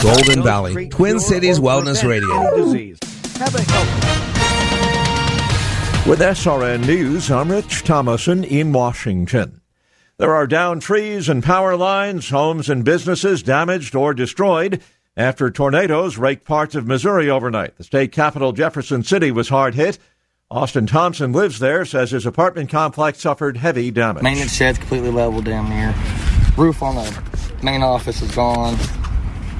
Golden 0.00 0.42
Valley, 0.42 0.88
Twin 0.88 1.20
Cities 1.20 1.60
Wellness 1.60 2.02
Radio. 2.08 2.34
Have 3.38 3.54
a 3.54 3.60
healthy. 3.60 4.00
With 6.08 6.20
SRN 6.20 6.86
News, 6.86 7.30
I'm 7.30 7.50
Rich 7.50 7.84
Thomason 7.84 8.42
in 8.42 8.72
Washington. 8.72 9.60
There 10.16 10.34
are 10.34 10.46
downed 10.46 10.80
trees 10.80 11.28
and 11.28 11.44
power 11.44 11.76
lines, 11.76 12.30
homes 12.30 12.70
and 12.70 12.82
businesses 12.82 13.42
damaged 13.42 13.94
or 13.94 14.14
destroyed 14.14 14.80
after 15.18 15.50
tornadoes 15.50 16.16
raked 16.16 16.46
parts 16.46 16.74
of 16.74 16.86
Missouri 16.86 17.28
overnight. 17.28 17.76
The 17.76 17.84
state 17.84 18.10
capital, 18.10 18.52
Jefferson 18.52 19.04
City, 19.04 19.30
was 19.30 19.50
hard 19.50 19.74
hit. 19.74 19.98
Austin 20.50 20.86
Thompson 20.86 21.34
lives 21.34 21.58
there, 21.58 21.84
says 21.84 22.12
his 22.12 22.24
apartment 22.24 22.70
complex 22.70 23.20
suffered 23.20 23.58
heavy 23.58 23.90
damage. 23.90 24.22
Maintenance 24.22 24.54
shed's 24.54 24.78
completely 24.78 25.10
leveled 25.10 25.44
down 25.44 25.68
there. 25.68 25.94
Roof 26.56 26.82
on 26.82 26.94
the 26.94 27.22
main 27.62 27.82
office 27.82 28.22
is 28.22 28.34
gone 28.34 28.78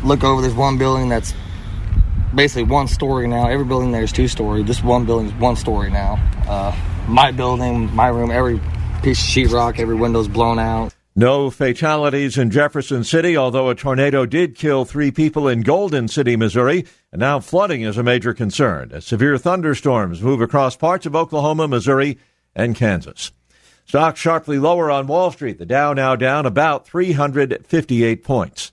look 0.04 0.24
over 0.24 0.42
this 0.42 0.54
one 0.54 0.78
building 0.78 1.08
that's 1.08 1.34
basically 2.34 2.64
one 2.64 2.88
story 2.88 3.26
now. 3.28 3.48
Every 3.48 3.64
building 3.64 3.92
there 3.92 4.02
is 4.02 4.12
two 4.12 4.28
story. 4.28 4.62
This 4.62 4.82
one 4.82 5.04
building 5.04 5.28
is 5.28 5.34
one 5.34 5.56
story 5.56 5.90
now. 5.90 6.18
Uh, 6.48 6.76
my 7.08 7.30
building, 7.32 7.94
my 7.94 8.08
room, 8.08 8.30
every 8.30 8.60
piece 9.02 9.20
of 9.20 9.28
sheetrock, 9.28 9.78
every 9.78 9.94
window's 9.94 10.28
blown 10.28 10.58
out. 10.58 10.94
No 11.16 11.50
fatalities 11.50 12.38
in 12.38 12.50
Jefferson 12.50 13.02
City, 13.02 13.36
although 13.36 13.68
a 13.68 13.74
tornado 13.74 14.26
did 14.26 14.54
kill 14.54 14.84
three 14.84 15.10
people 15.10 15.48
in 15.48 15.62
Golden 15.62 16.06
City, 16.06 16.36
Missouri, 16.36 16.86
and 17.10 17.18
now 17.18 17.40
flooding 17.40 17.82
is 17.82 17.98
a 17.98 18.02
major 18.02 18.32
concern 18.32 18.92
as 18.92 19.06
severe 19.06 19.36
thunderstorms 19.36 20.22
move 20.22 20.40
across 20.40 20.76
parts 20.76 21.06
of 21.06 21.16
Oklahoma, 21.16 21.66
Missouri, 21.66 22.16
and 22.54 22.76
Kansas. 22.76 23.32
Stocks 23.84 24.20
sharply 24.20 24.58
lower 24.58 24.88
on 24.88 25.08
Wall 25.08 25.32
Street. 25.32 25.58
The 25.58 25.66
Dow 25.66 25.92
now 25.92 26.14
down 26.14 26.46
about 26.46 26.86
358 26.86 28.22
points. 28.22 28.70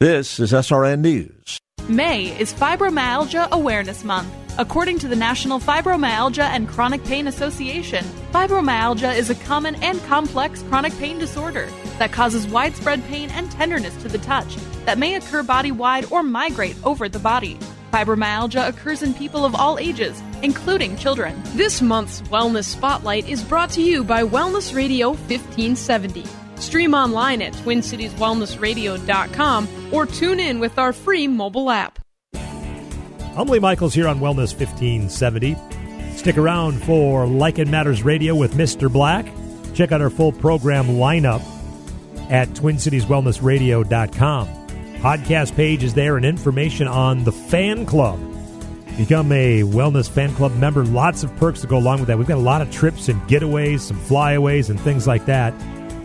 This 0.00 0.38
is 0.38 0.52
SRN 0.52 1.00
News. 1.00 1.58
May 1.88 2.26
is 2.38 2.54
Fibromyalgia 2.54 3.50
Awareness 3.50 4.04
Month. 4.04 4.32
According 4.56 5.00
to 5.00 5.08
the 5.08 5.16
National 5.16 5.58
Fibromyalgia 5.58 6.44
and 6.44 6.68
Chronic 6.68 7.02
Pain 7.02 7.26
Association, 7.26 8.04
fibromyalgia 8.30 9.16
is 9.16 9.28
a 9.28 9.34
common 9.34 9.74
and 9.82 10.00
complex 10.04 10.62
chronic 10.62 10.96
pain 10.98 11.18
disorder 11.18 11.68
that 11.98 12.12
causes 12.12 12.46
widespread 12.46 13.04
pain 13.06 13.28
and 13.30 13.50
tenderness 13.50 14.00
to 14.02 14.08
the 14.08 14.18
touch 14.18 14.54
that 14.84 14.98
may 14.98 15.16
occur 15.16 15.42
body 15.42 15.72
wide 15.72 16.06
or 16.12 16.22
migrate 16.22 16.76
over 16.84 17.08
the 17.08 17.18
body. 17.18 17.58
Fibromyalgia 17.92 18.68
occurs 18.68 19.02
in 19.02 19.14
people 19.14 19.44
of 19.44 19.56
all 19.56 19.80
ages, 19.80 20.22
including 20.42 20.96
children. 20.96 21.34
This 21.56 21.82
month's 21.82 22.22
Wellness 22.30 22.66
Spotlight 22.66 23.28
is 23.28 23.42
brought 23.42 23.70
to 23.70 23.82
you 23.82 24.04
by 24.04 24.22
Wellness 24.22 24.72
Radio 24.72 25.08
1570 25.08 26.24
Stream 26.60 26.94
online 26.94 27.42
at 27.42 27.52
TwinCitiesWellnessRadio.com 27.54 29.68
or 29.92 30.06
tune 30.06 30.40
in 30.40 30.60
with 30.60 30.78
our 30.78 30.92
free 30.92 31.26
mobile 31.28 31.70
app. 31.70 31.98
Lee 33.46 33.60
Michaels 33.60 33.94
here 33.94 34.08
on 34.08 34.18
Wellness 34.18 34.52
1570. 34.58 35.56
Stick 36.16 36.36
around 36.36 36.82
for 36.82 37.24
It 37.24 37.68
Matters 37.68 38.02
Radio 38.02 38.34
with 38.34 38.54
Mr. 38.54 38.92
Black. 38.92 39.26
Check 39.74 39.92
out 39.92 40.02
our 40.02 40.10
full 40.10 40.32
program 40.32 40.88
lineup 40.88 41.40
at 42.30 42.48
TwinCitiesWellnessRadio.com. 42.48 44.48
Podcast 44.98 45.54
page 45.54 45.84
is 45.84 45.94
there 45.94 46.16
and 46.16 46.26
information 46.26 46.88
on 46.88 47.22
the 47.22 47.30
fan 47.30 47.86
club. 47.86 48.18
Become 48.96 49.30
a 49.30 49.62
Wellness 49.62 50.10
Fan 50.10 50.34
Club 50.34 50.56
member. 50.56 50.84
Lots 50.84 51.22
of 51.22 51.32
perks 51.36 51.60
to 51.60 51.68
go 51.68 51.78
along 51.78 52.00
with 52.00 52.08
that. 52.08 52.18
We've 52.18 52.26
got 52.26 52.38
a 52.38 52.40
lot 52.40 52.60
of 52.60 52.72
trips 52.72 53.08
and 53.08 53.22
getaways, 53.28 53.78
some 53.80 54.00
flyaways, 54.00 54.70
and 54.70 54.80
things 54.80 55.06
like 55.06 55.26
that 55.26 55.54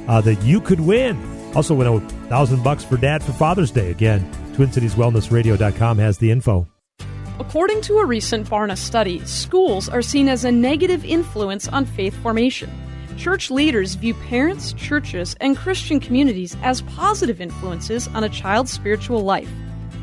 uh, 0.07 0.21
that 0.21 0.41
you 0.43 0.59
could 0.61 0.79
win. 0.79 1.17
Also, 1.55 1.75
win 1.75 1.87
a 1.87 1.99
thousand 2.27 2.63
bucks 2.63 2.83
for 2.83 2.97
dad 2.97 3.23
for 3.23 3.31
Father's 3.33 3.71
Day. 3.71 3.91
Again, 3.91 4.21
TwinCitiesWellnessRadio.com 4.53 5.97
has 5.99 6.17
the 6.17 6.31
info. 6.31 6.67
According 7.39 7.81
to 7.81 7.97
a 7.97 8.05
recent 8.05 8.47
Barna 8.47 8.77
study, 8.77 9.23
schools 9.25 9.89
are 9.89 10.03
seen 10.03 10.29
as 10.29 10.45
a 10.45 10.51
negative 10.51 11.03
influence 11.03 11.67
on 11.67 11.85
faith 11.85 12.15
formation. 12.21 12.71
Church 13.17 13.49
leaders 13.49 13.95
view 13.95 14.13
parents, 14.13 14.73
churches, 14.73 15.35
and 15.41 15.57
Christian 15.57 15.99
communities 15.99 16.55
as 16.61 16.81
positive 16.81 17.41
influences 17.41 18.07
on 18.09 18.23
a 18.23 18.29
child's 18.29 18.71
spiritual 18.71 19.21
life. 19.21 19.49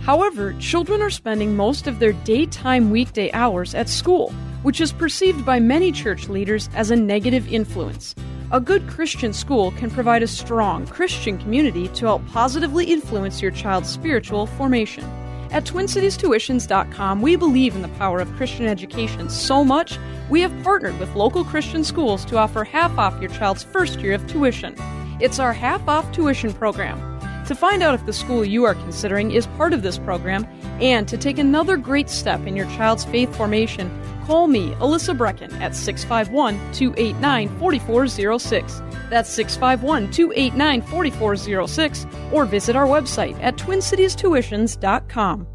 However, 0.02 0.54
children 0.54 1.02
are 1.02 1.10
spending 1.10 1.54
most 1.54 1.86
of 1.86 1.98
their 1.98 2.12
daytime 2.12 2.90
weekday 2.90 3.30
hours 3.32 3.74
at 3.74 3.88
school, 3.88 4.32
which 4.62 4.80
is 4.80 4.92
perceived 4.92 5.44
by 5.44 5.60
many 5.60 5.92
church 5.92 6.28
leaders 6.28 6.68
as 6.74 6.90
a 6.90 6.96
negative 6.96 7.52
influence. 7.52 8.14
A 8.52 8.60
good 8.60 8.88
Christian 8.88 9.32
school 9.32 9.70
can 9.72 9.90
provide 9.90 10.24
a 10.24 10.26
strong 10.26 10.84
Christian 10.84 11.38
community 11.38 11.86
to 11.88 12.06
help 12.06 12.26
positively 12.26 12.84
influence 12.84 13.40
your 13.40 13.52
child's 13.52 13.88
spiritual 13.88 14.46
formation. 14.46 15.04
At 15.52 15.64
TwinCitiesTuitions.com, 15.64 17.22
we 17.22 17.36
believe 17.36 17.76
in 17.76 17.82
the 17.82 17.88
power 17.90 18.18
of 18.18 18.32
Christian 18.34 18.66
education 18.66 19.30
so 19.30 19.62
much, 19.62 19.98
we 20.30 20.40
have 20.40 20.62
partnered 20.64 20.98
with 20.98 21.14
local 21.14 21.44
Christian 21.44 21.84
schools 21.84 22.24
to 22.24 22.38
offer 22.38 22.64
half 22.64 22.98
off 22.98 23.20
your 23.20 23.30
child's 23.30 23.62
first 23.62 24.00
year 24.00 24.14
of 24.14 24.26
tuition. 24.26 24.74
It's 25.20 25.38
our 25.38 25.52
half 25.52 25.86
off 25.88 26.10
tuition 26.10 26.52
program. 26.52 27.09
To 27.50 27.56
find 27.56 27.82
out 27.82 27.96
if 27.96 28.06
the 28.06 28.12
school 28.12 28.44
you 28.44 28.62
are 28.62 28.76
considering 28.76 29.32
is 29.32 29.48
part 29.58 29.72
of 29.72 29.82
this 29.82 29.98
program 29.98 30.46
and 30.80 31.08
to 31.08 31.18
take 31.18 31.36
another 31.36 31.76
great 31.76 32.08
step 32.08 32.46
in 32.46 32.54
your 32.54 32.66
child's 32.66 33.04
faith 33.04 33.34
formation, 33.34 33.90
Call 34.24 34.46
me, 34.46 34.70
Alyssa 34.74 35.18
Brecken, 35.18 35.52
at 35.60 35.74
651 35.74 36.54
289 36.72 37.48
4406. 37.58 38.82
That's 39.10 39.28
651 39.30 40.12
289 40.12 40.82
4406, 40.82 42.06
or 42.30 42.44
visit 42.44 42.76
our 42.76 42.86
website 42.86 43.36
at 43.42 43.56
twincitiestuitions.com. 43.56 45.48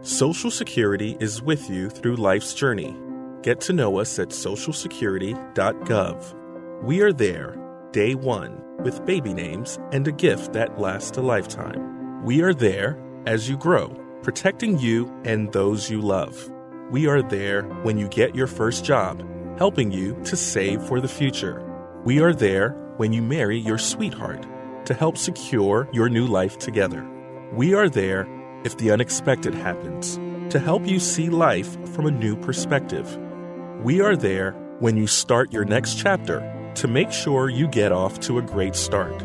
Social 0.00 0.50
Security 0.50 1.16
is 1.20 1.40
with 1.40 1.70
you 1.70 1.90
through 1.90 2.16
life's 2.16 2.54
journey. 2.54 2.96
Get 3.42 3.60
to 3.60 3.72
know 3.72 4.00
us 4.00 4.18
at 4.18 4.30
socialsecurity.gov. 4.30 6.82
We 6.82 7.02
are 7.02 7.12
there, 7.12 7.56
day 7.92 8.16
one, 8.16 8.60
with 8.82 9.04
baby 9.06 9.32
names 9.32 9.78
and 9.92 10.06
a 10.06 10.12
gift 10.12 10.52
that 10.52 10.80
lasts 10.80 11.16
a 11.16 11.22
lifetime. 11.22 12.24
We 12.24 12.42
are 12.42 12.54
there 12.54 12.98
as 13.26 13.48
you 13.48 13.56
grow, 13.56 13.88
protecting 14.22 14.78
you 14.78 15.12
and 15.24 15.52
those 15.52 15.90
you 15.90 16.00
love. 16.00 16.50
We 16.90 17.06
are 17.06 17.22
there 17.22 17.62
when 17.82 17.98
you 17.98 18.08
get 18.08 18.34
your 18.34 18.46
first 18.46 18.84
job, 18.84 19.26
helping 19.58 19.90
you 19.90 20.20
to 20.24 20.36
save 20.36 20.82
for 20.82 21.00
the 21.00 21.08
future. 21.08 21.62
We 22.04 22.20
are 22.20 22.34
there 22.34 22.70
when 22.96 23.12
you 23.12 23.22
marry 23.22 23.58
your 23.58 23.78
sweetheart 23.78 24.46
to 24.86 24.94
help 24.94 25.16
secure 25.16 25.88
your 25.92 26.08
new 26.08 26.26
life 26.26 26.58
together. 26.58 27.08
We 27.52 27.74
are 27.74 27.88
there 27.88 28.28
if 28.64 28.76
the 28.76 28.90
unexpected 28.90 29.54
happens 29.54 30.18
to 30.50 30.58
help 30.58 30.86
you 30.86 31.00
see 31.00 31.30
life 31.30 31.76
from 31.94 32.06
a 32.06 32.10
new 32.10 32.36
perspective. 32.36 33.18
We 33.82 34.00
are 34.00 34.16
there 34.16 34.52
when 34.80 34.96
you 34.96 35.06
start 35.06 35.52
your 35.52 35.64
next 35.64 35.94
chapter 35.98 36.40
to 36.74 36.88
make 36.88 37.12
sure 37.12 37.48
you 37.48 37.68
get 37.68 37.92
off 37.92 38.20
to 38.20 38.38
a 38.38 38.42
great 38.42 38.74
start. 38.74 39.22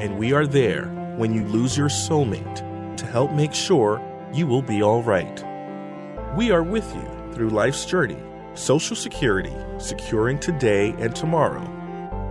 And 0.00 0.18
we 0.18 0.32
are 0.32 0.46
there 0.46 0.86
when 1.16 1.32
you 1.32 1.44
lose 1.46 1.76
your 1.76 1.88
soulmate 1.88 2.96
to 2.96 3.06
help 3.06 3.32
make 3.32 3.54
sure 3.54 4.00
you 4.32 4.46
will 4.46 4.62
be 4.62 4.82
all 4.82 5.02
right. 5.02 5.44
We 6.36 6.50
are 6.50 6.62
with 6.62 6.92
you 6.94 7.32
through 7.32 7.50
life's 7.50 7.84
journey, 7.84 8.22
Social 8.54 8.96
Security, 8.96 9.54
securing 9.78 10.38
today 10.38 10.94
and 10.98 11.14
tomorrow. 11.14 11.70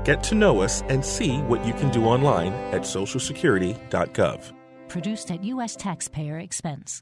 Get 0.04 0.22
to 0.24 0.36
know 0.36 0.62
us 0.62 0.82
and 0.90 1.04
see 1.04 1.38
what 1.44 1.66
you 1.66 1.74
can 1.74 1.90
do 1.92 2.06
online 2.06 2.54
at 2.74 2.82
socialsecurity.gov. 2.82 4.54
Produced 4.90 5.32
at 5.32 5.44
U.S. 5.46 5.76
taxpayer 5.76 6.40
expense. 6.40 7.02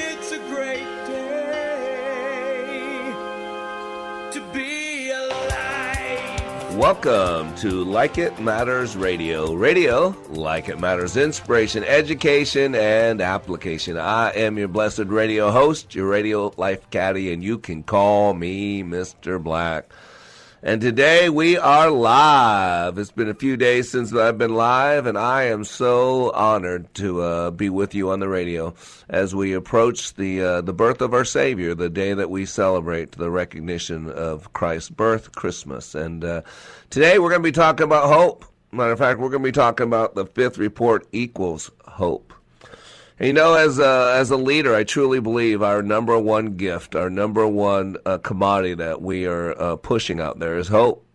Welcome 6.81 7.53
to 7.57 7.83
Like 7.83 8.17
It 8.17 8.39
Matters 8.39 8.97
Radio. 8.97 9.53
Radio, 9.53 10.15
like 10.29 10.67
it 10.67 10.79
matters, 10.79 11.15
inspiration, 11.15 11.83
education, 11.83 12.73
and 12.73 13.21
application. 13.21 13.99
I 13.99 14.31
am 14.31 14.57
your 14.57 14.67
blessed 14.67 15.05
radio 15.05 15.51
host, 15.51 15.93
your 15.93 16.07
radio 16.07 16.51
life 16.57 16.89
caddy, 16.89 17.31
and 17.31 17.43
you 17.43 17.59
can 17.59 17.83
call 17.83 18.33
me 18.33 18.81
Mr. 18.81 19.41
Black. 19.41 19.93
And 20.63 20.79
today 20.79 21.27
we 21.27 21.57
are 21.57 21.89
live. 21.89 22.99
It's 22.99 23.09
been 23.09 23.29
a 23.29 23.33
few 23.33 23.57
days 23.57 23.89
since 23.89 24.13
I've 24.13 24.37
been 24.37 24.53
live, 24.53 25.07
and 25.07 25.17
I 25.17 25.45
am 25.45 25.63
so 25.63 26.29
honored 26.33 26.93
to 26.95 27.21
uh, 27.21 27.49
be 27.49 27.71
with 27.71 27.95
you 27.95 28.11
on 28.11 28.19
the 28.19 28.29
radio 28.29 28.75
as 29.09 29.33
we 29.33 29.53
approach 29.53 30.13
the 30.13 30.43
uh, 30.43 30.61
the 30.61 30.71
birth 30.71 31.01
of 31.01 31.15
our 31.15 31.25
Savior, 31.25 31.73
the 31.73 31.89
day 31.89 32.13
that 32.13 32.29
we 32.29 32.45
celebrate 32.45 33.13
the 33.13 33.31
recognition 33.31 34.07
of 34.11 34.53
Christ's 34.53 34.91
birth, 34.91 35.31
Christmas. 35.31 35.95
And 35.95 36.23
uh, 36.23 36.43
today 36.91 37.17
we're 37.17 37.29
going 37.29 37.41
to 37.41 37.47
be 37.47 37.51
talking 37.51 37.85
about 37.85 38.07
hope. 38.07 38.45
Matter 38.71 38.91
of 38.91 38.99
fact, 38.99 39.19
we're 39.19 39.29
going 39.29 39.41
to 39.41 39.47
be 39.47 39.51
talking 39.51 39.87
about 39.87 40.13
the 40.13 40.27
fifth 40.27 40.59
report 40.59 41.07
equals 41.11 41.71
hope. 41.87 42.35
You 43.21 43.33
know, 43.33 43.53
as 43.53 43.77
a, 43.77 44.15
as 44.15 44.31
a 44.31 44.35
leader, 44.35 44.73
I 44.73 44.83
truly 44.83 45.19
believe 45.19 45.61
our 45.61 45.83
number 45.83 46.17
one 46.17 46.57
gift, 46.57 46.95
our 46.95 47.11
number 47.11 47.45
one 47.45 47.97
uh, 48.03 48.17
commodity 48.17 48.73
that 48.73 48.99
we 48.99 49.27
are 49.27 49.51
uh, 49.61 49.75
pushing 49.75 50.19
out 50.19 50.39
there 50.39 50.57
is 50.57 50.69
hope. 50.69 51.05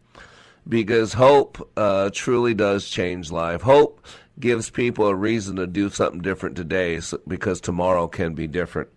Because 0.68 1.14
hope 1.14 1.68
uh, 1.76 2.10
truly 2.12 2.54
does 2.54 2.88
change 2.88 3.32
life. 3.32 3.62
Hope 3.62 4.06
gives 4.38 4.70
people 4.70 5.08
a 5.08 5.16
reason 5.16 5.56
to 5.56 5.66
do 5.66 5.90
something 5.90 6.22
different 6.22 6.54
today 6.54 7.00
because 7.26 7.60
tomorrow 7.60 8.06
can 8.06 8.34
be 8.34 8.46
different. 8.46 8.88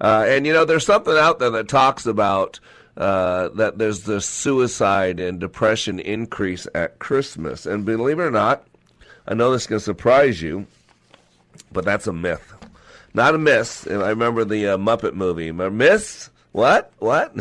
Uh, 0.00 0.24
and 0.28 0.46
you 0.46 0.52
know, 0.52 0.64
there's 0.64 0.86
something 0.86 1.16
out 1.16 1.40
there 1.40 1.50
that 1.50 1.66
talks 1.66 2.06
about 2.06 2.60
uh, 2.96 3.48
that 3.48 3.78
there's 3.78 4.02
the 4.02 4.20
suicide 4.20 5.18
and 5.18 5.40
depression 5.40 5.98
increase 5.98 6.68
at 6.72 7.00
Christmas. 7.00 7.66
And 7.66 7.84
believe 7.84 8.20
it 8.20 8.22
or 8.22 8.30
not, 8.30 8.64
I 9.26 9.34
know 9.34 9.50
this 9.50 9.66
to 9.66 9.80
surprise 9.80 10.40
you 10.40 10.68
but 11.72 11.84
that's 11.84 12.06
a 12.06 12.12
myth. 12.12 12.54
Not 13.14 13.34
a 13.34 13.38
miss. 13.38 13.86
And 13.86 14.02
I 14.02 14.10
remember 14.10 14.44
the 14.44 14.68
uh, 14.68 14.76
Muppet 14.76 15.14
movie. 15.14 15.52
Miss? 15.52 16.30
What? 16.52 16.92
What? 16.98 17.34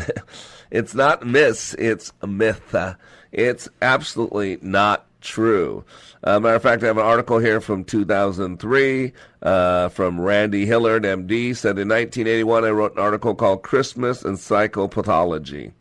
it's 0.71 0.93
not 0.93 1.25
miss. 1.25 1.73
It's 1.75 2.13
a 2.21 2.27
myth. 2.27 2.73
Uh, 2.73 2.95
it's 3.31 3.67
absolutely 3.81 4.59
not 4.61 5.05
true. 5.21 5.83
Uh, 6.23 6.39
matter 6.39 6.55
of 6.55 6.61
fact, 6.61 6.83
I 6.83 6.87
have 6.87 6.97
an 6.97 7.03
article 7.03 7.39
here 7.39 7.59
from 7.59 7.83
2003 7.83 9.13
uh, 9.41 9.89
from 9.89 10.21
Randy 10.21 10.65
Hillard, 10.65 11.03
MD, 11.03 11.55
said 11.55 11.79
in 11.79 11.89
1981 11.89 12.65
I 12.65 12.69
wrote 12.69 12.93
an 12.93 12.99
article 12.99 13.33
called 13.33 13.63
Christmas 13.63 14.23
and 14.23 14.37
Psychopathology 14.37 15.71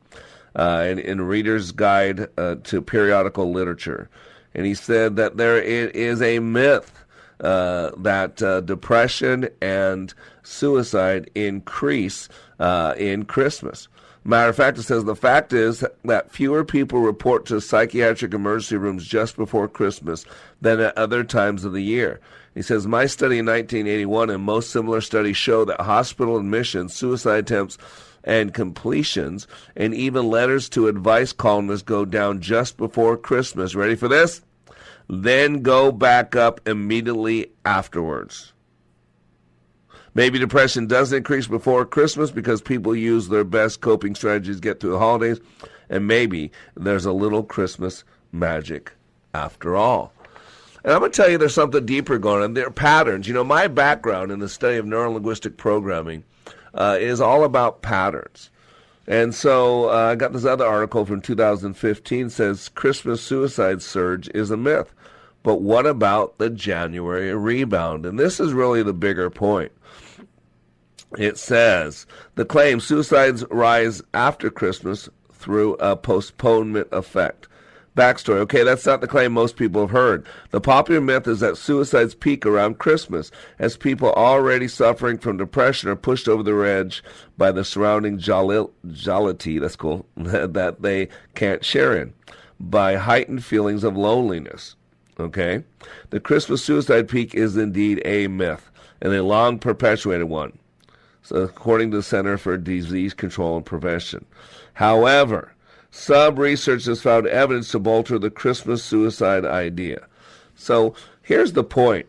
uh, 0.57 0.87
in, 0.89 0.99
in 0.99 1.21
Reader's 1.21 1.73
Guide 1.73 2.29
uh, 2.39 2.57
to 2.65 2.81
Periodical 2.81 3.53
Literature. 3.53 4.09
And 4.55 4.67
he 4.67 4.75
said 4.75 5.17
that 5.17 5.37
there 5.37 5.61
is 5.61 6.21
a 6.21 6.39
myth 6.39 7.02
uh, 7.43 7.91
that 7.99 8.43
uh, 8.43 8.61
depression 8.61 9.49
and 9.61 10.15
suicide 10.43 11.31
increase 11.35 12.29
uh, 12.59 12.95
in 12.97 13.25
Christmas. 13.25 13.89
Matter 14.25 14.51
of 14.51 14.57
fact, 14.57 14.79
it 14.79 14.85
says 14.85 15.05
the 15.05 15.17
fact 15.17 15.53
is 15.53 15.85
that 16.05 16.31
fewer 16.31 16.65
people 16.65 17.01
report 17.01 17.45
to 17.47 17.61
psychiatric 17.61 18.33
emergency 18.33 18.77
rooms 18.77 19.05
just 19.05 19.37
before 19.37 19.67
Christmas 19.67 20.25
than 20.61 20.79
at 20.79 20.97
other 20.97 21.25
times 21.25 21.65
of 21.65 21.73
the 21.73 21.83
year. 21.83 22.21
He 22.55 22.63
says, 22.63 22.87
My 22.87 23.07
study 23.07 23.39
in 23.39 23.47
1981 23.47 24.31
and 24.31 24.45
most 24.45 24.71
similar 24.71 25.01
studies 25.01 25.37
show 25.37 25.65
that 25.65 25.81
hospital 25.81 26.37
admissions, 26.37 26.95
suicide 26.95 27.41
attempts, 27.41 27.79
and 28.23 28.55
completions, 28.55 29.49
and 29.75 29.93
even 29.93 30.29
letters 30.29 30.69
to 30.69 30.87
advice 30.87 31.33
columnists 31.33 31.83
go 31.83 32.05
down 32.05 32.41
just 32.41 32.77
before 32.77 33.17
Christmas. 33.17 33.75
Ready 33.75 33.97
for 33.97 34.07
this? 34.07 34.43
Then 35.13 35.61
go 35.61 35.93
back 35.93 36.35
up 36.35 36.67
immediately 36.67 37.53
afterwards. 37.67 38.55
Maybe 40.15 40.39
depression 40.39 40.87
does 40.87 41.13
increase 41.13 41.47
before 41.47 41.85
Christmas 41.85 42.31
because 42.31 42.63
people 42.63 42.97
use 42.97 43.29
their 43.29 43.45
best 43.45 43.83
coping 43.83 44.15
strategies 44.15 44.57
to 44.57 44.63
get 44.63 44.81
through 44.81 44.93
the 44.93 44.99
holidays, 44.99 45.39
and 45.91 46.07
maybe 46.07 46.51
there's 46.75 47.05
a 47.05 47.13
little 47.13 47.43
Christmas 47.43 48.05
magic 48.33 48.93
after 49.35 49.77
all. 49.77 50.15
And 50.83 50.95
I'm 50.95 51.01
going 51.01 51.13
to 51.13 51.17
tell 51.17 51.31
you 51.31 51.37
there's 51.37 51.55
something 51.55 51.85
deeper 51.85 52.19
going 52.19 52.43
on. 52.43 52.55
There 52.55 52.67
are 52.67 52.71
patterns. 52.71 53.29
You 53.29 53.35
know, 53.35 53.45
my 53.45 53.69
background 53.69 54.33
in 54.33 54.39
the 54.39 54.49
study 54.49 54.79
of 54.79 54.87
neurolinguistic 54.87 55.59
programming 55.59 56.25
uh, 56.73 56.97
is 56.99 57.21
all 57.21 57.45
about 57.45 57.83
patterns. 57.83 58.49
And 59.07 59.35
so 59.35 59.91
uh, 59.91 60.13
I 60.13 60.15
got 60.15 60.33
this 60.33 60.47
other 60.47 60.67
article 60.67 61.05
from 61.05 61.21
2015 61.21 62.31
says 62.31 62.71
Christmas 62.71 63.21
suicide 63.21 63.83
surge 63.83 64.31
is 64.31 64.51
a 64.51 64.57
myth. 64.57 64.95
But 65.43 65.61
what 65.61 65.87
about 65.87 66.39
the 66.39 66.51
January 66.51 67.35
rebound? 67.35 68.07
And 68.07 68.19
this 68.19 68.39
is 68.39 68.53
really 68.53 68.83
the 68.83 68.93
bigger 68.93 69.31
point. 69.31 69.73
It 71.19 71.37
says 71.37 72.07
the 72.37 72.45
claim 72.45 72.81
suicides 72.81 73.45
rise 73.51 74.03
after 74.15 74.51
Christmas 74.51 75.09
through 75.33 75.75
a 75.75 75.97
postponement 75.97 76.89
effect. 76.93 77.49
Backstory. 77.95 78.37
Okay, 78.37 78.63
that's 78.63 78.87
not 78.87 79.03
the 79.03 79.07
claim 79.07 79.33
most 79.33 79.57
people 79.57 79.83
have 79.83 79.91
heard. 79.91 80.27
The 80.51 80.63
popular 80.63 81.03
myth 81.03 81.29
is 81.29 81.41
that 81.41 81.59
suicides 81.59 82.15
peak 82.15 82.47
around 82.47 82.79
Christmas, 82.79 83.31
as 83.59 83.77
people 83.77 84.13
already 84.13 84.67
suffering 84.67 85.19
from 85.19 85.37
depression 85.37 85.91
are 85.91 85.97
pushed 85.97 86.27
over 86.27 86.43
the 86.43 86.57
edge 86.63 87.05
by 87.37 87.53
the 87.53 87.65
surrounding 87.65 88.19
jollity, 88.19 89.59
that's 89.59 89.77
cool, 89.77 90.07
that 90.17 90.77
they 90.81 91.09
can't 91.35 91.63
share 91.63 91.95
in, 91.95 92.15
by 92.59 92.95
heightened 92.95 93.45
feelings 93.45 93.85
of 93.85 93.95
loneliness. 93.95 94.75
Okay? 95.23 95.63
The 96.11 96.21
Christmas 96.21 96.65
suicide 96.65 97.09
peak 97.09 97.35
is 97.35 97.57
indeed 97.57 98.03
a 98.05 98.27
myth, 98.27 98.71
and 99.01 99.15
a 99.15 99.23
long 99.23 99.59
perpetuated 99.59 100.29
one, 100.29 100.59
according 101.31 101.91
to 101.93 101.99
the 101.99 102.03
Center 102.03 102.37
for 102.37 102.57
Disease 102.57 103.15
Control 103.15 103.57
and 103.57 103.65
Prevention. 103.65 104.25
However, 104.75 105.53
some 105.91 106.37
research 106.37 106.87
has 106.87 107.03
found 107.03 107.27
evidence 107.27 107.71
to 107.71 107.79
bolster 107.79 108.19
the 108.19 108.31
Christmas 108.31 108.83
suicide 108.83 109.45
idea. 109.45 110.07
So 110.57 110.95
here's 111.23 111.53
the 111.53 111.65
point. 111.65 112.07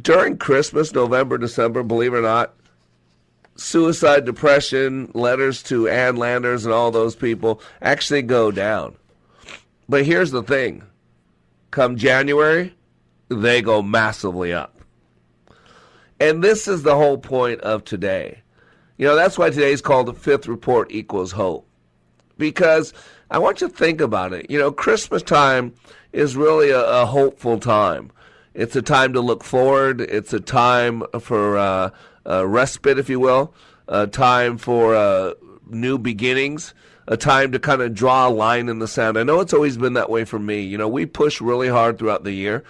During 0.00 0.38
Christmas, 0.38 0.92
November, 0.92 1.36
December, 1.36 1.82
believe 1.82 2.14
it 2.14 2.18
or 2.18 2.22
not, 2.22 2.54
suicide, 3.56 4.24
depression, 4.24 5.10
letters 5.14 5.62
to 5.64 5.88
Ann 5.88 6.16
Landers 6.16 6.64
and 6.64 6.72
all 6.72 6.90
those 6.90 7.14
people 7.14 7.60
actually 7.82 8.22
go 8.22 8.50
down. 8.50 8.96
But 9.88 10.06
here's 10.06 10.30
the 10.30 10.42
thing 10.42 10.82
come 11.72 11.96
January, 11.96 12.72
they 13.28 13.60
go 13.60 13.82
massively 13.82 14.52
up. 14.52 14.78
And 16.20 16.44
this 16.44 16.68
is 16.68 16.84
the 16.84 16.94
whole 16.94 17.18
point 17.18 17.60
of 17.62 17.82
today. 17.82 18.42
You 18.96 19.08
know, 19.08 19.16
that's 19.16 19.36
why 19.36 19.50
today 19.50 19.72
is 19.72 19.80
called 19.80 20.06
the 20.06 20.14
fifth 20.14 20.46
report 20.46 20.92
equals 20.92 21.32
hope 21.32 21.66
because 22.38 22.92
I 23.30 23.38
want 23.38 23.60
you 23.60 23.68
to 23.68 23.74
think 23.74 24.00
about 24.00 24.32
it. 24.32 24.48
You 24.48 24.58
know, 24.58 24.70
Christmas 24.70 25.22
time 25.22 25.74
is 26.12 26.36
really 26.36 26.70
a, 26.70 26.84
a 26.84 27.06
hopeful 27.06 27.58
time. 27.58 28.12
It's 28.54 28.76
a 28.76 28.82
time 28.82 29.14
to 29.14 29.20
look 29.20 29.42
forward. 29.42 30.00
It's 30.00 30.32
a 30.32 30.40
time 30.40 31.02
for 31.20 31.56
uh, 31.58 31.90
respite, 32.24 32.98
if 32.98 33.08
you 33.08 33.18
will, 33.18 33.54
a 33.88 34.06
time 34.06 34.58
for 34.58 34.94
uh, 34.94 35.32
new 35.66 35.98
beginnings. 35.98 36.74
A 37.12 37.16
time 37.16 37.52
to 37.52 37.58
kind 37.58 37.82
of 37.82 37.92
draw 37.92 38.26
a 38.26 38.30
line 38.30 38.70
in 38.70 38.78
the 38.78 38.88
sand. 38.88 39.18
I 39.18 39.22
know 39.22 39.40
it's 39.40 39.52
always 39.52 39.76
been 39.76 39.92
that 39.92 40.08
way 40.08 40.24
for 40.24 40.38
me. 40.38 40.62
You 40.62 40.78
know, 40.78 40.88
we 40.88 41.04
push 41.04 41.42
really 41.42 41.68
hard 41.68 41.98
throughout 41.98 42.24
the 42.24 42.32
year. 42.32 42.64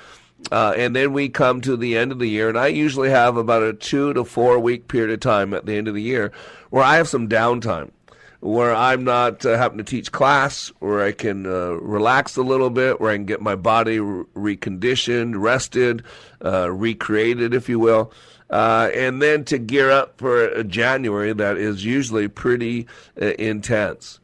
Uh, 0.50 0.74
and 0.76 0.96
then 0.96 1.12
we 1.12 1.28
come 1.28 1.60
to 1.60 1.76
the 1.76 1.96
end 1.96 2.10
of 2.10 2.18
the 2.18 2.28
year, 2.28 2.48
and 2.48 2.58
I 2.58 2.66
usually 2.66 3.10
have 3.10 3.36
about 3.36 3.62
a 3.62 3.72
two 3.72 4.12
to 4.14 4.24
four 4.24 4.58
week 4.58 4.88
period 4.88 5.12
of 5.12 5.20
time 5.20 5.54
at 5.54 5.66
the 5.66 5.76
end 5.76 5.86
of 5.86 5.94
the 5.94 6.02
year 6.02 6.32
where 6.70 6.82
I 6.82 6.96
have 6.96 7.06
some 7.06 7.28
downtime, 7.28 7.92
where 8.40 8.74
I'm 8.74 9.04
not 9.04 9.46
uh, 9.46 9.56
having 9.56 9.78
to 9.78 9.84
teach 9.84 10.10
class, 10.10 10.72
where 10.80 11.04
I 11.04 11.12
can 11.12 11.46
uh, 11.46 11.74
relax 11.74 12.36
a 12.36 12.42
little 12.42 12.70
bit, 12.70 13.00
where 13.00 13.12
I 13.12 13.16
can 13.16 13.24
get 13.24 13.40
my 13.40 13.54
body 13.54 14.00
re- 14.00 14.56
reconditioned, 14.56 15.40
rested, 15.40 16.02
uh, 16.44 16.72
recreated, 16.72 17.54
if 17.54 17.68
you 17.68 17.78
will. 17.78 18.12
Uh, 18.50 18.90
and 18.94 19.22
then 19.22 19.44
to 19.44 19.58
gear 19.58 19.90
up 19.90 20.18
for 20.18 20.62
January 20.64 21.32
that 21.32 21.56
is 21.56 21.84
usually 21.84 22.26
pretty 22.26 22.86
uh, 23.20 23.26
intense. 23.38 24.18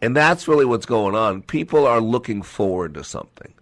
And 0.00 0.16
that's 0.16 0.48
really 0.48 0.64
what's 0.64 0.86
going 0.86 1.14
on. 1.14 1.42
People 1.42 1.86
are 1.86 2.00
looking 2.00 2.42
forward 2.42 2.94
to 2.94 3.04
something. 3.04 3.52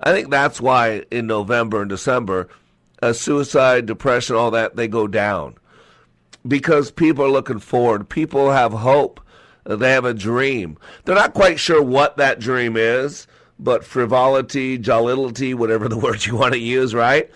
I 0.00 0.12
think 0.12 0.30
that's 0.30 0.60
why 0.60 1.04
in 1.10 1.26
November 1.26 1.80
and 1.80 1.88
December, 1.88 2.48
uh, 3.02 3.12
suicide, 3.12 3.86
depression, 3.86 4.36
all 4.36 4.50
that, 4.50 4.76
they 4.76 4.88
go 4.88 5.06
down. 5.06 5.54
Because 6.46 6.90
people 6.90 7.24
are 7.24 7.30
looking 7.30 7.58
forward. 7.58 8.08
People 8.08 8.50
have 8.50 8.72
hope. 8.72 9.20
They 9.64 9.92
have 9.92 10.04
a 10.04 10.12
dream. 10.12 10.76
They're 11.04 11.14
not 11.14 11.32
quite 11.32 11.58
sure 11.58 11.82
what 11.82 12.18
that 12.18 12.38
dream 12.38 12.76
is, 12.76 13.26
but 13.58 13.84
frivolity, 13.84 14.76
jollity, 14.76 15.54
whatever 15.54 15.88
the 15.88 15.96
word 15.98 16.26
you 16.26 16.36
want 16.36 16.52
to 16.52 16.60
use, 16.60 16.94
right? 16.94 17.30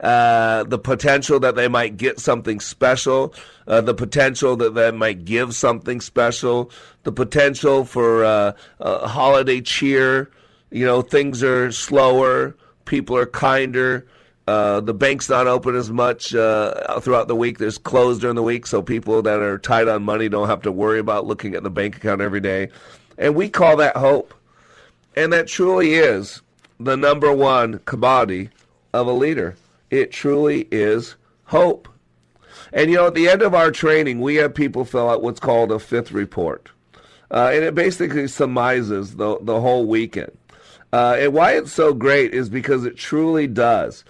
Uh, 0.00 0.62
the 0.64 0.78
potential 0.78 1.40
that 1.40 1.56
they 1.56 1.66
might 1.66 1.96
get 1.96 2.20
something 2.20 2.60
special, 2.60 3.34
uh, 3.66 3.80
the 3.80 3.94
potential 3.94 4.54
that 4.56 4.74
they 4.74 4.92
might 4.92 5.24
give 5.24 5.54
something 5.54 6.00
special, 6.00 6.70
the 7.02 7.10
potential 7.10 7.84
for 7.84 8.24
uh, 8.24 8.52
holiday 8.80 9.60
cheer. 9.60 10.30
You 10.70 10.84
know, 10.84 11.02
things 11.02 11.42
are 11.42 11.72
slower, 11.72 12.54
people 12.84 13.16
are 13.16 13.26
kinder. 13.26 14.06
Uh, 14.46 14.80
the 14.80 14.94
bank's 14.94 15.28
not 15.28 15.46
open 15.46 15.74
as 15.74 15.90
much 15.90 16.34
uh, 16.34 16.98
throughout 17.00 17.28
the 17.28 17.36
week. 17.36 17.58
There's 17.58 17.76
closed 17.76 18.22
during 18.22 18.36
the 18.36 18.42
week, 18.42 18.66
so 18.66 18.80
people 18.80 19.20
that 19.22 19.40
are 19.40 19.58
tight 19.58 19.88
on 19.88 20.04
money 20.04 20.28
don't 20.28 20.48
have 20.48 20.62
to 20.62 20.72
worry 20.72 21.00
about 21.00 21.26
looking 21.26 21.54
at 21.54 21.62
the 21.64 21.70
bank 21.70 21.96
account 21.96 22.22
every 22.22 22.40
day. 22.40 22.70
And 23.18 23.34
we 23.34 23.50
call 23.50 23.76
that 23.76 23.96
hope. 23.96 24.32
And 25.16 25.32
that 25.32 25.48
truly 25.48 25.94
is 25.94 26.40
the 26.80 26.96
number 26.96 27.32
one 27.32 27.80
commodity 27.80 28.50
of 28.94 29.06
a 29.06 29.12
leader. 29.12 29.56
It 29.90 30.12
truly 30.12 30.68
is 30.70 31.16
hope. 31.44 31.88
And 32.72 32.90
you 32.90 32.96
know, 32.96 33.06
at 33.06 33.14
the 33.14 33.28
end 33.28 33.42
of 33.42 33.54
our 33.54 33.70
training, 33.70 34.20
we 34.20 34.36
have 34.36 34.54
people 34.54 34.84
fill 34.84 35.08
out 35.08 35.22
what's 35.22 35.40
called 35.40 35.72
a 35.72 35.78
fifth 35.78 36.12
report. 36.12 36.70
Uh, 37.30 37.50
and 37.52 37.64
it 37.64 37.74
basically 37.74 38.26
surmises 38.26 39.16
the, 39.16 39.38
the 39.40 39.60
whole 39.60 39.86
weekend. 39.86 40.32
Uh, 40.92 41.16
and 41.18 41.34
why 41.34 41.52
it's 41.52 41.72
so 41.72 41.92
great 41.92 42.32
is 42.32 42.48
because 42.48 42.84
it 42.84 42.96
truly 42.96 43.46
does. 43.46 44.04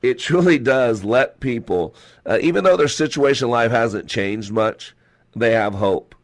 It 0.00 0.18
truly 0.18 0.58
does 0.58 1.04
let 1.04 1.40
people, 1.40 1.94
uh, 2.26 2.38
even 2.40 2.64
though 2.64 2.76
their 2.76 2.88
situation 2.88 3.46
in 3.46 3.50
life 3.50 3.70
hasn't 3.70 4.08
changed 4.08 4.50
much, 4.50 4.94
they 5.36 5.52
have 5.52 5.74
hope. 5.74 6.14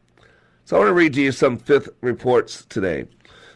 So 0.64 0.76
I 0.76 0.80
want 0.80 0.90
to 0.90 0.94
read 0.94 1.14
to 1.14 1.22
you 1.22 1.32
some 1.32 1.56
fifth 1.56 1.88
reports 2.00 2.64
today. 2.68 3.06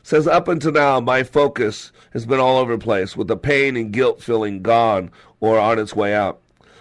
Says, 0.03 0.27
Up 0.27 0.49
until 0.49 0.73
now, 0.73 1.01
my 1.01 1.23
focus 1.23 1.93
has 2.13 2.27
been 2.27 2.41
all 2.41 2.59
over 2.59 2.77
the 2.77 2.83
place, 2.83 3.17
with 3.17 3.29
the 3.29 3.37
pain 3.37 3.77
and 3.77 3.93
guilt 3.93 4.23
feeling 4.23 4.63
gone 4.63 5.11
or 5.41 5.59
on 5.59 5.79
its 5.79 5.95
way 5.95 6.15
out. 6.15 6.41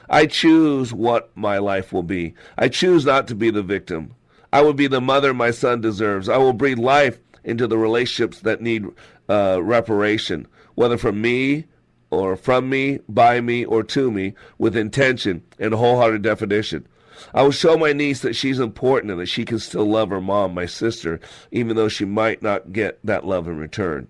I 0.09 0.25
choose 0.25 0.93
what 0.93 1.35
my 1.35 1.57
life 1.57 1.93
will 1.93 2.03
be. 2.03 2.33
I 2.57 2.67
choose 2.67 3.05
not 3.05 3.27
to 3.29 3.35
be 3.35 3.49
the 3.49 3.63
victim. 3.63 4.15
I 4.51 4.61
will 4.61 4.73
be 4.73 4.87
the 4.87 4.99
mother 4.99 5.33
my 5.33 5.51
son 5.51 5.79
deserves. 5.81 6.27
I 6.27 6.37
will 6.37 6.53
breathe 6.53 6.79
life 6.79 7.19
into 7.43 7.67
the 7.67 7.77
relationships 7.77 8.41
that 8.41 8.61
need 8.61 8.85
uh, 9.29 9.59
reparation, 9.63 10.47
whether 10.75 10.97
from 10.97 11.21
me 11.21 11.65
or 12.09 12.35
from 12.35 12.69
me, 12.69 12.99
by 13.07 13.39
me, 13.39 13.63
or 13.63 13.83
to 13.83 14.11
me, 14.11 14.33
with 14.57 14.75
intention 14.75 15.43
and 15.57 15.73
wholehearted 15.73 16.21
definition. 16.21 16.85
I 17.33 17.43
will 17.43 17.51
show 17.51 17.77
my 17.77 17.93
niece 17.93 18.21
that 18.21 18.35
she's 18.35 18.59
important 18.59 19.11
and 19.11 19.19
that 19.19 19.27
she 19.27 19.45
can 19.45 19.59
still 19.59 19.85
love 19.85 20.09
her 20.09 20.21
mom, 20.21 20.53
my 20.53 20.65
sister, 20.65 21.19
even 21.51 21.75
though 21.75 21.89
she 21.89 22.05
might 22.05 22.41
not 22.41 22.73
get 22.73 22.99
that 23.03 23.25
love 23.25 23.47
in 23.47 23.57
return, 23.57 24.07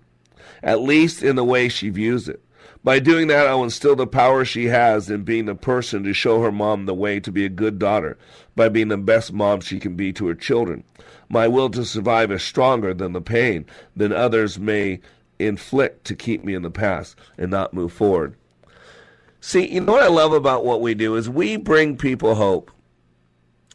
at 0.62 0.80
least 0.80 1.22
in 1.22 1.36
the 1.36 1.44
way 1.44 1.68
she 1.68 1.88
views 1.88 2.28
it. 2.28 2.42
By 2.84 2.98
doing 2.98 3.28
that, 3.28 3.46
I 3.46 3.54
will 3.54 3.64
instill 3.64 3.94
the 3.94 4.08
power 4.08 4.44
she 4.44 4.66
has 4.66 5.08
in 5.08 5.22
being 5.22 5.46
the 5.46 5.54
person 5.54 6.02
to 6.02 6.12
show 6.12 6.42
her 6.42 6.50
mom 6.50 6.86
the 6.86 6.94
way 6.94 7.20
to 7.20 7.30
be 7.30 7.44
a 7.44 7.48
good 7.48 7.78
daughter 7.78 8.18
by 8.56 8.68
being 8.68 8.88
the 8.88 8.96
best 8.96 9.32
mom 9.32 9.60
she 9.60 9.78
can 9.78 9.94
be 9.94 10.12
to 10.14 10.26
her 10.26 10.34
children. 10.34 10.82
My 11.28 11.46
will 11.46 11.70
to 11.70 11.84
survive 11.84 12.32
is 12.32 12.42
stronger 12.42 12.92
than 12.92 13.12
the 13.12 13.20
pain 13.20 13.66
than 13.94 14.12
others 14.12 14.58
may 14.58 15.00
inflict 15.38 16.04
to 16.06 16.16
keep 16.16 16.44
me 16.44 16.54
in 16.54 16.62
the 16.62 16.70
past 16.70 17.16
and 17.38 17.50
not 17.50 17.72
move 17.72 17.92
forward. 17.92 18.34
See, 19.40 19.72
you 19.72 19.80
know 19.80 19.92
what 19.92 20.02
I 20.02 20.08
love 20.08 20.32
about 20.32 20.64
what 20.64 20.80
we 20.80 20.94
do 20.94 21.16
is 21.16 21.28
we 21.28 21.56
bring 21.56 21.96
people 21.96 22.34
hope. 22.34 22.70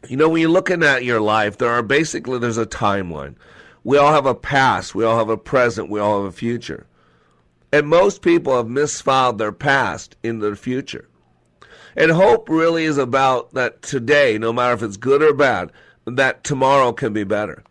You 0.06 0.16
know, 0.16 0.28
when 0.28 0.40
you're 0.40 0.50
looking 0.50 0.84
at 0.84 1.04
your 1.04 1.20
life, 1.20 1.58
there 1.58 1.70
are 1.70 1.82
basically 1.82 2.38
there's 2.38 2.58
a 2.58 2.66
timeline. 2.66 3.34
We 3.82 3.98
all 3.98 4.12
have 4.12 4.26
a 4.26 4.34
past, 4.34 4.94
we 4.94 5.04
all 5.04 5.18
have 5.18 5.28
a 5.28 5.36
present, 5.36 5.90
we 5.90 5.98
all 5.98 6.22
have 6.22 6.32
a 6.32 6.36
future. 6.36 6.86
And 7.72 7.88
most 7.88 8.22
people 8.22 8.56
have 8.56 8.66
misfiled 8.66 9.38
their 9.38 9.52
past 9.52 10.16
in 10.22 10.38
their 10.38 10.56
future. 10.56 11.08
And 11.96 12.12
hope 12.12 12.48
really 12.48 12.84
is 12.84 12.96
about 12.96 13.54
that 13.54 13.82
today, 13.82 14.38
no 14.38 14.52
matter 14.52 14.74
if 14.74 14.82
it's 14.82 14.96
good 14.96 15.20
or 15.20 15.34
bad, 15.34 15.72
that 16.06 16.44
tomorrow 16.44 16.92
can 16.92 17.12
be 17.12 17.24
better. 17.24 17.64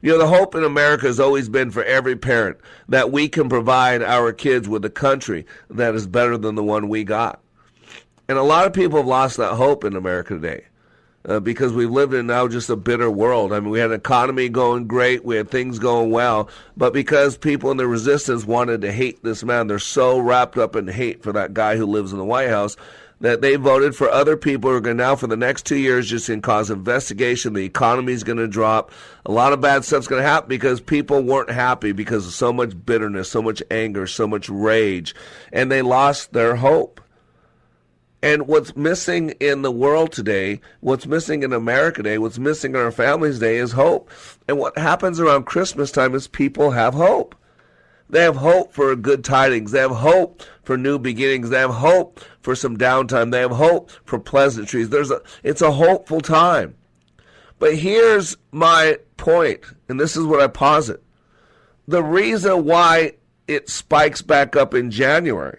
You 0.00 0.12
know, 0.12 0.18
the 0.18 0.28
hope 0.28 0.54
in 0.54 0.62
America 0.62 1.06
has 1.06 1.18
always 1.18 1.48
been 1.48 1.70
for 1.70 1.82
every 1.84 2.14
parent 2.14 2.58
that 2.88 3.10
we 3.10 3.28
can 3.28 3.48
provide 3.48 4.00
our 4.00 4.32
kids 4.32 4.68
with 4.68 4.84
a 4.84 4.90
country 4.90 5.44
that 5.70 5.94
is 5.94 6.06
better 6.06 6.38
than 6.38 6.54
the 6.54 6.62
one 6.62 6.88
we 6.88 7.02
got. 7.02 7.42
And 8.28 8.38
a 8.38 8.42
lot 8.42 8.66
of 8.66 8.72
people 8.72 8.98
have 8.98 9.06
lost 9.06 9.38
that 9.38 9.54
hope 9.54 9.84
in 9.84 9.96
America 9.96 10.34
today. 10.34 10.66
Uh, 11.26 11.40
because 11.40 11.72
we've 11.72 11.90
lived 11.90 12.12
in 12.12 12.26
now 12.26 12.46
just 12.46 12.68
a 12.68 12.76
bitter 12.76 13.10
world. 13.10 13.50
I 13.50 13.58
mean, 13.58 13.70
we 13.70 13.78
had 13.78 13.90
an 13.90 13.96
economy 13.96 14.50
going 14.50 14.86
great, 14.86 15.24
we 15.24 15.36
had 15.36 15.50
things 15.50 15.78
going 15.78 16.10
well, 16.10 16.50
but 16.76 16.92
because 16.92 17.38
people 17.38 17.70
in 17.70 17.78
the 17.78 17.86
resistance 17.86 18.44
wanted 18.44 18.82
to 18.82 18.92
hate 18.92 19.24
this 19.24 19.42
man, 19.42 19.66
they're 19.66 19.78
so 19.78 20.18
wrapped 20.18 20.58
up 20.58 20.76
in 20.76 20.86
hate 20.86 21.22
for 21.22 21.32
that 21.32 21.54
guy 21.54 21.76
who 21.76 21.86
lives 21.86 22.12
in 22.12 22.18
the 22.18 22.24
White 22.26 22.50
House 22.50 22.76
that 23.20 23.40
they 23.40 23.56
voted 23.56 23.96
for 23.96 24.10
other 24.10 24.36
people 24.36 24.70
who 24.70 24.76
are 24.76 24.80
going 24.80 24.98
to 24.98 25.02
now 25.02 25.16
for 25.16 25.26
the 25.26 25.36
next 25.36 25.64
two 25.64 25.76
years 25.76 26.10
just 26.10 26.28
going 26.28 26.42
to 26.42 26.46
cause 26.46 26.70
investigation. 26.70 27.54
The 27.54 27.64
economy 27.64 28.12
is 28.12 28.24
going 28.24 28.38
to 28.38 28.48
drop. 28.48 28.90
A 29.24 29.32
lot 29.32 29.52
of 29.52 29.60
bad 29.60 29.84
stuff's 29.84 30.06
going 30.06 30.22
to 30.22 30.28
happen 30.28 30.48
because 30.48 30.80
people 30.80 31.22
weren't 31.22 31.50
happy 31.50 31.92
because 31.92 32.26
of 32.26 32.32
so 32.32 32.52
much 32.52 32.74
bitterness, 32.84 33.30
so 33.30 33.40
much 33.40 33.62
anger, 33.70 34.06
so 34.06 34.26
much 34.26 34.48
rage, 34.48 35.14
and 35.52 35.70
they 35.70 35.80
lost 35.80 36.32
their 36.32 36.56
hope. 36.56 37.00
And 38.24 38.48
what's 38.48 38.74
missing 38.74 39.34
in 39.38 39.60
the 39.60 39.70
world 39.70 40.10
today, 40.10 40.62
what's 40.80 41.04
missing 41.04 41.42
in 41.42 41.52
America 41.52 41.98
today, 41.98 42.16
what's 42.16 42.38
missing 42.38 42.70
in 42.70 42.80
our 42.80 42.90
families 42.90 43.34
today 43.34 43.56
is 43.56 43.72
hope. 43.72 44.10
And 44.48 44.56
what 44.56 44.78
happens 44.78 45.20
around 45.20 45.44
Christmas 45.44 45.92
time 45.92 46.14
is 46.14 46.26
people 46.26 46.70
have 46.70 46.94
hope. 46.94 47.34
They 48.08 48.22
have 48.22 48.36
hope 48.36 48.72
for 48.72 48.96
good 48.96 49.24
tidings. 49.24 49.72
They 49.72 49.80
have 49.80 49.90
hope 49.90 50.42
for 50.62 50.78
new 50.78 50.98
beginnings. 50.98 51.50
They 51.50 51.58
have 51.58 51.74
hope 51.74 52.18
for 52.40 52.54
some 52.54 52.78
downtime. 52.78 53.30
They 53.30 53.40
have 53.40 53.50
hope 53.50 53.90
for 54.06 54.18
pleasantries. 54.18 54.88
There's 54.88 55.10
a, 55.10 55.20
it's 55.42 55.60
a 55.60 55.72
hopeful 55.72 56.22
time. 56.22 56.76
But 57.58 57.76
here's 57.76 58.38
my 58.52 59.00
point, 59.18 59.60
and 59.90 60.00
this 60.00 60.16
is 60.16 60.24
what 60.24 60.40
I 60.40 60.46
posit. 60.46 61.02
The 61.86 62.02
reason 62.02 62.64
why 62.64 63.16
it 63.46 63.68
spikes 63.68 64.22
back 64.22 64.56
up 64.56 64.72
in 64.72 64.90
January 64.90 65.58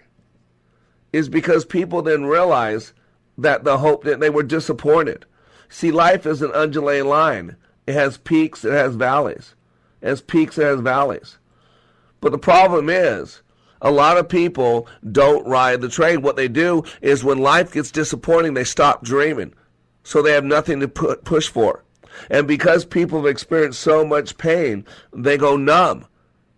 is 1.15 1.29
because 1.29 1.63
people 1.63 2.01
then 2.01 2.25
realize 2.25 2.93
that 3.38 3.63
the 3.63 3.77
hope 3.77 4.03
that 4.03 4.19
they 4.19 4.29
were 4.29 4.43
disappointed. 4.43 5.25
See, 5.69 5.89
life 5.89 6.25
is 6.25 6.41
an 6.41 6.51
undulating 6.53 7.07
line. 7.07 7.55
It 7.88 7.93
has 7.93 8.17
peaks, 8.17 8.65
it 8.65 8.74
has 8.74 8.95
valleys. 8.95 9.55
It 10.01 10.10
has 10.10 10.22
peaks, 10.22 10.57
it 10.57 10.63
has 10.63 10.81
valleys. 10.81 11.38
But 12.19 12.34
the 12.34 12.38
problem 12.38 12.89
is, 12.89 13.41
a 13.81 13.91
lot 13.91 14.17
of 14.17 14.27
people 14.27 14.89
don't 15.10 15.48
ride 15.48 15.79
the 15.79 15.88
train. 15.88 16.22
What 16.22 16.36
they 16.36 16.50
do 16.50 16.84
is 17.01 17.24
when 17.24 17.38
life 17.38 17.72
gets 17.72 17.91
disappointing, 17.91 18.53
they 18.53 18.63
stop 18.65 19.03
dreaming. 19.03 19.53
So 20.03 20.22
they 20.22 20.34
have 20.34 20.43
nothing 20.43 20.81
to 20.81 20.89
put, 20.89 21.24
push 21.24 21.48
for. 21.48 21.84
And 22.29 22.45
because 22.45 22.84
people 22.84 23.19
have 23.19 23.31
experienced 23.31 23.79
so 23.79 24.03
much 24.05 24.38
pain, 24.38 24.86
they 25.13 25.38
go 25.38 25.55
numb. 25.55 26.07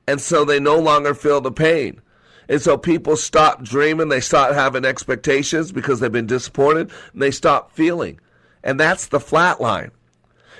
And 0.07 0.19
so 0.19 0.45
they 0.45 0.59
no 0.59 0.79
longer 0.79 1.13
feel 1.13 1.41
the 1.41 1.51
pain. 1.51 2.01
And 2.49 2.61
so 2.61 2.77
people 2.77 3.17
stop 3.17 3.63
dreaming, 3.63 4.09
they 4.09 4.21
stop 4.21 4.53
having 4.53 4.85
expectations 4.85 5.71
because 5.71 5.99
they've 5.99 6.11
been 6.11 6.27
disappointed, 6.27 6.91
and 7.13 7.21
they 7.21 7.31
stop 7.31 7.71
feeling. 7.71 8.19
And 8.63 8.79
that's 8.79 9.07
the 9.07 9.19
flat 9.19 9.59
line. 9.59 9.91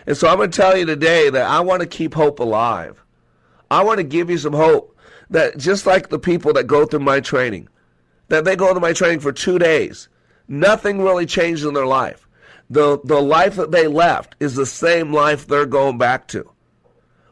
And 0.06 0.16
so 0.16 0.28
I'm 0.28 0.38
going 0.38 0.52
to 0.52 0.56
tell 0.58 0.78
you 0.78 0.86
today 0.86 1.30
that 1.30 1.50
I 1.50 1.60
want 1.60 1.82
to 1.82 1.88
keep 1.88 2.14
hope 2.14 2.40
alive. 2.40 3.04
I 3.70 3.84
want 3.84 3.98
to 3.98 4.04
give 4.04 4.30
you 4.30 4.38
some 4.38 4.54
hope 4.54 4.98
that 5.30 5.58
just 5.58 5.86
like 5.86 6.10
the 6.10 6.20
people 6.20 6.54
that 6.54 6.68
go 6.68 6.86
through 6.86 7.02
my 7.02 7.20
training, 7.20 7.68
that 8.30 8.46
they 8.46 8.56
go 8.56 8.74
to 8.74 8.80
my 8.80 8.94
training 8.94 9.20
for 9.20 9.32
two 9.32 9.60
days, 9.60 10.08
nothing 10.48 11.02
really 11.02 11.26
changes 11.26 11.66
in 11.66 11.74
their 11.74 11.86
life. 11.86 12.28
The, 12.70 13.00
the 13.04 13.22
life 13.22 13.56
that 13.56 13.72
they 13.72 13.88
left 13.88 14.36
is 14.40 14.56
the 14.56 14.66
same 14.66 15.14
life 15.14 15.48
they're 15.48 15.66
going 15.66 15.98
back 15.98 16.28
to. 16.30 16.50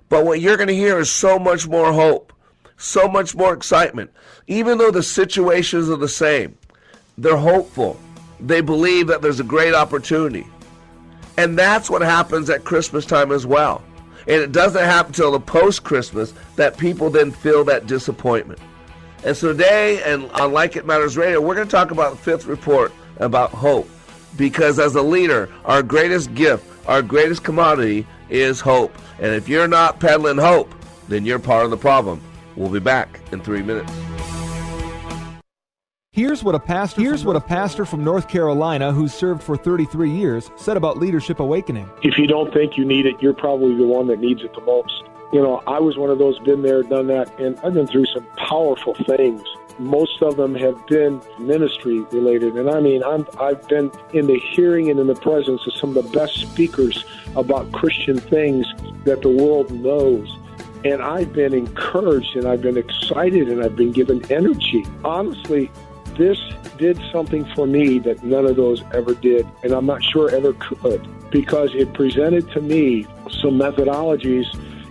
But 0.10 0.26
what 0.26 0.40
you're 0.40 0.58
going 0.58 0.68
to 0.68 0.76
hear 0.76 1.00
is 1.00 1.12
so 1.12 1.40
much 1.40 1.68
more 1.68 1.92
hope, 1.92 2.32
so 2.78 3.08
much 3.08 3.36
more 3.36 3.54
excitement. 3.54 4.12
Even 4.48 4.78
though 4.78 4.92
the 4.92 5.04
situations 5.04 5.90
are 5.90 5.96
the 5.96 6.08
same, 6.08 6.58
they're 7.18 7.38
hopeful. 7.38 8.00
They 8.40 8.62
believe 8.62 9.08
that 9.08 9.22
there's 9.22 9.40
a 9.40 9.46
great 9.46 9.74
opportunity. 9.74 10.46
And 11.38 11.58
that's 11.58 11.90
what 11.90 12.02
happens 12.02 12.50
at 12.50 12.64
Christmas 12.64 13.06
time 13.06 13.32
as 13.32 13.46
well. 13.46 13.84
And 14.28 14.42
it 14.42 14.52
doesn't 14.52 14.84
happen 14.84 15.12
until 15.12 15.32
the 15.32 15.40
post 15.40 15.84
Christmas 15.84 16.34
that 16.56 16.78
people 16.78 17.10
then 17.10 17.32
feel 17.32 17.64
that 17.66 17.88
disappointment. 17.88 18.60
And 19.24 19.36
so 19.36 19.52
today, 19.52 20.02
and 20.04 20.30
on 20.32 20.52
Like 20.52 20.76
It 20.76 20.86
Matters 20.86 21.18
Radio, 21.18 21.42
we're 21.42 21.56
going 21.56 21.68
to 21.68 21.72
talk 21.72 21.92
about 21.92 22.12
the 22.12 22.18
fifth 22.18 22.46
report 22.46 22.92
about 23.18 23.52
hope. 23.52 23.90
Because 24.38 24.80
as 24.80 24.96
a 24.96 25.02
leader, 25.02 25.50
our 25.64 25.82
greatest 25.82 26.34
gift, 26.34 26.66
our 26.88 27.02
greatest 27.02 27.44
commodity 27.44 28.06
is 28.30 28.60
hope. 28.60 28.96
And 29.20 29.34
if 29.34 29.48
you're 29.48 29.68
not 29.68 30.00
peddling 30.00 30.38
hope, 30.38 30.74
then 31.08 31.26
you're 31.26 31.40
part 31.40 31.66
of 31.66 31.72
the 31.72 31.78
problem. 31.78 32.22
We'll 32.56 32.70
be 32.70 32.80
back 32.80 33.20
in 33.32 33.42
three 33.42 33.62
minutes. 33.62 33.92
Here's 36.12 36.46
what 36.46 36.56
a 36.56 36.60
pastor 36.60 37.02
Here's 37.02 37.26
what 37.26 37.36
a 37.36 37.42
pastor 37.42 37.84
from 37.84 38.02
North 38.02 38.30
Carolina 38.30 38.94
who 38.94 39.10
served 39.10 39.44
for 39.44 39.58
33 39.58 40.10
years 40.10 40.50
said 40.56 40.78
about 40.78 40.98
leadership 40.98 41.42
awakening. 41.42 41.90
If 42.04 42.18
you 42.18 42.26
don't 42.26 42.54
think 42.54 42.78
you 42.78 42.86
need 42.86 43.06
it, 43.06 43.22
you're 43.22 43.34
probably 43.34 43.76
the 43.76 43.86
one 43.86 44.08
that 44.08 44.20
needs 44.20 44.42
it 44.42 44.54
the 44.54 44.62
most. 44.62 45.04
You 45.34 45.42
know, 45.42 45.62
I 45.68 45.80
was 45.80 45.98
one 45.98 46.10
of 46.10 46.18
those 46.18 46.40
been 46.40 46.62
there, 46.62 46.84
done 46.84 47.08
that, 47.08 47.38
and 47.38 47.60
I've 47.60 47.74
been 47.74 47.88
through 47.88 48.06
some 48.06 48.26
powerful 48.38 48.94
things. 48.94 49.44
Most 49.78 50.22
of 50.22 50.38
them 50.38 50.56
have 50.56 50.88
been 50.88 51.22
ministry 51.38 52.00
related, 52.00 52.56
and 52.56 52.70
I 52.70 52.80
mean, 52.80 53.04
I'm, 53.04 53.28
I've 53.38 53.68
been 53.68 53.92
in 54.14 54.28
the 54.28 54.40
hearing 54.40 54.90
and 54.90 54.98
in 54.98 55.08
the 55.08 55.16
presence 55.16 55.68
of 55.68 55.74
some 55.74 55.98
of 55.98 56.06
the 56.06 56.18
best 56.18 56.40
speakers 56.40 57.04
about 57.36 57.70
Christian 57.74 58.20
things 58.20 58.66
that 59.04 59.22
the 59.22 59.30
world 59.30 59.70
knows. 59.72 60.34
And 60.84 61.02
I've 61.02 61.34
been 61.34 61.54
encouraged 61.54 62.36
and 62.36 62.48
I've 62.48 62.62
been 62.62 62.78
excited 62.78 63.50
and 63.50 63.64
I've 63.64 63.76
been 63.76 63.92
given 63.92 64.24
energy. 64.32 64.86
Honestly, 65.04 65.72
this 66.18 66.40
did 66.78 67.00
something 67.12 67.46
for 67.56 67.66
me 67.66 68.00
that 68.00 68.24
none 68.24 68.46
of 68.46 68.56
those 68.56 68.84
ever 68.94 69.14
did, 69.16 69.48
and 69.64 69.72
I'm 69.72 69.86
not 69.86 70.04
sure 70.04 70.30
ever 70.30 70.54
could, 70.54 71.08
because 71.32 71.74
it 71.74 71.94
presented 71.94 72.50
to 72.52 72.62
me 72.62 73.04
some 73.30 73.60
methodologies 73.60 74.46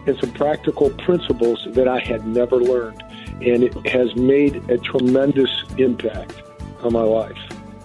and 0.07 0.19
some 0.19 0.33
practical 0.33 0.91
principles 0.91 1.67
that 1.71 1.89
I 1.89 1.99
had 2.01 2.27
never 2.27 2.57
learned. 2.57 3.03
And 3.41 3.63
it 3.65 3.87
has 3.87 4.15
made 4.17 4.69
a 4.71 4.79
tremendous 4.79 5.51
impact 5.79 6.43
on 6.83 6.93
my 6.93 7.03
life. 7.03 7.39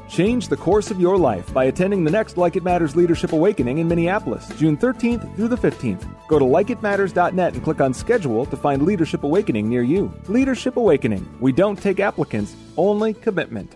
Change 0.10 0.48
the 0.48 0.58
course 0.58 0.90
of 0.90 1.00
your 1.00 1.18
life 1.18 1.54
by 1.54 1.66
attending 1.66 2.04
the 2.04 2.10
next 2.10 2.36
Like 2.36 2.56
It 2.56 2.64
Matters 2.64 2.96
Leadership 2.96 3.32
Awakening 3.32 3.78
in 3.78 3.88
Minneapolis, 3.88 4.50
June 4.58 4.76
13th 4.76 5.36
through 5.36 5.50
the 5.50 5.56
15th. 5.56 6.04
Go 6.28 6.40
to 6.40 6.46
likeitmatters.net 6.46 7.54
and 7.54 7.64
click 7.64 7.80
on 7.80 7.94
schedule 7.94 8.48
to 8.48 8.58
find 8.58 8.82
Leadership 8.82 9.24
Awakening 9.24 9.70
near 9.70 9.84
you. 9.84 10.12
Leadership 10.28 10.78
Awakening. 10.78 11.30
We 11.40 11.52
don't 11.52 11.80
take 11.80 12.00
applicants, 12.00 12.56
only 12.76 13.14
commitment. 13.14 13.76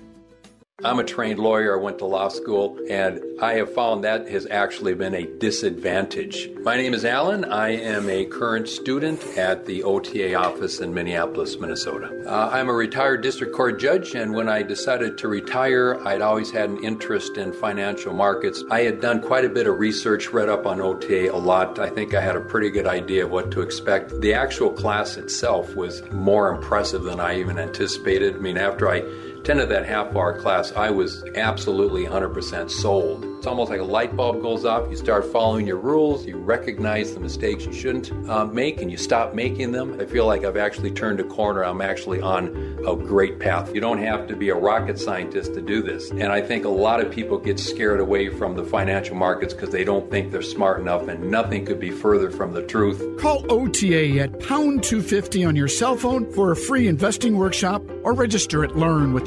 I'm 0.85 0.99
a 0.99 1.03
trained 1.03 1.39
lawyer. 1.39 1.79
I 1.79 1.81
went 1.81 1.99
to 1.99 2.05
law 2.05 2.27
school, 2.27 2.77
and 2.89 3.21
I 3.41 3.53
have 3.53 3.73
found 3.73 4.03
that 4.03 4.27
has 4.27 4.45
actually 4.51 4.93
been 4.93 5.15
a 5.15 5.25
disadvantage. 5.25 6.49
My 6.61 6.75
name 6.75 6.93
is 6.93 7.05
Alan. 7.05 7.45
I 7.45 7.69
am 7.69 8.09
a 8.09 8.25
current 8.25 8.67
student 8.67 9.25
at 9.37 9.65
the 9.65 9.83
OTA 9.83 10.35
office 10.35 10.81
in 10.81 10.93
Minneapolis, 10.93 11.57
Minnesota. 11.57 12.23
Uh, 12.27 12.49
I'm 12.51 12.67
a 12.67 12.73
retired 12.73 13.21
district 13.21 13.53
court 13.53 13.79
judge, 13.79 14.13
and 14.13 14.33
when 14.33 14.49
I 14.49 14.61
decided 14.61 15.17
to 15.19 15.29
retire, 15.29 16.05
I'd 16.05 16.21
always 16.21 16.51
had 16.51 16.69
an 16.69 16.83
interest 16.83 17.37
in 17.37 17.53
financial 17.53 18.13
markets. 18.13 18.61
I 18.69 18.81
had 18.81 18.99
done 18.99 19.21
quite 19.21 19.45
a 19.45 19.49
bit 19.49 19.67
of 19.67 19.79
research, 19.79 20.33
read 20.33 20.49
up 20.49 20.65
on 20.65 20.81
OTA 20.81 21.33
a 21.33 21.37
lot. 21.37 21.79
I 21.79 21.89
think 21.89 22.13
I 22.13 22.19
had 22.19 22.35
a 22.35 22.41
pretty 22.41 22.69
good 22.69 22.87
idea 22.87 23.23
of 23.23 23.31
what 23.31 23.51
to 23.51 23.61
expect. 23.61 24.19
The 24.19 24.33
actual 24.33 24.71
class 24.73 25.15
itself 25.15 25.77
was 25.77 26.03
more 26.11 26.53
impressive 26.53 27.03
than 27.03 27.21
I 27.21 27.39
even 27.39 27.57
anticipated. 27.57 28.35
I 28.35 28.39
mean, 28.39 28.57
after 28.57 28.89
I 28.89 29.01
attended 29.43 29.67
that 29.67 29.85
half 29.85 30.15
hour 30.15 30.39
class, 30.39 30.71
I 30.71 30.89
was 30.89 31.21
absolutely 31.35 32.05
100% 32.05 32.71
sold. 32.71 33.25
It's 33.37 33.45
almost 33.45 33.69
like 33.69 33.81
a 33.81 33.83
light 33.83 34.15
bulb 34.15 34.41
goes 34.41 34.63
off. 34.63 34.89
You 34.89 34.95
start 34.95 35.25
following 35.25 35.67
your 35.67 35.75
rules, 35.75 36.25
you 36.25 36.37
recognize 36.37 37.13
the 37.13 37.19
mistakes 37.19 37.65
you 37.65 37.73
shouldn't 37.73 38.09
uh, 38.29 38.45
make, 38.45 38.81
and 38.81 38.89
you 38.89 38.95
stop 38.95 39.33
making 39.33 39.73
them. 39.73 39.99
I 39.99 40.05
feel 40.05 40.25
like 40.25 40.45
I've 40.45 40.55
actually 40.55 40.91
turned 40.91 41.19
a 41.19 41.25
corner. 41.25 41.65
I'm 41.65 41.81
actually 41.81 42.21
on 42.21 42.55
a 42.87 42.95
great 42.95 43.37
path. 43.41 43.75
You 43.75 43.81
don't 43.81 43.97
have 43.97 44.27
to 44.29 44.35
be 44.37 44.47
a 44.47 44.55
rocket 44.55 44.97
scientist 44.97 45.55
to 45.55 45.61
do 45.61 45.81
this. 45.81 46.09
And 46.11 46.27
I 46.27 46.41
think 46.41 46.63
a 46.63 46.69
lot 46.69 47.01
of 47.01 47.11
people 47.11 47.37
get 47.37 47.59
scared 47.59 47.99
away 47.99 48.29
from 48.29 48.55
the 48.55 48.63
financial 48.63 49.17
markets 49.17 49.53
because 49.53 49.71
they 49.71 49.83
don't 49.83 50.09
think 50.09 50.31
they're 50.31 50.41
smart 50.41 50.79
enough, 50.79 51.09
and 51.09 51.29
nothing 51.29 51.65
could 51.65 51.81
be 51.81 51.91
further 51.91 52.31
from 52.31 52.53
the 52.53 52.61
truth. 52.61 53.19
Call 53.19 53.45
OTA 53.51 54.21
at 54.21 54.39
pound 54.39 54.83
250 54.83 55.43
on 55.43 55.57
your 55.57 55.67
cell 55.67 55.97
phone 55.97 56.31
for 56.31 56.53
a 56.53 56.55
free 56.55 56.87
investing 56.87 57.35
workshop 57.35 57.83
or 58.03 58.13
register 58.13 58.63
at 58.63 58.77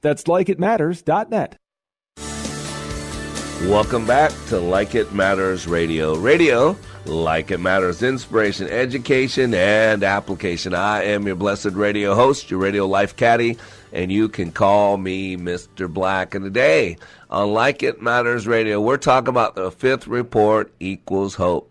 That's 0.00 0.24
likeitmatters.net. 0.24 1.56
Welcome 3.68 4.06
back 4.06 4.32
to 4.48 4.58
Like 4.58 4.94
It 4.94 5.12
Matters 5.12 5.66
Radio. 5.66 6.16
Radio, 6.16 6.78
like 7.04 7.50
it 7.50 7.60
matters, 7.60 8.02
inspiration, 8.02 8.66
education, 8.68 9.52
and 9.52 10.02
application. 10.02 10.74
I 10.74 11.04
am 11.04 11.26
your 11.26 11.36
blessed 11.36 11.72
radio 11.72 12.14
host, 12.14 12.50
your 12.50 12.58
radio 12.58 12.86
life 12.86 13.16
caddy, 13.16 13.58
and 13.92 14.10
you 14.10 14.30
can 14.30 14.50
call 14.50 14.96
me 14.96 15.36
Mr. 15.36 15.92
Black. 15.92 16.34
And 16.34 16.44
today 16.44 16.96
on 17.28 17.52
Like 17.52 17.82
It 17.82 18.00
Matters 18.00 18.46
Radio, 18.46 18.80
we're 18.80 18.96
talking 18.96 19.28
about 19.28 19.56
the 19.56 19.70
fifth 19.70 20.06
report 20.06 20.72
equals 20.80 21.34
hope. 21.34 21.69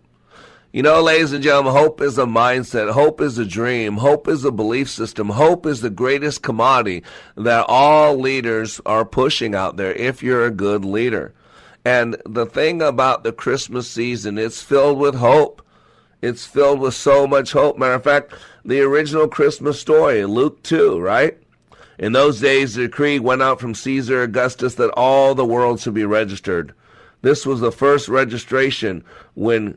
You 0.72 0.84
know, 0.84 1.02
ladies 1.02 1.32
and 1.32 1.42
gentlemen, 1.42 1.72
hope 1.72 2.00
is 2.00 2.16
a 2.16 2.26
mindset. 2.26 2.92
Hope 2.92 3.20
is 3.20 3.38
a 3.38 3.44
dream. 3.44 3.96
Hope 3.96 4.28
is 4.28 4.44
a 4.44 4.52
belief 4.52 4.88
system. 4.88 5.30
Hope 5.30 5.66
is 5.66 5.80
the 5.80 5.90
greatest 5.90 6.42
commodity 6.42 7.02
that 7.36 7.64
all 7.66 8.16
leaders 8.16 8.80
are 8.86 9.04
pushing 9.04 9.52
out 9.52 9.76
there 9.76 9.92
if 9.92 10.22
you're 10.22 10.46
a 10.46 10.52
good 10.52 10.84
leader. 10.84 11.34
And 11.84 12.22
the 12.24 12.46
thing 12.46 12.82
about 12.82 13.24
the 13.24 13.32
Christmas 13.32 13.90
season, 13.90 14.38
it's 14.38 14.62
filled 14.62 15.00
with 15.00 15.16
hope. 15.16 15.60
It's 16.22 16.46
filled 16.46 16.78
with 16.78 16.94
so 16.94 17.26
much 17.26 17.50
hope. 17.50 17.76
Matter 17.76 17.94
of 17.94 18.04
fact, 18.04 18.32
the 18.64 18.80
original 18.82 19.26
Christmas 19.26 19.80
story, 19.80 20.24
Luke 20.24 20.62
2, 20.62 21.00
right? 21.00 21.36
In 21.98 22.12
those 22.12 22.38
days, 22.38 22.74
the 22.74 22.82
decree 22.82 23.18
went 23.18 23.42
out 23.42 23.58
from 23.58 23.74
Caesar 23.74 24.22
Augustus 24.22 24.76
that 24.76 24.90
all 24.90 25.34
the 25.34 25.44
world 25.44 25.80
should 25.80 25.94
be 25.94 26.04
registered. 26.04 26.72
This 27.22 27.44
was 27.44 27.58
the 27.58 27.72
first 27.72 28.08
registration 28.08 29.02
when 29.34 29.76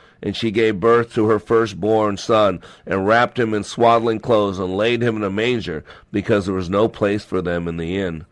And 0.21 0.35
she 0.35 0.51
gave 0.51 0.79
birth 0.79 1.13
to 1.13 1.27
her 1.27 1.39
firstborn 1.39 2.17
son, 2.17 2.61
and 2.85 3.07
wrapped 3.07 3.39
him 3.39 3.53
in 3.53 3.63
swaddling 3.63 4.19
clothes, 4.19 4.59
and 4.59 4.77
laid 4.77 5.01
him 5.01 5.15
in 5.15 5.23
a 5.23 5.29
manger, 5.29 5.83
because 6.11 6.45
there 6.45 6.55
was 6.55 6.69
no 6.69 6.87
place 6.87 7.23
for 7.23 7.41
them 7.41 7.67
in 7.67 7.77
the 7.77 7.97
inn. 7.97 8.25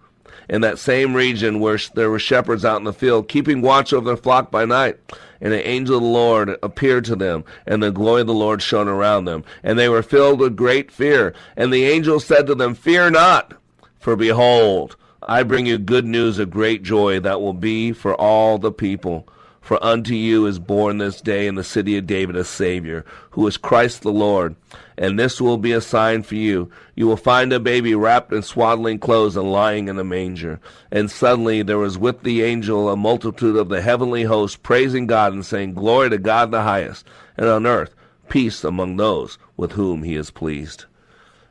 In 0.48 0.62
that 0.62 0.80
same 0.80 1.16
region 1.16 1.60
where 1.60 1.80
there 1.94 2.10
were 2.10 2.20
shepherds 2.20 2.66
out 2.66 2.78
in 2.78 2.84
the 2.84 2.94
field, 2.94 3.28
keeping 3.28 3.62
watch 3.62 3.94
over 3.94 4.06
their 4.06 4.18
flock 4.18 4.50
by 4.52 4.66
night, 4.66 4.98
and 5.42 5.54
an 5.54 5.62
angel 5.64 5.98
of 5.98 6.04
the 6.04 6.08
Lord 6.08 6.58
appeared 6.62 7.06
to 7.06 7.16
them, 7.16 7.44
and 7.66 7.82
the 7.82 7.92
glory 7.92 8.22
of 8.22 8.28
the 8.28 8.34
Lord 8.34 8.62
shone 8.62 8.88
around 8.88 9.26
them, 9.26 9.44
and 9.64 9.78
they 9.78 9.90
were 9.90 10.04
filled 10.04 10.40
with 10.40 10.56
great 10.56 10.92
fear. 10.92 11.34
And 11.56 11.72
the 11.72 11.86
angel 11.86 12.20
said 12.20 12.48
to 12.48 12.56
them, 12.56 12.74
Fear 12.74 13.12
not, 13.12 13.54
for 14.00 14.16
behold, 14.16 14.96
I 15.22 15.44
bring 15.44 15.66
you 15.66 15.78
good 15.78 16.06
news 16.06 16.40
of 16.40 16.50
great 16.50 16.82
joy 16.82 17.20
that 17.20 17.42
will 17.42 17.54
be 17.54 17.92
for 17.92 18.16
all 18.16 18.58
the 18.58 18.72
people. 18.72 19.28
For 19.70 19.78
unto 19.86 20.16
you 20.16 20.48
is 20.48 20.58
born 20.58 20.98
this 20.98 21.22
day 21.22 21.46
in 21.46 21.54
the 21.54 21.64
city 21.64 21.96
of 21.96 22.08
David 22.08 22.36
a 22.36 22.44
Savior, 22.44 23.06
who 23.30 23.46
is 23.46 23.56
Christ 23.56 24.02
the 24.02 24.12
Lord. 24.12 24.56
And 24.98 25.20
this 25.20 25.40
will 25.40 25.60
be 25.60 25.74
a 25.74 25.80
sign 25.80 26.24
for 26.24 26.34
you. 26.34 26.72
You 26.96 27.06
will 27.06 27.16
find 27.16 27.54
a 27.54 27.60
baby 27.60 27.94
wrapped 27.94 28.34
in 28.34 28.42
swaddling 28.42 28.98
clothes 28.98 29.38
and 29.38 29.52
lying 29.52 29.88
in 29.88 30.00
a 30.00 30.04
manger. 30.04 30.60
And 30.92 31.12
suddenly 31.12 31.62
there 31.62 31.78
was 31.78 32.00
with 32.00 32.24
the 32.24 32.42
angel 32.42 32.90
a 32.90 32.98
multitude 32.98 33.56
of 33.58 33.70
the 33.70 33.84
heavenly 33.84 34.24
host 34.24 34.64
praising 34.64 35.06
God 35.06 35.34
and 35.34 35.46
saying, 35.46 35.76
Glory 35.76 36.10
to 36.10 36.18
God 36.18 36.50
the 36.50 36.64
highest, 36.64 37.06
and 37.38 37.46
on 37.46 37.68
earth 37.68 37.94
peace 38.28 38.64
among 38.64 38.98
those 38.98 39.38
with 39.56 39.74
whom 39.74 40.02
he 40.02 40.16
is 40.16 40.32
pleased. 40.32 40.86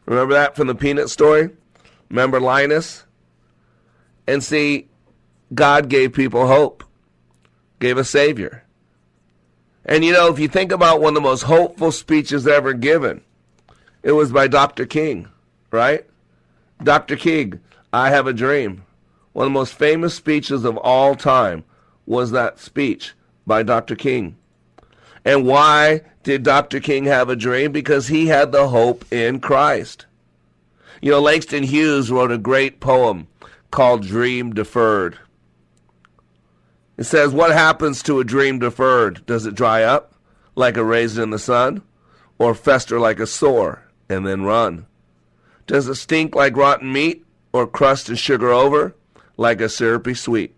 Remember 0.07 0.35
that 0.35 0.57
from 0.57 0.67
the 0.67 0.75
peanut 0.75 1.09
story? 1.09 1.51
Remember 2.09 2.41
Linus? 2.41 3.05
And 4.27 4.43
see, 4.43 4.89
God 5.55 5.89
gave 5.89 6.15
people 6.15 6.49
hope, 6.49 6.83
gave 7.79 7.99
a 7.99 8.05
Savior. 8.05 8.65
And 9.85 10.05
you 10.05 10.13
know, 10.13 10.29
if 10.29 10.39
you 10.39 10.49
think 10.49 10.73
about 10.73 11.01
one 11.01 11.11
of 11.11 11.15
the 11.15 11.29
most 11.29 11.43
hopeful 11.43 11.93
speeches 11.93 12.47
ever 12.47 12.73
given, 12.73 13.23
it 14.03 14.13
was 14.13 14.31
by 14.31 14.49
Dr. 14.49 14.87
King, 14.87 15.29
right? 15.71 16.05
Dr. 16.83 17.17
King, 17.17 17.61
I 17.93 18.11
have 18.11 18.27
a 18.27 18.33
dream. 18.33 18.85
One 19.33 19.47
of 19.47 19.53
the 19.53 19.59
most 19.59 19.75
famous 19.75 20.15
speeches 20.15 20.65
of 20.65 20.77
all 20.77 21.15
time 21.15 21.65
was 22.07 22.31
that 22.33 22.59
speech 22.59 23.15
by 23.47 23.63
Dr. 23.63 23.97
King. 23.97 24.37
And 25.25 25.47
why 25.47 26.03
did 26.23 26.43
Dr. 26.43 26.81
King 26.81 27.05
have 27.05 27.29
a 27.29 27.37
dream? 27.37 27.73
Because 27.73 28.09
he 28.09 28.27
had 28.27 28.53
the 28.53 28.69
hope 28.69 29.05
in 29.13 29.41
Christ. 29.41 30.07
You 31.01 31.11
know, 31.11 31.21
Langston 31.21 31.63
Hughes 31.63 32.11
wrote 32.11 32.33
a 32.33 32.39
great 32.39 32.81
poem 32.81 33.29
called 33.71 34.03
Dream 34.03 34.53
Deferred. 34.53 35.19
It 36.99 37.05
says, 37.05 37.33
What 37.33 37.53
happens 37.53 38.03
to 38.03 38.19
a 38.19 38.25
dream 38.25 38.59
deferred? 38.59 39.25
Does 39.25 39.47
it 39.47 39.55
dry 39.55 39.85
up 39.85 40.15
like 40.57 40.77
a 40.77 40.85
raisin 40.85 41.23
in 41.23 41.31
the 41.31 41.39
sun, 41.39 41.83
or 42.39 42.55
fester 42.55 42.99
like 42.99 43.21
a 43.21 43.27
sore 43.27 43.85
and 44.09 44.27
then 44.27 44.43
run? 44.43 44.85
Does 45.69 45.87
it 45.87 45.95
stink 45.95 46.35
like 46.35 46.57
rotten 46.57 46.93
meat, 46.93 47.25
or 47.53 47.67
crust 47.67 48.09
and 48.09 48.19
sugar 48.19 48.51
over 48.51 48.97
like 49.37 49.61
a 49.61 49.69
syrupy 49.69 50.15
sweet? 50.15 50.55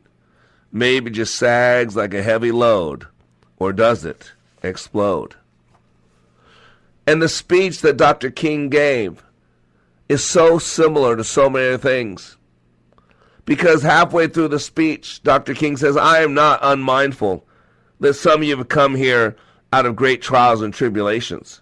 Maybe 0.72 1.10
just 1.10 1.34
sags 1.34 1.94
like 1.94 2.14
a 2.14 2.22
heavy 2.22 2.52
load, 2.52 3.06
or 3.58 3.72
does 3.74 4.04
it 4.04 4.32
explode? 4.62 5.34
And 7.06 7.20
the 7.20 7.28
speech 7.28 7.82
that 7.82 7.96
Dr. 7.96 8.30
King 8.30 8.70
gave 8.70 9.22
is 10.08 10.24
so 10.24 10.58
similar 10.58 11.16
to 11.16 11.24
so 11.24 11.50
many 11.50 11.76
things. 11.76 12.36
Because 13.50 13.82
halfway 13.82 14.28
through 14.28 14.46
the 14.46 14.60
speech, 14.60 15.24
Dr. 15.24 15.54
King 15.54 15.76
says, 15.76 15.96
I 15.96 16.20
am 16.20 16.34
not 16.34 16.60
unmindful 16.62 17.44
that 17.98 18.14
some 18.14 18.42
of 18.42 18.46
you 18.46 18.56
have 18.56 18.68
come 18.68 18.94
here 18.94 19.34
out 19.72 19.86
of 19.86 19.96
great 19.96 20.22
trials 20.22 20.62
and 20.62 20.72
tribulations. 20.72 21.60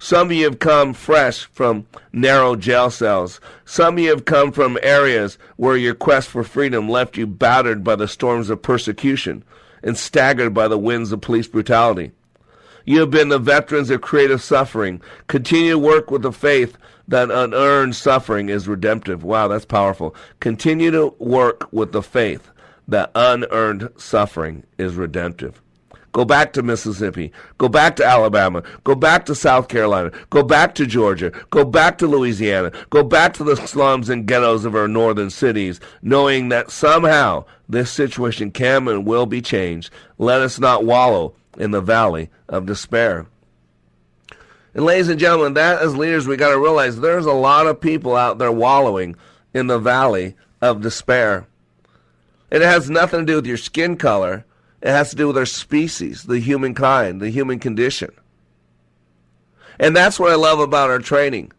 Some 0.00 0.26
of 0.26 0.32
you 0.32 0.42
have 0.46 0.58
come 0.58 0.94
fresh 0.94 1.44
from 1.52 1.86
narrow 2.12 2.56
jail 2.56 2.90
cells. 2.90 3.40
Some 3.64 3.94
of 3.94 4.00
you 4.00 4.10
have 4.10 4.24
come 4.24 4.50
from 4.50 4.80
areas 4.82 5.38
where 5.54 5.76
your 5.76 5.94
quest 5.94 6.28
for 6.28 6.42
freedom 6.42 6.88
left 6.88 7.16
you 7.16 7.24
battered 7.24 7.84
by 7.84 7.94
the 7.94 8.08
storms 8.08 8.50
of 8.50 8.60
persecution 8.60 9.44
and 9.84 9.96
staggered 9.96 10.52
by 10.52 10.66
the 10.66 10.76
winds 10.76 11.12
of 11.12 11.20
police 11.20 11.46
brutality. 11.46 12.10
You 12.84 12.98
have 12.98 13.12
been 13.12 13.28
the 13.28 13.38
veterans 13.38 13.90
of 13.90 14.00
creative 14.00 14.42
suffering. 14.42 15.00
Continue 15.28 15.74
to 15.74 15.78
work 15.78 16.10
with 16.10 16.22
the 16.22 16.32
faith 16.32 16.76
that 17.08 17.30
unearned 17.30 17.96
suffering 17.96 18.48
is 18.48 18.68
redemptive. 18.68 19.24
Wow, 19.24 19.48
that's 19.48 19.64
powerful. 19.64 20.14
Continue 20.40 20.90
to 20.92 21.14
work 21.18 21.66
with 21.72 21.92
the 21.92 22.02
faith 22.02 22.50
that 22.86 23.10
unearned 23.14 23.90
suffering 23.96 24.64
is 24.78 24.94
redemptive. 24.94 25.60
Go 26.12 26.24
back 26.24 26.52
to 26.54 26.62
Mississippi. 26.62 27.32
Go 27.58 27.68
back 27.68 27.96
to 27.96 28.04
Alabama. 28.04 28.62
Go 28.84 28.94
back 28.94 29.26
to 29.26 29.34
South 29.34 29.68
Carolina. 29.68 30.10
Go 30.30 30.42
back 30.42 30.74
to 30.76 30.86
Georgia. 30.86 31.30
Go 31.50 31.64
back 31.64 31.98
to 31.98 32.06
Louisiana. 32.06 32.72
Go 32.90 33.02
back 33.02 33.34
to 33.34 33.44
the 33.44 33.56
slums 33.56 34.08
and 34.08 34.26
ghettos 34.26 34.64
of 34.64 34.74
our 34.74 34.88
northern 34.88 35.30
cities, 35.30 35.80
knowing 36.02 36.48
that 36.48 36.70
somehow 36.70 37.44
this 37.68 37.90
situation 37.90 38.50
can 38.50 38.88
and 38.88 39.06
will 39.06 39.26
be 39.26 39.42
changed. 39.42 39.90
Let 40.16 40.40
us 40.40 40.58
not 40.58 40.84
wallow 40.84 41.34
in 41.58 41.72
the 41.72 41.82
valley 41.82 42.30
of 42.48 42.66
despair. 42.66 43.26
And 44.78 44.86
ladies 44.86 45.08
and 45.08 45.18
gentlemen, 45.18 45.54
that 45.54 45.82
as 45.82 45.96
leaders 45.96 46.28
we 46.28 46.36
got 46.36 46.50
to 46.50 46.60
realize 46.60 47.00
there's 47.00 47.26
a 47.26 47.32
lot 47.32 47.66
of 47.66 47.80
people 47.80 48.14
out 48.14 48.38
there 48.38 48.52
wallowing 48.52 49.16
in 49.52 49.66
the 49.66 49.80
valley 49.80 50.36
of 50.60 50.82
despair. 50.82 51.48
It 52.48 52.62
has 52.62 52.88
nothing 52.88 53.18
to 53.18 53.26
do 53.26 53.34
with 53.34 53.46
your 53.48 53.56
skin 53.56 53.96
color. 53.96 54.44
It 54.80 54.90
has 54.90 55.10
to 55.10 55.16
do 55.16 55.26
with 55.26 55.36
our 55.36 55.46
species, 55.46 56.22
the 56.22 56.38
humankind, 56.38 57.20
the 57.20 57.30
human 57.30 57.58
condition. 57.58 58.10
And 59.80 59.96
that's 59.96 60.20
what 60.20 60.30
I 60.30 60.36
love 60.36 60.60
about 60.60 60.90
our 60.90 61.00
training. 61.00 61.50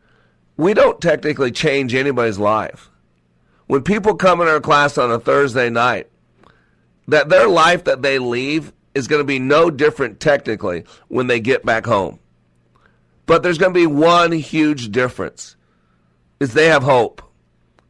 We 0.55 0.73
don't 0.73 1.01
technically 1.01 1.51
change 1.51 1.93
anybody's 1.93 2.39
life. 2.39 2.89
When 3.67 3.83
people 3.83 4.15
come 4.15 4.39
in 4.39 4.47
our 4.47 4.61
class 4.61 4.97
on 4.97 5.11
a 5.11 5.19
Thursday 5.19 5.69
night, 5.69 6.07
that 7.09 7.27
their 7.27 7.49
life 7.49 7.83
that 7.83 8.01
they 8.01 8.17
leave 8.17 8.71
is 8.95 9.09
going 9.09 9.19
to 9.19 9.25
be 9.25 9.39
no 9.39 9.69
different 9.69 10.21
technically 10.21 10.85
when 11.09 11.27
they 11.27 11.41
get 11.41 11.65
back 11.65 11.85
home. 11.85 12.17
But 13.29 13.43
there's 13.43 13.59
going 13.59 13.75
to 13.75 13.79
be 13.79 13.85
one 13.85 14.31
huge 14.31 14.91
difference 14.91 15.55
is 16.39 16.55
they 16.55 16.65
have 16.65 16.81
hope. 16.81 17.21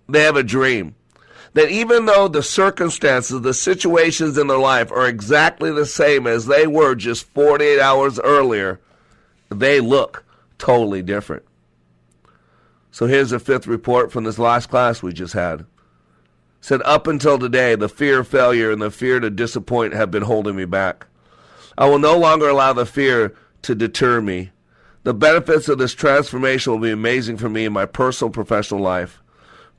They 0.10 0.24
have 0.24 0.36
a 0.36 0.44
dream. 0.44 0.96
That 1.54 1.70
even 1.70 2.08
though 2.08 2.28
the 2.28 2.44
circumstances, 2.44 3.40
the 3.40 3.54
situations 3.54 4.38
in 4.38 4.48
their 4.48 4.58
life 4.58 4.92
are 4.92 5.08
exactly 5.08 5.72
the 5.72 5.86
same 5.86 6.28
as 6.28 6.46
they 6.46 6.68
were 6.68 6.94
just 6.94 7.24
48 7.24 7.80
hours 7.80 8.20
earlier, 8.20 8.82
they 9.48 9.80
look 9.80 10.26
totally 10.58 11.02
different. 11.02 11.44
So 12.92 13.08
here's 13.08 13.32
a 13.32 13.40
fifth 13.40 13.66
report 13.66 14.12
from 14.12 14.26
this 14.26 14.40
last 14.40 14.68
class 14.68 15.02
we 15.02 15.14
just 15.14 15.36
had. 15.36 15.66
said 16.60 16.82
up 16.84 17.08
until 17.08 17.40
today, 17.40 17.76
the 17.76 17.88
fear 17.88 18.20
of 18.20 18.28
failure 18.28 18.72
and 18.72 18.82
the 18.82 18.92
fear 18.92 19.22
to 19.22 19.30
disappoint 19.30 19.94
have 19.94 20.12
been 20.12 20.24
holding 20.24 20.58
me 20.58 20.66
back. 20.66 21.08
I 21.78 21.88
will 21.88 22.00
no 22.00 22.18
longer 22.18 22.50
allow 22.50 22.74
the 22.74 22.86
fear 22.86 23.34
to 23.62 23.74
deter 23.74 24.20
me. 24.20 24.52
The 25.04 25.14
benefits 25.14 25.70
of 25.70 25.78
this 25.78 25.94
transformation 25.94 26.74
will 26.74 26.80
be 26.80 26.92
amazing 26.92 27.38
for 27.38 27.50
me 27.50 27.66
in 27.66 27.74
my 27.74 27.86
personal 27.86 28.32
professional 28.32 28.82
life. 28.82 29.22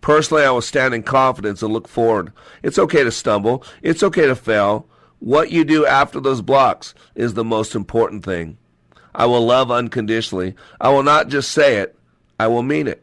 Personally, 0.00 0.44
I 0.44 0.50
will 0.50 0.62
stand 0.62 0.94
in 0.94 1.02
confidence 1.02 1.62
and 1.62 1.72
look 1.72 1.86
forward. 1.86 2.32
It's 2.62 2.78
okay 2.78 3.04
to 3.04 3.10
stumble. 3.10 3.62
It's 3.82 4.02
okay 4.02 4.26
to 4.26 4.34
fail. 4.34 4.86
What 5.18 5.50
you 5.50 5.64
do 5.64 5.84
after 5.84 6.20
those 6.20 6.40
blocks 6.40 6.94
is 7.14 7.34
the 7.34 7.44
most 7.44 7.74
important 7.74 8.24
thing. 8.24 8.56
I 9.14 9.26
will 9.26 9.44
love 9.44 9.70
unconditionally. 9.70 10.54
I 10.80 10.88
will 10.88 11.02
not 11.02 11.28
just 11.28 11.50
say 11.50 11.76
it, 11.76 11.98
I 12.38 12.46
will 12.46 12.62
mean 12.62 12.86
it. 12.86 13.02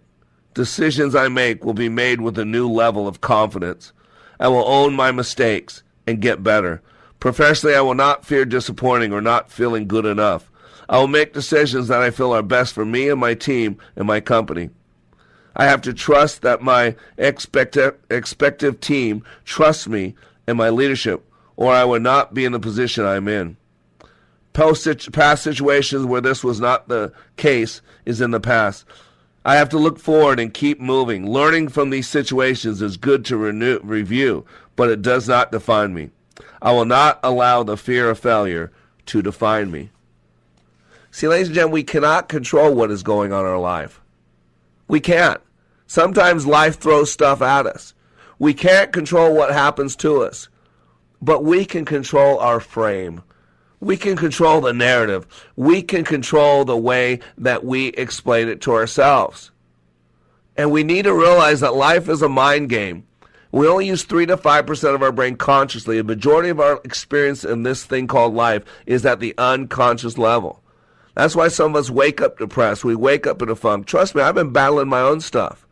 Decisions 0.55 1.13
I 1.13 1.27
make 1.27 1.63
will 1.63 1.75
be 1.75 1.89
made 1.89 2.21
with 2.21 2.39
a 2.39 2.45
new 2.45 2.67
level 2.67 3.07
of 3.07 3.21
confidence. 3.21 3.93
I 4.39 4.47
will 4.47 4.67
own 4.67 4.95
my 4.95 5.11
mistakes 5.11 5.83
and 6.07 6.19
get 6.19 6.41
better. 6.41 6.81
Professionally, 7.19 7.75
I 7.75 7.81
will 7.81 7.93
not 7.93 8.25
fear 8.25 8.45
disappointing 8.45 9.13
or 9.13 9.21
not 9.21 9.51
feeling 9.51 9.87
good 9.87 10.05
enough. 10.05 10.49
I 10.89 10.99
will 10.99 11.07
make 11.07 11.33
decisions 11.33 11.87
that 11.89 12.01
I 12.01 12.11
feel 12.11 12.33
are 12.33 12.41
best 12.41 12.73
for 12.73 12.85
me 12.85 13.09
and 13.09 13.19
my 13.19 13.33
team 13.33 13.77
and 13.95 14.07
my 14.07 14.19
company. 14.19 14.69
I 15.55 15.65
have 15.65 15.81
to 15.81 15.93
trust 15.93 16.43
that 16.43 16.61
my 16.61 16.95
expective, 17.17 17.95
expective 18.09 18.79
team 18.79 19.23
trusts 19.43 19.87
me 19.87 20.15
and 20.45 20.57
my 20.57 20.69
leadership, 20.69 21.27
or 21.55 21.73
I 21.73 21.83
would 21.83 22.03
not 22.03 22.33
be 22.33 22.45
in 22.45 22.51
the 22.51 22.59
position 22.59 23.05
I'm 23.05 23.27
in. 23.27 23.57
Past 24.53 25.43
situations 25.43 26.05
where 26.05 26.21
this 26.21 26.43
was 26.43 26.59
not 26.59 26.87
the 26.87 27.11
case 27.35 27.81
is 28.05 28.21
in 28.21 28.31
the 28.31 28.39
past. 28.39 28.85
I 29.45 29.55
have 29.55 29.69
to 29.69 29.77
look 29.77 29.99
forward 29.99 30.39
and 30.39 30.53
keep 30.53 30.79
moving. 30.79 31.29
Learning 31.29 31.69
from 31.69 31.89
these 31.89 32.07
situations 32.07 32.81
is 32.81 32.97
good 32.97 33.23
to 33.25 33.37
renew, 33.37 33.79
review, 33.83 34.45
but 34.75 34.89
it 34.89 35.01
does 35.01 35.27
not 35.27 35.51
define 35.51 35.93
me. 35.93 36.11
I 36.61 36.71
will 36.71 36.85
not 36.85 37.19
allow 37.23 37.63
the 37.63 37.77
fear 37.77 38.09
of 38.09 38.19
failure 38.19 38.71
to 39.07 39.21
define 39.21 39.71
me. 39.71 39.89
See, 41.17 41.27
ladies 41.27 41.47
and 41.47 41.55
gentlemen, 41.55 41.73
we 41.73 41.83
cannot 41.83 42.29
control 42.29 42.75
what 42.75 42.91
is 42.91 43.01
going 43.01 43.33
on 43.33 43.43
in 43.43 43.49
our 43.49 43.57
life. 43.57 44.01
We 44.87 44.99
can't. 44.99 45.41
Sometimes 45.87 46.45
life 46.45 46.77
throws 46.77 47.11
stuff 47.11 47.41
at 47.41 47.65
us. 47.65 47.95
We 48.37 48.53
can't 48.53 48.93
control 48.93 49.33
what 49.33 49.51
happens 49.51 49.95
to 49.95 50.21
us, 50.21 50.47
but 51.19 51.43
we 51.43 51.65
can 51.65 51.85
control 51.85 52.37
our 52.37 52.59
frame. 52.59 53.23
We 53.79 53.97
can 53.97 54.15
control 54.15 54.61
the 54.61 54.73
narrative. 54.73 55.25
We 55.55 55.81
can 55.81 56.03
control 56.03 56.65
the 56.65 56.77
way 56.77 57.21
that 57.39 57.65
we 57.65 57.87
explain 57.87 58.47
it 58.47 58.61
to 58.61 58.73
ourselves. 58.73 59.49
And 60.55 60.69
we 60.69 60.83
need 60.83 61.05
to 61.05 61.15
realize 61.15 61.61
that 61.61 61.73
life 61.73 62.09
is 62.09 62.21
a 62.21 62.29
mind 62.29 62.69
game. 62.69 63.07
We 63.51 63.67
only 63.67 63.87
use 63.87 64.03
3 64.03 64.27
to 64.27 64.37
5% 64.37 64.93
of 64.93 65.01
our 65.01 65.11
brain 65.11 65.35
consciously. 65.35 65.97
The 65.97 66.03
majority 66.03 66.49
of 66.49 66.59
our 66.59 66.79
experience 66.83 67.43
in 67.43 67.63
this 67.63 67.83
thing 67.85 68.05
called 68.05 68.35
life 68.35 68.63
is 68.85 69.03
at 69.03 69.19
the 69.19 69.33
unconscious 69.39 70.19
level. 70.19 70.61
That's 71.17 71.35
why 71.35 71.47
some 71.47 71.71
of 71.71 71.77
us 71.77 71.89
wake 71.89 72.21
up 72.21 72.37
depressed. 72.37 72.85
We 72.85 72.93
wake 72.93 73.25
up 73.25 73.41
in 73.41 73.49
a 73.49 73.55
funk. 73.55 73.87
Trust 73.87 74.13
me, 74.13 74.21
I've 74.21 74.35
been 74.35 74.53
battling 74.53 74.87
my 74.87 75.01
own 75.01 75.19
stuff. 75.19 75.65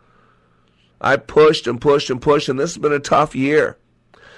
I 0.99 1.17
pushed 1.17 1.67
and 1.67 1.79
pushed 1.79 2.09
and 2.09 2.19
pushed, 2.19 2.49
and 2.49 2.59
this 2.59 2.73
has 2.73 2.81
been 2.81 2.91
a 2.91 2.99
tough 2.99 3.35
year. 3.35 3.77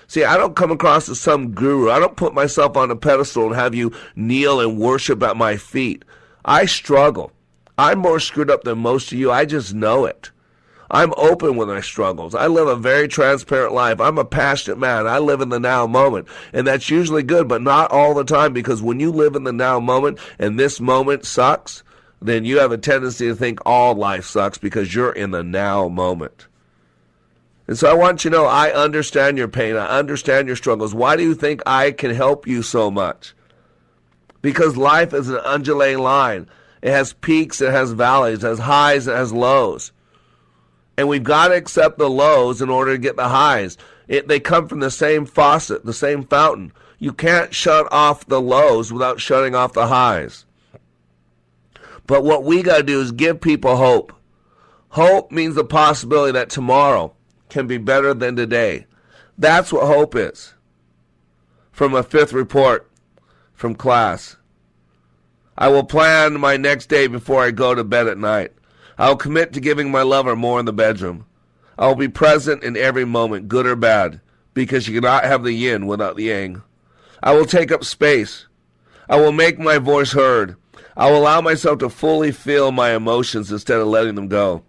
See, 0.08 0.26
I 0.26 0.36
don't 0.36 0.58
come 0.58 0.70
across 0.70 1.08
as 1.08 1.17
some 1.17 1.52
guru. 1.52 1.89
I 1.89 2.00
don't 2.00 2.17
put 2.17 2.34
myself 2.34 2.76
on 2.76 2.91
a 2.91 2.96
pedestal 2.98 3.46
and 3.46 3.56
have 3.56 3.74
you 3.74 3.93
kneel 4.17 4.60
and 4.60 4.78
worship 4.78 5.24
at 5.24 5.38
my 5.38 5.56
feet. 5.56 6.04
I 6.43 6.65
struggle. 6.65 7.32
I'm 7.78 8.00
more 8.00 8.20
screwed 8.20 8.52
up 8.52 8.65
than 8.65 8.80
most 8.80 9.10
of 9.13 9.17
you. 9.17 9.32
I 9.32 9.46
just 9.46 9.74
know 9.74 10.04
it. 10.04 10.32
I'm 10.89 11.13
open 11.17 11.58
with 11.58 11.67
my 11.67 11.82
struggles. 11.82 12.34
I 12.34 12.47
live 12.47 12.67
a 12.67 12.76
very 12.76 13.08
transparent 13.08 13.73
life. 13.73 14.00
I'm 14.00 14.17
a 14.17 14.26
passionate 14.26 14.80
man. 14.80 15.06
I 15.08 15.19
live 15.19 15.41
in 15.41 15.50
the 15.50 15.60
now 15.60 15.86
moment. 15.86 16.28
And 16.54 16.65
that's 16.65 16.89
usually 16.89 17.23
good, 17.23 17.47
but 17.47 17.62
not 17.62 17.91
all 17.91 18.13
the 18.13 18.23
time 18.23 18.54
because 18.54 18.82
when 18.82 19.00
you 19.00 19.12
live 19.12 19.36
in 19.36 19.43
the 19.43 19.52
now 19.52 19.80
moment 19.80 20.19
and 20.39 20.58
this 20.58 20.80
moment 20.80 21.26
sucks, 21.26 21.84
then 22.21 22.45
you 22.45 22.60
have 22.60 22.71
a 22.71 22.78
tendency 22.78 23.28
to 23.28 23.36
think 23.36 23.60
all 23.65 23.95
life 23.95 24.26
sucks 24.26 24.58
because 24.58 24.95
you're 24.95 25.12
in 25.12 25.32
the 25.32 25.43
now 25.43 25.88
moment. 25.89 26.47
And 27.67 27.78
so 27.78 27.89
I 27.89 27.93
want 27.93 28.23
you 28.23 28.32
to 28.32 28.38
know 28.38 28.45
I 28.45 28.71
understand 28.71 29.38
your 29.38 29.50
pain. 29.50 29.76
I 29.76 30.00
understand 30.00 30.47
your 30.47 30.56
struggles. 30.56 30.95
Why 30.95 31.17
do 31.17 31.23
you 31.23 31.36
think 31.36 31.62
I 31.65 31.91
can 31.91 32.15
help 32.15 32.47
you 32.47 32.63
so 32.63 32.89
much? 32.89 33.36
Because 34.41 34.78
life 34.78 35.13
is 35.13 35.30
an 35.30 35.41
undulating 35.43 36.00
line. 36.00 36.47
It 36.82 36.91
has 36.91 37.12
peaks, 37.12 37.60
it 37.60 37.71
has 37.71 37.91
valleys, 37.91 38.43
it 38.43 38.47
has 38.47 38.60
highs, 38.60 39.08
it 39.08 39.15
has 39.15 39.34
lows. 39.34 39.91
And 40.97 41.07
we've 41.07 41.23
got 41.23 41.49
to 41.49 41.55
accept 41.55 41.97
the 41.97 42.10
lows 42.10 42.62
in 42.62 42.69
order 42.69 42.93
to 42.93 42.97
get 42.97 43.15
the 43.15 43.29
highs. 43.29 43.77
It, 44.07 44.27
they 44.27 44.39
come 44.39 44.67
from 44.67 44.79
the 44.79 44.91
same 44.91 45.25
faucet, 45.25 45.86
the 45.86 45.93
same 45.93 46.23
fountain. 46.23 46.73
You 46.97 47.13
can't 47.13 47.53
shut 47.53 47.88
off 47.91 48.25
the 48.25 48.41
lows 48.41 48.91
without 48.91 49.21
shutting 49.21 49.53
off 49.53 49.73
the 49.73 49.88
highs. 49.88 50.45
But 52.07 52.23
what 52.23 52.43
we 52.43 52.63
got 52.63 52.77
to 52.77 52.83
do 52.83 52.99
is 53.01 53.12
give 53.12 53.41
people 53.41 53.75
hope. 53.75 54.13
Hope 54.89 55.31
means 55.31 55.55
the 55.55 55.63
possibility 55.63 56.31
that 56.31 56.49
tomorrow 56.49 57.13
can 57.49 57.67
be 57.67 57.77
better 57.77 58.13
than 58.13 58.36
today. 58.36 58.88
That's 59.38 59.71
what 59.71 59.86
hope 59.86 60.15
is. 60.15 60.53
From 61.71 61.93
a 61.93 62.01
fifth 62.01 62.33
report 62.33 62.89
from 63.53 63.75
class. 63.75 64.38
I 65.57 65.67
will 65.67 65.83
plan 65.83 66.39
my 66.39 66.57
next 66.57 66.88
day 66.88 67.07
before 67.07 67.43
I 67.43 67.51
go 67.51 67.75
to 67.75 67.83
bed 67.83 68.07
at 68.07 68.17
night. 68.17 68.53
I 68.97 69.10
will 69.10 69.15
commit 69.15 69.53
to 69.53 69.60
giving 69.60 69.91
my 69.91 70.01
lover 70.01 70.36
more 70.36 70.60
in 70.60 70.65
the 70.65 70.73
bedroom. 70.73 71.25
I 71.77 71.88
will 71.88 71.95
be 71.95 72.07
present 72.07 72.63
in 72.63 72.75
every 72.75 73.05
moment, 73.05 73.47
good 73.47 73.67
or 73.67 73.75
bad, 73.75 74.21
because 74.53 74.88
you 74.88 74.99
cannot 74.99 75.23
have 75.23 75.43
the 75.43 75.53
yin 75.53 75.86
without 75.86 76.15
the 76.15 76.25
yang. 76.25 76.63
I 77.21 77.33
will 77.33 77.45
take 77.45 77.71
up 77.71 77.83
space. 77.83 78.47
I 79.10 79.17
will 79.19 79.31
make 79.31 79.60
my 79.60 79.77
voice 79.77 80.13
heard. 80.13 80.55
I 80.95 81.12
will 81.12 81.19
allow 81.19 81.41
myself 81.41 81.79
to 81.79 81.89
fully 81.89 82.31
feel 82.31 82.71
my 82.71 82.95
emotions 82.95 83.51
instead 83.51 83.79
of 83.79 83.88
letting 83.88 84.15
them 84.15 84.27
go. 84.27 84.63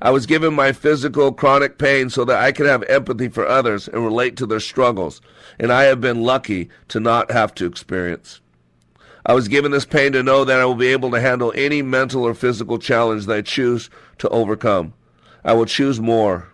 I 0.00 0.10
was 0.10 0.26
given 0.26 0.52
my 0.52 0.72
physical 0.72 1.32
chronic 1.32 1.78
pain 1.78 2.10
so 2.10 2.24
that 2.24 2.42
I 2.42 2.50
could 2.50 2.66
have 2.66 2.82
empathy 2.84 3.28
for 3.28 3.46
others 3.46 3.86
and 3.86 4.04
relate 4.04 4.36
to 4.38 4.46
their 4.46 4.58
struggles, 4.58 5.20
and 5.60 5.72
I 5.72 5.84
have 5.84 6.00
been 6.00 6.22
lucky 6.22 6.70
to 6.88 6.98
not 6.98 7.30
have 7.30 7.54
to 7.54 7.66
experience. 7.66 8.40
I 9.24 9.34
was 9.34 9.48
given 9.48 9.70
this 9.70 9.84
pain 9.84 10.12
to 10.12 10.22
know 10.22 10.44
that 10.44 10.58
I 10.58 10.64
will 10.64 10.74
be 10.74 10.88
able 10.88 11.10
to 11.12 11.20
handle 11.20 11.52
any 11.54 11.80
mental 11.80 12.24
or 12.24 12.34
physical 12.34 12.78
challenge 12.78 13.26
that 13.26 13.36
I 13.36 13.42
choose 13.42 13.88
to 14.18 14.28
overcome. 14.30 14.94
I 15.44 15.52
will 15.52 15.66
choose 15.66 16.00
more. 16.00 16.48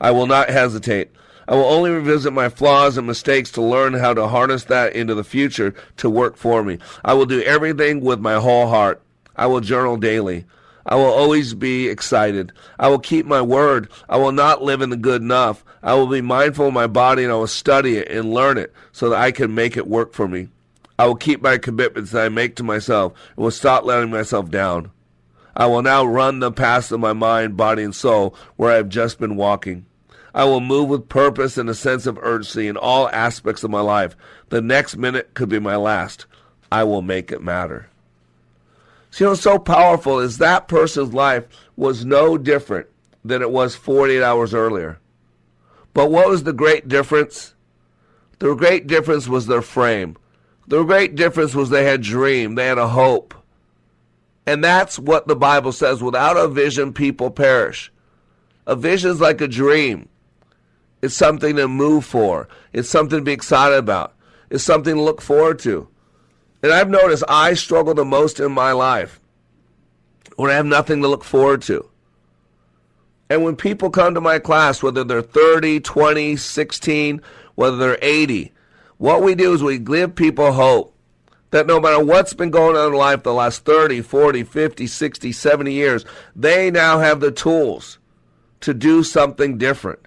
I 0.00 0.10
will 0.10 0.26
not 0.26 0.50
hesitate. 0.50 1.10
I 1.46 1.54
will 1.54 1.64
only 1.64 1.90
revisit 1.90 2.32
my 2.32 2.48
flaws 2.48 2.96
and 2.96 3.06
mistakes 3.06 3.52
to 3.52 3.62
learn 3.62 3.94
how 3.94 4.14
to 4.14 4.28
harness 4.28 4.64
that 4.64 4.94
into 4.94 5.14
the 5.14 5.24
future 5.24 5.74
to 5.98 6.10
work 6.10 6.36
for 6.36 6.64
me. 6.64 6.78
I 7.04 7.14
will 7.14 7.26
do 7.26 7.42
everything 7.42 8.00
with 8.00 8.18
my 8.18 8.34
whole 8.34 8.68
heart. 8.68 9.02
I 9.36 9.46
will 9.46 9.60
journal 9.60 9.96
daily. 9.96 10.46
I 10.86 10.96
will 10.96 11.04
always 11.04 11.54
be 11.54 11.88
excited. 11.88 12.52
I 12.78 12.88
will 12.88 12.98
keep 12.98 13.26
my 13.26 13.42
word. 13.42 13.88
I 14.08 14.16
will 14.16 14.32
not 14.32 14.62
live 14.62 14.82
in 14.82 14.90
the 14.90 14.96
good 14.96 15.22
enough. 15.22 15.64
I 15.82 15.94
will 15.94 16.06
be 16.06 16.20
mindful 16.20 16.68
of 16.68 16.74
my 16.74 16.86
body 16.86 17.24
and 17.24 17.32
I 17.32 17.36
will 17.36 17.46
study 17.46 17.98
it 17.98 18.08
and 18.08 18.32
learn 18.32 18.58
it 18.58 18.72
so 18.92 19.10
that 19.10 19.20
I 19.20 19.30
can 19.30 19.54
make 19.54 19.76
it 19.76 19.86
work 19.86 20.12
for 20.12 20.26
me. 20.26 20.48
I 20.98 21.06
will 21.06 21.16
keep 21.16 21.42
my 21.42 21.58
commitments 21.58 22.12
that 22.12 22.24
I 22.24 22.28
make 22.28 22.56
to 22.56 22.62
myself 22.62 23.12
and 23.36 23.44
will 23.44 23.50
stop 23.50 23.84
letting 23.84 24.10
myself 24.10 24.50
down. 24.50 24.90
I 25.56 25.66
will 25.66 25.82
now 25.82 26.04
run 26.04 26.40
the 26.40 26.52
paths 26.52 26.90
of 26.92 27.00
my 27.00 27.12
mind, 27.12 27.56
body, 27.56 27.82
and 27.82 27.94
soul 27.94 28.34
where 28.56 28.72
I 28.72 28.76
have 28.76 28.88
just 28.88 29.18
been 29.18 29.36
walking. 29.36 29.86
I 30.34 30.44
will 30.44 30.60
move 30.60 30.88
with 30.88 31.08
purpose 31.08 31.56
and 31.56 31.70
a 31.70 31.74
sense 31.74 32.06
of 32.06 32.18
urgency 32.20 32.66
in 32.66 32.76
all 32.76 33.08
aspects 33.10 33.62
of 33.62 33.70
my 33.70 33.80
life. 33.80 34.16
The 34.48 34.60
next 34.60 34.96
minute 34.96 35.34
could 35.34 35.48
be 35.48 35.60
my 35.60 35.76
last. 35.76 36.26
I 36.72 36.82
will 36.82 37.02
make 37.02 37.30
it 37.30 37.42
matter. 37.42 37.88
See, 39.12 39.24
what's 39.24 39.42
so 39.42 39.60
powerful 39.60 40.18
is 40.18 40.38
that 40.38 40.66
person's 40.66 41.14
life 41.14 41.46
was 41.76 42.04
no 42.04 42.36
different 42.36 42.88
than 43.24 43.42
it 43.42 43.50
was 43.52 43.76
48 43.76 44.22
hours 44.22 44.52
earlier. 44.52 44.98
But 45.92 46.10
what 46.10 46.28
was 46.28 46.42
the 46.42 46.52
great 46.52 46.88
difference? 46.88 47.54
The 48.40 48.56
great 48.56 48.88
difference 48.88 49.28
was 49.28 49.46
their 49.46 49.62
frame. 49.62 50.16
The 50.66 50.82
great 50.84 51.14
difference 51.14 51.54
was 51.54 51.70
they 51.70 51.84
had 51.84 52.02
dream, 52.02 52.54
they 52.54 52.66
had 52.66 52.78
a 52.78 52.88
hope. 52.88 53.34
And 54.46 54.62
that's 54.62 54.98
what 54.98 55.26
the 55.26 55.36
Bible 55.36 55.72
says. 55.72 56.02
Without 56.02 56.36
a 56.36 56.48
vision, 56.48 56.92
people 56.92 57.30
perish. 57.30 57.90
A 58.66 58.76
vision 58.76 59.10
is 59.10 59.20
like 59.20 59.40
a 59.40 59.48
dream. 59.48 60.08
It's 61.02 61.14
something 61.14 61.56
to 61.56 61.68
move 61.68 62.04
for. 62.04 62.48
It's 62.72 62.88
something 62.88 63.18
to 63.18 63.24
be 63.24 63.32
excited 63.32 63.76
about. 63.76 64.14
It's 64.50 64.64
something 64.64 64.94
to 64.94 65.02
look 65.02 65.20
forward 65.20 65.58
to. 65.60 65.88
And 66.62 66.72
I've 66.72 66.88
noticed 66.88 67.24
I 67.28 67.54
struggle 67.54 67.92
the 67.92 68.06
most 68.06 68.40
in 68.40 68.52
my 68.52 68.72
life 68.72 69.20
when 70.36 70.50
I 70.50 70.54
have 70.54 70.66
nothing 70.66 71.02
to 71.02 71.08
look 71.08 71.24
forward 71.24 71.60
to. 71.62 71.88
And 73.28 73.44
when 73.44 73.56
people 73.56 73.90
come 73.90 74.14
to 74.14 74.20
my 74.20 74.38
class, 74.38 74.82
whether 74.82 75.04
they're 75.04 75.20
30, 75.20 75.80
20, 75.80 76.36
16, 76.36 77.20
whether 77.54 77.76
they're 77.76 77.98
80, 78.00 78.52
what 78.98 79.22
we 79.22 79.34
do 79.34 79.52
is 79.52 79.62
we 79.62 79.78
give 79.78 80.14
people 80.14 80.52
hope 80.52 80.94
that 81.50 81.66
no 81.66 81.80
matter 81.80 82.04
what's 82.04 82.34
been 82.34 82.50
going 82.50 82.76
on 82.76 82.92
in 82.92 82.98
life 82.98 83.22
the 83.22 83.32
last 83.32 83.64
30, 83.64 84.02
40, 84.02 84.42
50, 84.42 84.86
60, 84.86 85.32
70 85.32 85.72
years, 85.72 86.04
they 86.34 86.70
now 86.70 86.98
have 86.98 87.20
the 87.20 87.30
tools 87.30 87.98
to 88.60 88.74
do 88.74 89.04
something 89.04 89.56
different. 89.56 90.00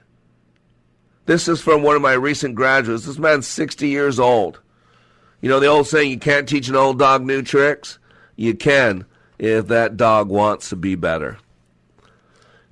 This 1.26 1.48
is 1.48 1.62
from 1.62 1.84
one 1.84 1.96
of 1.96 2.02
my 2.02 2.14
recent 2.14 2.56
graduates. 2.56 3.06
This 3.06 3.18
man's 3.18 3.48
60 3.48 3.88
years 3.88 4.20
old. 4.20 4.60
You 5.42 5.50
know 5.50 5.60
the 5.60 5.68
old 5.68 5.88
saying, 5.88 6.10
you 6.10 6.20
can't 6.20 6.50
teach 6.50 6.68
an 6.68 6.76
old 6.76 7.00
dog 7.00 7.26
new 7.26 7.42
tricks? 7.42 8.00
You 8.36 8.56
can 8.56 9.06
if 9.38 9.68
that 9.68 9.98
dog 9.98 10.30
wants 10.30 10.70
to 10.70 10.76
be 10.76 10.96
better. 10.96 11.38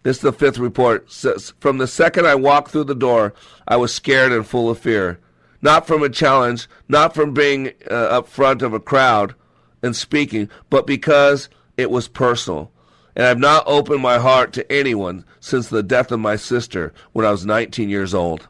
This 0.04 0.18
is 0.18 0.22
the 0.22 0.34
fifth 0.34 0.58
report. 0.58 1.12
Says, 1.12 1.54
from 1.60 1.78
the 1.78 1.88
second 1.88 2.28
I 2.28 2.36
walked 2.36 2.72
through 2.72 2.86
the 2.86 2.96
door, 2.96 3.34
I 3.68 3.76
was 3.78 3.94
scared 3.94 4.32
and 4.32 4.46
full 4.46 4.70
of 4.70 4.80
fear 4.80 5.20
not 5.62 5.88
from 5.88 6.04
a 6.04 6.10
challenge, 6.10 6.68
not 6.88 7.14
from 7.16 7.34
being 7.34 7.72
uh, 7.90 7.94
up 7.94 8.28
front 8.28 8.62
of 8.62 8.74
a 8.74 8.80
crowd 8.80 9.36
and 9.82 9.96
speaking, 9.96 10.50
but 10.70 10.88
because 10.88 11.50
it 11.78 11.92
was 11.92 12.08
personal. 12.08 12.72
And 13.16 13.26
I've 13.26 13.40
not 13.40 13.64
opened 13.66 14.02
my 14.02 14.18
heart 14.18 14.52
to 14.54 14.72
anyone 14.72 15.26
since 15.40 15.70
the 15.70 15.84
death 15.84 16.12
of 16.12 16.20
my 16.20 16.36
sister 16.36 16.94
when 17.14 17.26
I 17.26 17.32
was 17.32 17.46
19 17.46 17.90
years 17.90 18.14
old. 18.14 18.48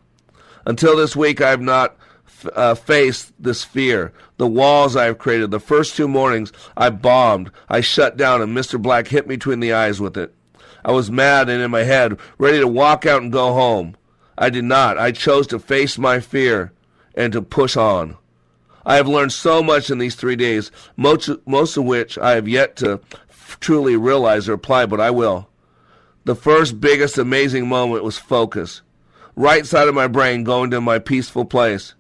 Until 0.66 0.98
this 0.98 1.16
week, 1.16 1.42
I 1.42 1.52
have 1.52 1.62
not 1.62 1.96
uh, 2.56 2.76
faced 2.76 3.34
this 3.40 3.64
fear. 3.64 4.12
The 4.38 4.48
walls 4.48 4.96
I 4.96 5.06
have 5.06 5.20
created. 5.20 5.52
The 5.52 5.60
first 5.60 5.96
two 5.96 6.08
mornings, 6.08 6.52
I 6.76 6.90
bombed. 6.90 7.52
I 7.70 7.82
shut 7.82 8.18
down, 8.18 8.42
and 8.42 8.56
Mr. 8.56 8.82
Black 8.82 9.08
hit 9.08 9.28
me 9.28 9.36
between 9.36 9.60
the 9.60 9.74
eyes 9.74 10.02
with 10.02 10.18
it. 10.18 10.34
I 10.84 10.92
was 10.92 11.10
mad 11.12 11.50
and 11.50 11.62
in 11.62 11.72
my 11.72 11.84
head, 11.84 12.18
ready 12.38 12.60
to 12.60 12.68
walk 12.68 13.06
out 13.06 13.22
and 13.22 13.32
go 13.32 13.54
home. 13.54 13.96
I 14.38 14.50
did 14.50 14.66
not. 14.66 14.98
I 14.98 15.12
chose 15.12 15.48
to 15.48 15.60
face 15.60 15.98
my 15.98 16.20
fear 16.20 16.72
and 17.16 17.34
to 17.34 17.42
push 17.42 17.76
on. 17.76 18.18
I 18.86 18.98
have 18.98 19.08
learned 19.08 19.34
so 19.34 19.64
much 19.64 19.90
in 19.90 19.98
these 19.98 20.16
three 20.16 20.36
days, 20.36 20.70
most, 20.96 21.30
most 21.48 21.76
of 21.76 21.86
which 21.86 22.18
I 22.20 22.32
have 22.32 22.48
yet 22.48 22.76
to 22.78 23.00
truly 23.60 23.96
realize 23.96 24.48
or 24.48 24.54
apply, 24.54 24.86
but 24.86 25.02
I 25.02 25.10
will. 25.10 25.50
The 26.26 26.36
first 26.36 26.80
biggest 26.80 27.18
amazing 27.18 27.68
moment 27.68 28.04
was 28.04 28.18
focus. 28.18 28.82
Right 29.36 29.66
side 29.66 29.88
of 29.88 29.96
my 29.96 30.08
brain 30.08 30.44
going 30.44 30.72
to 30.72 30.82
my 30.82 31.00
peaceful 31.00 31.46
place. 31.46 31.96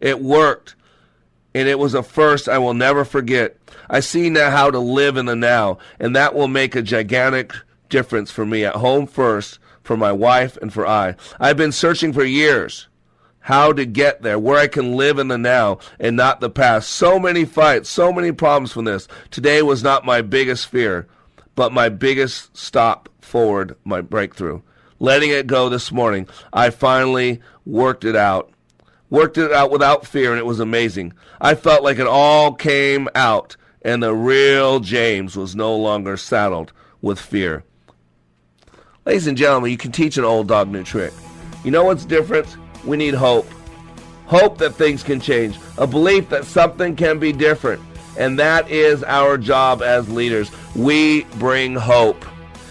It 0.00 0.20
worked, 0.20 0.76
and 1.54 1.68
it 1.68 1.78
was 1.78 1.94
a 1.94 2.02
first 2.02 2.48
I 2.48 2.58
will 2.58 2.74
never 2.74 3.04
forget. 3.04 3.56
I 3.88 4.00
see 4.00 4.30
now 4.30 4.50
how 4.50 4.70
to 4.70 4.78
live 4.78 5.16
in 5.16 5.26
the 5.26 5.36
now, 5.36 5.78
and 5.98 6.14
that 6.14 6.34
will 6.34 6.48
make 6.48 6.74
a 6.74 6.82
gigantic 6.82 7.52
difference 7.88 8.30
for 8.30 8.46
me 8.46 8.64
at 8.64 8.76
home 8.76 9.06
first, 9.06 9.58
for 9.82 9.96
my 9.96 10.12
wife, 10.12 10.56
and 10.58 10.72
for 10.72 10.86
I. 10.86 11.16
I've 11.38 11.56
been 11.56 11.72
searching 11.72 12.12
for 12.12 12.24
years 12.24 12.88
how 13.44 13.74
to 13.74 13.84
get 13.84 14.22
there, 14.22 14.38
where 14.38 14.58
I 14.58 14.68
can 14.68 14.96
live 14.96 15.18
in 15.18 15.28
the 15.28 15.36
now 15.36 15.78
and 16.00 16.16
not 16.16 16.40
the 16.40 16.48
past. 16.48 16.88
So 16.88 17.18
many 17.18 17.44
fights, 17.44 17.90
so 17.90 18.10
many 18.10 18.32
problems 18.32 18.72
from 18.72 18.86
this. 18.86 19.06
Today 19.30 19.60
was 19.60 19.82
not 19.82 20.06
my 20.06 20.22
biggest 20.22 20.66
fear, 20.66 21.06
but 21.54 21.70
my 21.70 21.90
biggest 21.90 22.56
stop 22.56 23.10
forward, 23.20 23.76
my 23.84 24.00
breakthrough. 24.00 24.62
Letting 24.98 25.28
it 25.28 25.46
go 25.46 25.68
this 25.68 25.92
morning, 25.92 26.26
I 26.54 26.70
finally 26.70 27.42
worked 27.66 28.06
it 28.06 28.16
out. 28.16 28.50
Worked 29.10 29.36
it 29.36 29.52
out 29.52 29.70
without 29.70 30.06
fear, 30.06 30.30
and 30.30 30.38
it 30.38 30.46
was 30.46 30.58
amazing. 30.58 31.12
I 31.38 31.54
felt 31.54 31.84
like 31.84 31.98
it 31.98 32.06
all 32.06 32.54
came 32.54 33.10
out, 33.14 33.58
and 33.82 34.02
the 34.02 34.14
real 34.14 34.80
James 34.80 35.36
was 35.36 35.54
no 35.54 35.76
longer 35.76 36.16
saddled 36.16 36.72
with 37.02 37.20
fear. 37.20 37.62
Ladies 39.04 39.26
and 39.26 39.36
gentlemen, 39.36 39.70
you 39.70 39.76
can 39.76 39.92
teach 39.92 40.16
an 40.16 40.24
old 40.24 40.48
dog 40.48 40.68
new 40.68 40.82
trick. 40.82 41.12
You 41.62 41.72
know 41.72 41.84
what's 41.84 42.06
different? 42.06 42.56
We 42.86 42.96
need 42.96 43.14
hope. 43.14 43.48
Hope 44.26 44.58
that 44.58 44.74
things 44.74 45.02
can 45.02 45.20
change. 45.20 45.58
A 45.78 45.86
belief 45.86 46.28
that 46.30 46.44
something 46.44 46.96
can 46.96 47.18
be 47.18 47.32
different. 47.32 47.82
And 48.16 48.38
that 48.38 48.70
is 48.70 49.02
our 49.02 49.36
job 49.36 49.82
as 49.82 50.08
leaders. 50.08 50.50
We 50.74 51.24
bring 51.38 51.74
hope. 51.74 52.24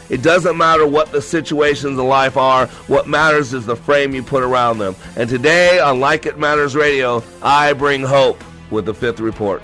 It 0.10 0.22
doesn't 0.22 0.58
matter 0.58 0.86
what 0.86 1.12
the 1.12 1.22
situations 1.22 1.98
in 1.98 2.08
life 2.08 2.38
are. 2.38 2.68
What 2.88 3.08
matters 3.08 3.54
is 3.54 3.66
the 3.66 3.76
frame 3.76 4.14
you 4.14 4.24
put 4.24 4.44
around 4.44 4.78
them. 4.78 4.96
And 5.16 5.30
today 5.30 5.80
on 5.80 6.00
Like 6.00 6.26
It 6.26 6.38
Matters 6.38 6.76
Radio, 6.76 7.24
I 7.42 7.74
bring 7.74 8.04
hope 8.04 8.44
with 8.70 8.86
the 8.86 8.94
fifth 8.94 9.20
report. 9.20 9.64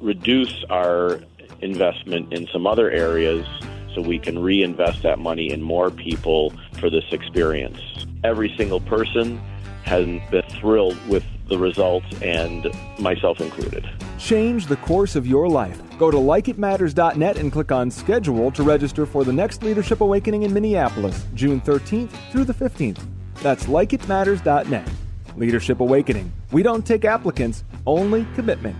reduce 0.00 0.64
our 0.70 1.20
investment 1.60 2.32
in 2.32 2.46
some 2.48 2.66
other 2.66 2.90
areas 2.90 3.46
so 3.94 4.00
we 4.00 4.18
can 4.18 4.38
reinvest 4.38 5.02
that 5.02 5.18
money 5.18 5.50
in 5.50 5.62
more 5.62 5.90
people 5.90 6.52
for 6.78 6.90
this 6.90 7.04
experience. 7.12 7.80
Every 8.24 8.54
single 8.56 8.80
person 8.80 9.38
has 9.84 10.06
been 10.30 10.42
thrilled 10.60 10.96
with 11.08 11.24
the 11.48 11.58
results, 11.58 12.06
and 12.22 12.68
myself 12.98 13.40
included. 13.40 13.86
Change 14.18 14.66
the 14.66 14.76
course 14.76 15.16
of 15.16 15.26
your 15.26 15.48
life. 15.48 15.80
Go 15.98 16.10
to 16.10 16.16
likeitmatters.net 16.16 17.36
and 17.36 17.52
click 17.52 17.72
on 17.72 17.90
schedule 17.90 18.50
to 18.52 18.62
register 18.62 19.04
for 19.04 19.24
the 19.24 19.32
next 19.32 19.62
Leadership 19.62 20.00
Awakening 20.00 20.44
in 20.44 20.54
Minneapolis, 20.54 21.26
June 21.34 21.60
13th 21.60 22.10
through 22.30 22.44
the 22.44 22.54
15th. 22.54 23.04
That's 23.42 23.64
likeitmatters.net. 23.66 24.88
Leadership 25.36 25.80
Awakening. 25.80 26.32
We 26.52 26.62
don't 26.62 26.86
take 26.86 27.04
applicants, 27.04 27.64
only 27.86 28.26
commitment. 28.34 28.76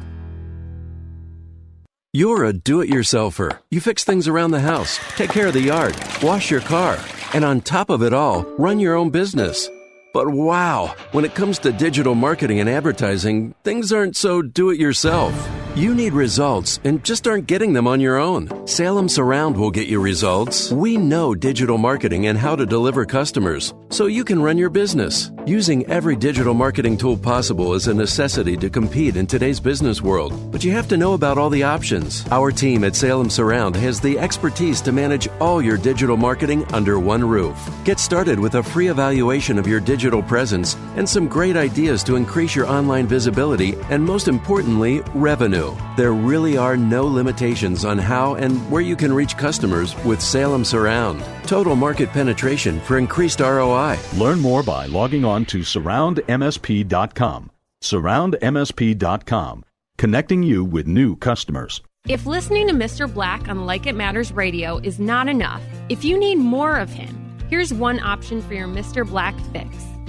You're 2.12 2.44
a 2.44 2.52
do 2.52 2.80
it 2.80 2.90
yourselfer. 2.90 3.56
You 3.70 3.80
fix 3.80 4.02
things 4.02 4.26
around 4.26 4.50
the 4.50 4.58
house, 4.58 4.98
take 5.14 5.30
care 5.30 5.46
of 5.46 5.52
the 5.52 5.60
yard, 5.60 5.96
wash 6.20 6.50
your 6.50 6.60
car, 6.60 6.98
and 7.34 7.44
on 7.44 7.60
top 7.60 7.88
of 7.88 8.02
it 8.02 8.12
all, 8.12 8.42
run 8.58 8.80
your 8.80 8.96
own 8.96 9.10
business. 9.10 9.70
But 10.12 10.28
wow, 10.30 10.96
when 11.12 11.24
it 11.24 11.36
comes 11.36 11.60
to 11.60 11.70
digital 11.70 12.16
marketing 12.16 12.58
and 12.58 12.68
advertising, 12.68 13.54
things 13.62 13.92
aren't 13.92 14.16
so 14.16 14.42
do 14.42 14.70
it 14.70 14.80
yourself. 14.80 15.32
You 15.76 15.94
need 15.94 16.14
results 16.14 16.80
and 16.82 17.02
just 17.04 17.28
aren't 17.28 17.46
getting 17.46 17.72
them 17.72 17.86
on 17.86 18.00
your 18.00 18.16
own. 18.16 18.66
Salem 18.66 19.08
Surround 19.08 19.56
will 19.56 19.70
get 19.70 19.86
you 19.86 20.00
results. 20.00 20.72
We 20.72 20.96
know 20.96 21.32
digital 21.32 21.78
marketing 21.78 22.26
and 22.26 22.36
how 22.36 22.56
to 22.56 22.66
deliver 22.66 23.06
customers, 23.06 23.72
so 23.88 24.06
you 24.06 24.24
can 24.24 24.42
run 24.42 24.58
your 24.58 24.68
business. 24.68 25.30
Using 25.46 25.86
every 25.86 26.16
digital 26.16 26.54
marketing 26.54 26.96
tool 26.96 27.16
possible 27.16 27.74
is 27.74 27.86
a 27.86 27.94
necessity 27.94 28.56
to 28.56 28.68
compete 28.68 29.16
in 29.16 29.28
today's 29.28 29.60
business 29.60 30.02
world, 30.02 30.32
but 30.50 30.64
you 30.64 30.72
have 30.72 30.88
to 30.88 30.96
know 30.96 31.12
about 31.12 31.38
all 31.38 31.50
the 31.50 31.62
options. 31.62 32.26
Our 32.32 32.50
team 32.50 32.82
at 32.82 32.96
Salem 32.96 33.30
Surround 33.30 33.76
has 33.76 34.00
the 34.00 34.18
expertise 34.18 34.80
to 34.82 34.92
manage 34.92 35.28
all 35.40 35.62
your 35.62 35.76
digital 35.76 36.16
marketing 36.16 36.64
under 36.72 36.98
one 36.98 37.24
roof. 37.24 37.56
Get 37.84 38.00
started 38.00 38.40
with 38.40 38.56
a 38.56 38.62
free 38.62 38.88
evaluation 38.88 39.56
of 39.56 39.68
your 39.68 39.80
digital 39.80 40.22
presence 40.22 40.74
and 40.96 41.08
some 41.08 41.28
great 41.28 41.56
ideas 41.56 42.02
to 42.04 42.16
increase 42.16 42.56
your 42.56 42.66
online 42.66 43.06
visibility 43.06 43.76
and, 43.88 44.04
most 44.04 44.26
importantly, 44.26 45.00
revenue. 45.14 45.59
There 45.96 46.12
really 46.12 46.56
are 46.56 46.76
no 46.76 47.06
limitations 47.06 47.84
on 47.84 47.98
how 47.98 48.34
and 48.34 48.58
where 48.70 48.82
you 48.82 48.96
can 48.96 49.12
reach 49.12 49.36
customers 49.36 49.94
with 50.04 50.20
Salem 50.20 50.64
Surround. 50.64 51.22
Total 51.44 51.76
market 51.76 52.10
penetration 52.10 52.80
for 52.80 52.98
increased 52.98 53.40
ROI. 53.40 53.98
Learn 54.16 54.40
more 54.40 54.62
by 54.62 54.86
logging 54.86 55.24
on 55.24 55.44
to 55.46 55.58
surroundmsp.com. 55.60 57.50
Surroundmsp.com, 57.82 59.64
connecting 59.98 60.42
you 60.42 60.64
with 60.64 60.86
new 60.86 61.16
customers. 61.16 61.82
If 62.08 62.26
listening 62.26 62.66
to 62.68 62.72
Mr. 62.72 63.12
Black 63.12 63.48
on 63.48 63.66
Like 63.66 63.86
It 63.86 63.94
Matters 63.94 64.32
radio 64.32 64.78
is 64.78 64.98
not 64.98 65.28
enough, 65.28 65.62
if 65.88 66.04
you 66.04 66.18
need 66.18 66.36
more 66.36 66.78
of 66.78 66.90
him, 66.90 67.14
here's 67.48 67.74
one 67.74 68.00
option 68.00 68.40
for 68.42 68.54
your 68.54 68.68
Mr. 68.68 69.06
Black 69.06 69.38
fix. 69.52 69.68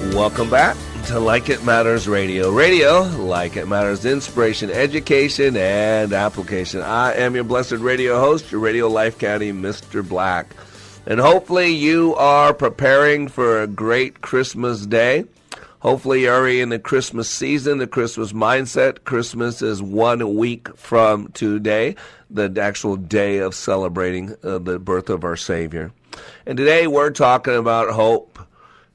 Welcome 0.00 0.48
back 0.48 0.78
to 1.08 1.20
Like 1.20 1.50
It 1.50 1.62
Matters 1.62 2.08
Radio. 2.08 2.50
Radio, 2.50 3.02
like 3.02 3.56
it 3.56 3.68
matters, 3.68 4.06
inspiration, 4.06 4.70
education, 4.70 5.58
and 5.58 6.14
application. 6.14 6.80
I 6.80 7.12
am 7.16 7.34
your 7.34 7.44
blessed 7.44 7.72
radio 7.72 8.18
host, 8.18 8.50
your 8.50 8.62
radio 8.62 8.88
life 8.88 9.18
caddy, 9.18 9.52
Mr. 9.52 10.06
Black. 10.06 10.56
And 11.04 11.20
hopefully 11.20 11.68
you 11.68 12.14
are 12.14 12.54
preparing 12.54 13.28
for 13.28 13.60
a 13.60 13.66
great 13.66 14.22
Christmas 14.22 14.86
day. 14.86 15.26
Hopefully 15.80 16.22
you're 16.22 16.34
already 16.34 16.62
in 16.62 16.70
the 16.70 16.78
Christmas 16.78 17.28
season, 17.28 17.76
the 17.76 17.86
Christmas 17.86 18.32
mindset. 18.32 19.04
Christmas 19.04 19.60
is 19.60 19.82
one 19.82 20.34
week 20.34 20.74
from 20.78 21.28
today, 21.32 21.94
the 22.30 22.50
actual 22.58 22.96
day 22.96 23.38
of 23.38 23.54
celebrating 23.54 24.34
uh, 24.42 24.58
the 24.58 24.78
birth 24.78 25.10
of 25.10 25.24
our 25.24 25.36
Savior. 25.36 25.92
And 26.46 26.56
today 26.56 26.86
we're 26.86 27.10
talking 27.10 27.54
about 27.54 27.90
hope 27.90 28.38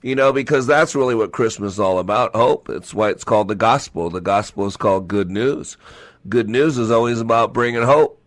you 0.06 0.14
know, 0.14 0.32
because 0.32 0.68
that's 0.68 0.94
really 0.94 1.16
what 1.16 1.32
Christmas 1.32 1.74
is 1.74 1.80
all 1.80 1.98
about 1.98 2.36
hope. 2.36 2.70
It's 2.70 2.94
why 2.94 3.10
it's 3.10 3.24
called 3.24 3.48
the 3.48 3.56
gospel. 3.56 4.12
The 4.12 4.22
gospel 4.22 4.68
is 4.68 4.78
called 4.78 5.08
good 5.08 5.32
news. 5.32 5.78
Good 6.30 6.48
news 6.48 6.78
is 6.78 6.92
always 6.92 7.20
about 7.20 7.54
bringing 7.54 7.82
hope. 7.82 8.22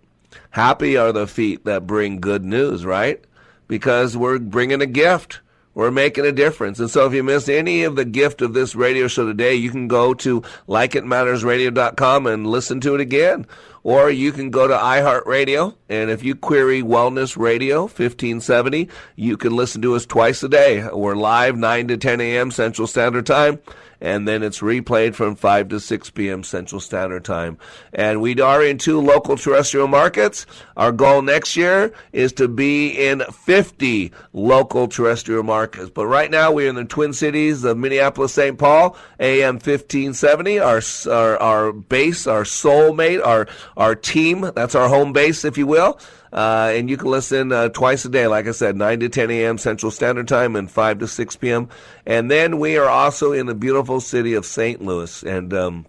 Happy 0.51 0.97
are 0.97 1.13
the 1.13 1.29
feet 1.29 1.65
that 1.67 1.87
bring 1.87 2.19
good 2.19 2.45
news, 2.45 2.85
right? 2.85 3.25
Because 3.69 4.17
we're 4.17 4.41
bringing 4.41 4.83
a 4.83 4.87
gift. 4.87 5.39
We're 5.75 5.93
making 5.93 6.27
a 6.27 6.33
difference. 6.33 6.81
And 6.81 6.91
so 6.91 7.07
if 7.07 7.13
you 7.13 7.23
missed 7.23 7.49
any 7.49 7.85
of 7.85 7.95
the 7.95 8.05
gift 8.05 8.43
of 8.43 8.55
this 8.55 8.75
radio 8.75 9.07
show 9.07 9.25
today, 9.25 9.55
you 9.55 9.71
can 9.71 9.87
go 9.87 10.15
to 10.15 10.41
likeitmattersradio.com 10.67 12.27
and 12.27 12.45
listen 12.45 12.81
to 12.81 12.97
it 12.97 13.01
again. 13.01 13.47
Or 13.83 14.11
you 14.11 14.33
can 14.33 14.51
go 14.51 14.67
to 14.67 14.75
iHeartRadio, 14.75 15.75
and 15.89 16.11
if 16.11 16.23
you 16.23 16.35
query 16.35 16.83
Wellness 16.83 17.37
Radio 17.37 17.83
1570, 17.83 18.89
you 19.17 19.37
can 19.37 19.55
listen 19.55 19.81
to 19.83 19.95
us 19.95 20.05
twice 20.05 20.43
a 20.43 20.49
day. 20.49 20.87
We're 20.93 21.15
live 21.15 21.57
9 21.57 21.89
to 21.89 21.97
10 21.97 22.21
a.m. 22.21 22.51
Central 22.51 22.87
Standard 22.87 23.27
Time, 23.27 23.61
and 24.01 24.27
then 24.27 24.43
it's 24.43 24.61
replayed 24.61 25.15
from 25.15 25.35
5 25.35 25.69
to 25.69 25.81
6 25.81 26.11
p.m. 26.11 26.43
Central 26.45 26.81
Standard 26.81 27.25
Time. 27.25 27.59
And 27.93 28.21
we 28.21 28.41
are 28.41 28.63
in 28.63 28.79
two 28.79 29.01
local 29.01 29.37
terrestrial 29.37 29.89
markets. 29.89 30.47
Our 30.77 30.93
goal 30.93 31.23
next 31.23 31.57
year 31.57 31.93
is 32.13 32.33
to 32.35 32.49
be 32.49 32.89
in 32.89 33.21
50 33.21 34.13
local 34.33 34.89
terrestrial 34.89 35.43
markets. 35.43 35.91
But 35.91 36.07
right 36.07 36.31
now 36.31 36.53
we're 36.53 36.69
in 36.69 36.77
the 36.77 36.85
Twin 36.85 37.13
Cities 37.13 37.65
of 37.65 37.77
Minneapolis, 37.77 38.33
St. 38.33 38.59
Paul, 38.59 38.97
AM 39.19 39.55
1570, 39.55 40.59
our, 40.61 40.81
our, 41.11 41.37
our 41.39 41.73
base, 41.73 42.27
our 42.27 42.45
soulmate, 42.45 43.25
our, 43.25 43.49
our 43.77 43.95
team. 43.95 44.51
That's 44.55 44.75
our 44.75 44.89
home 44.89 45.13
base, 45.13 45.45
if 45.45 45.59
you 45.59 45.67
will. 45.67 45.99
Uh, 46.33 46.73
and 46.75 46.91
you 46.91 46.97
can 46.97 47.11
listen 47.11 47.53
uh, 47.53 47.69
twice 47.71 48.05
a 48.05 48.09
day, 48.09 48.27
like 48.27 48.47
I 48.47 48.53
said, 48.53 48.77
9 48.77 49.01
to 49.01 49.09
10 49.09 49.31
a.m. 49.31 49.59
Central 49.59 49.91
Standard 49.91 50.29
Time 50.29 50.57
and 50.57 50.71
5 50.71 50.99
to 50.99 51.09
6 51.09 51.37
p.m. 51.37 51.69
And 52.07 52.31
then 52.31 52.59
we 52.59 52.77
are 52.77 52.89
also 52.89 53.33
in 53.33 53.47
the 53.47 53.55
beautiful 53.55 54.01
city 54.01 54.35
of 54.35 54.45
St. 54.45 54.83
Louis. 54.83 55.23
And 55.23 55.55
um, 55.55 55.87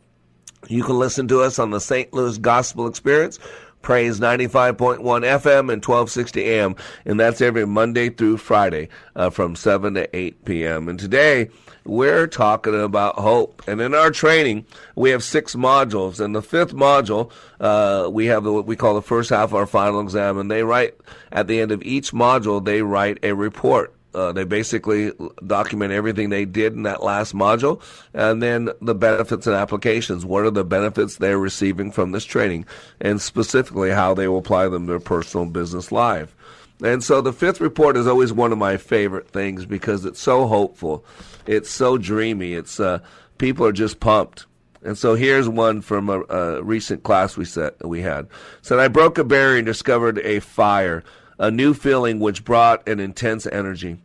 you 0.68 0.84
can 0.84 0.98
listen 0.98 1.28
to 1.30 1.42
us 1.42 1.60
on 1.60 1.72
the 1.72 1.80
St. 1.80 2.14
Louis 2.14 2.38
Gospel 2.38 2.88
Experience. 2.88 3.40
Praise 3.82 4.20
95.1 4.20 5.00
FM 5.00 5.72
and 5.72 5.84
1260 5.84 6.44
AM. 6.44 6.76
And 7.06 7.20
that's 7.20 7.42
every 7.42 7.66
Monday 7.66 8.10
through 8.10 8.38
Friday 8.38 8.90
uh, 9.16 9.30
from 9.30 9.56
7 9.56 9.94
to 9.96 10.16
8 10.16 10.46
p.m. 10.46 10.90
And 10.90 11.00
today, 11.00 11.50
we're 11.86 12.28
talking 12.28 12.80
about 12.80 13.16
hope. 13.16 13.64
And 13.68 13.82
in 13.82 13.96
our 13.96 14.12
training, 14.12 14.66
we 14.96 15.10
have 15.12 15.24
six 15.24 15.56
modules. 15.56 16.20
And 16.20 16.36
the 16.36 16.42
fifth 16.42 16.74
module, 16.74 17.32
uh, 17.60 18.10
we 18.12 18.28
have 18.28 18.46
what 18.46 18.66
we 18.66 18.76
call 18.76 18.96
the 18.96 19.02
first 19.02 19.30
half 19.30 19.50
of 19.50 19.56
our 19.56 19.68
final 19.68 20.02
exam. 20.02 20.38
And 20.38 20.52
they 20.52 20.64
write, 20.64 20.96
at 21.32 21.48
the 21.48 21.60
end 21.60 21.72
of 21.72 21.82
each 21.84 22.12
module, 22.12 22.64
they 22.64 22.82
write 22.82 23.18
a 23.24 23.34
report. 23.34 23.94
Uh, 24.14 24.32
they 24.32 24.44
basically 24.44 25.12
document 25.46 25.94
everything 25.94 26.30
they 26.30 26.46
did 26.46 26.74
in 26.74 26.84
that 26.84 27.04
last 27.04 27.34
module 27.34 27.80
and 28.14 28.42
then 28.42 28.70
the 28.82 28.96
benefits 28.96 29.46
and 29.46 29.56
applications. 29.56 30.26
What 30.26 30.46
are 30.46 30.52
the 30.52 30.64
benefits 30.64 31.18
they're 31.18 31.38
receiving 31.38 31.92
from 31.92 32.12
this 32.12 32.26
training 32.26 32.66
and 33.00 33.22
specifically 33.22 33.92
how 33.92 34.16
they 34.16 34.28
will 34.28 34.40
apply 34.40 34.68
them 34.70 34.88
to 34.88 34.94
their 34.94 35.00
personal 35.00 35.46
business 35.46 35.92
life. 35.92 36.36
And 36.82 37.04
so 37.04 37.22
the 37.22 37.34
fifth 37.34 37.60
report 37.60 37.98
is 37.98 38.08
always 38.08 38.32
one 38.32 38.52
of 38.52 38.58
my 38.58 38.78
favorite 38.78 39.30
things 39.30 39.66
because 39.66 40.06
it's 40.06 40.22
so 40.22 40.48
hopeful. 40.48 41.04
It's 41.46 41.70
so 41.70 41.98
dreamy. 41.98 42.54
It's 42.54 42.80
uh, 42.80 43.00
people 43.38 43.66
are 43.66 43.74
just 43.74 44.00
pumped. 44.00 44.46
And 44.82 44.98
so 44.98 45.16
here's 45.16 45.50
one 45.50 45.82
from 45.82 46.10
a, 46.10 46.22
a 46.30 46.64
recent 46.64 47.04
class 47.04 47.36
we 47.36 47.44
set 47.44 47.86
we 47.86 48.02
had. 48.02 48.28
Said 48.62 48.80
I 48.80 48.88
broke 48.88 49.18
a 49.18 49.26
barrier 49.26 49.58
and 49.58 49.66
discovered 49.66 50.20
a 50.20 50.40
fire, 50.40 51.04
a 51.40 51.50
new 51.50 51.74
feeling 51.74 52.20
which 52.20 52.44
brought 52.44 52.88
an 52.88 53.00
intense 53.00 53.48
energy. 53.48 53.98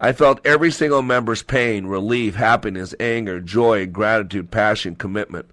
I 0.00 0.12
felt 0.12 0.44
every 0.44 0.72
single 0.72 1.00
member's 1.00 1.44
pain, 1.44 1.86
relief, 1.86 2.34
happiness, 2.34 2.92
anger, 2.98 3.40
joy, 3.40 3.86
gratitude, 3.86 4.50
passion, 4.50 4.96
commitment. 4.96 5.46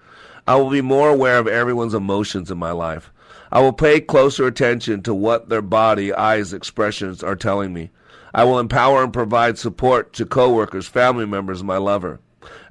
I 0.47 0.55
will 0.55 0.71
be 0.71 0.81
more 0.81 1.09
aware 1.09 1.37
of 1.37 1.47
everyone's 1.47 1.93
emotions 1.93 2.49
in 2.49 2.57
my 2.57 2.71
life. 2.71 3.11
I 3.51 3.61
will 3.61 3.73
pay 3.73 4.01
closer 4.01 4.47
attention 4.47 5.03
to 5.03 5.13
what 5.13 5.49
their 5.49 5.61
body, 5.61 6.11
eyes, 6.11 6.51
expressions 6.51 7.23
are 7.23 7.35
telling 7.35 7.73
me. 7.73 7.91
I 8.33 8.43
will 8.43 8.57
empower 8.57 9.03
and 9.03 9.13
provide 9.13 9.59
support 9.59 10.13
to 10.13 10.25
coworkers, 10.25 10.87
family 10.87 11.27
members, 11.27 11.63
my 11.63 11.77
lover. 11.77 12.19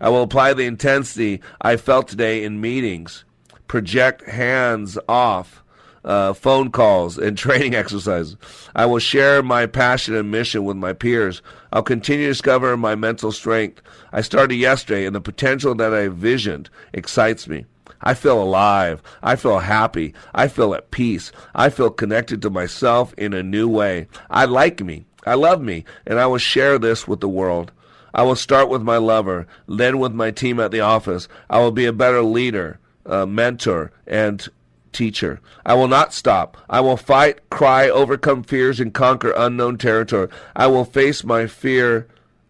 I 0.01 0.09
will 0.09 0.23
apply 0.23 0.55
the 0.55 0.67
intensity 0.67 1.41
I 1.61 1.77
felt 1.77 2.09
today 2.09 2.43
in 2.43 2.61
meetings, 2.61 3.25
project 3.69 4.29
hands 4.29 4.99
off, 5.09 5.63
uh, 6.05 6.33
phone 6.33 6.71
calls, 6.71 7.19
and 7.19 7.37
training 7.39 7.75
exercises. 7.75 8.37
I 8.75 8.87
will 8.87 8.99
share 8.99 9.43
my 9.43 9.67
passion 9.67 10.15
and 10.15 10.31
mission 10.31 10.65
with 10.65 10.77
my 10.77 10.93
peers. 10.93 11.43
I'll 11.73 11.83
continue 11.83 12.27
to 12.27 12.33
discover 12.33 12.77
my 12.77 12.95
mental 12.95 13.33
strength. 13.33 13.83
I 14.13 14.21
started 14.21 14.57
yesterday, 14.57 15.07
and 15.07 15.15
the 15.15 15.21
potential 15.21 15.75
that 15.77 15.95
I 15.95 16.09
visioned 16.09 16.71
excites 16.93 17.49
me. 17.49 17.67
I 18.01 18.15
feel 18.15 18.41
alive. 18.41 19.03
I 19.23 19.37
feel 19.37 19.59
happy. 19.59 20.15
I 20.35 20.49
feel 20.49 20.75
at 20.75 20.91
peace. 20.91 21.33
I 21.55 21.69
feel 21.71 21.91
connected 21.91 22.43
to 22.43 22.51
myself 22.51 23.13
in 23.15 23.33
a 23.33 23.43
new 23.43 23.69
way. 23.69 24.07
I 24.31 24.45
like 24.45 24.83
me. 24.83 25.05
I 25.27 25.35
love 25.35 25.61
me, 25.61 25.85
and 26.07 26.19
I 26.19 26.27
will 26.27 26.39
share 26.39 26.79
this 26.79 27.09
with 27.09 27.21
the 27.21 27.29
world. 27.29 27.73
I 28.15 28.23
will 28.23 28.37
start 28.37 28.69
with 28.69 28.83
my 28.83 28.97
lover, 28.97 29.47
then 29.67 29.99
with 29.99 30.13
my 30.13 30.31
team 30.31 30.59
at 30.61 30.71
the 30.71 30.81
office. 30.81 31.29
I 31.51 31.59
will 31.59 31.73
be 31.73 31.85
a 31.85 31.93
better 31.93 32.23
leader, 32.23 32.79
uh, 33.05 33.27
mentor, 33.27 33.93
and 34.07 34.49
teacher. 34.93 35.41
I 35.65 35.75
will 35.75 35.89
not 35.89 36.13
stop. 36.13 36.57
I 36.69 36.81
will 36.81 36.97
fight, 36.97 37.49
cry, 37.51 37.89
overcome 37.89 38.43
fears, 38.43 38.81
and 38.81 38.93
conquer 38.93 39.33
unknown 39.37 39.79
territory. 39.79 40.29
I 40.57 40.67
will 40.67 40.85
face 40.85 41.25
my 41.25 41.47
fear 41.47 42.07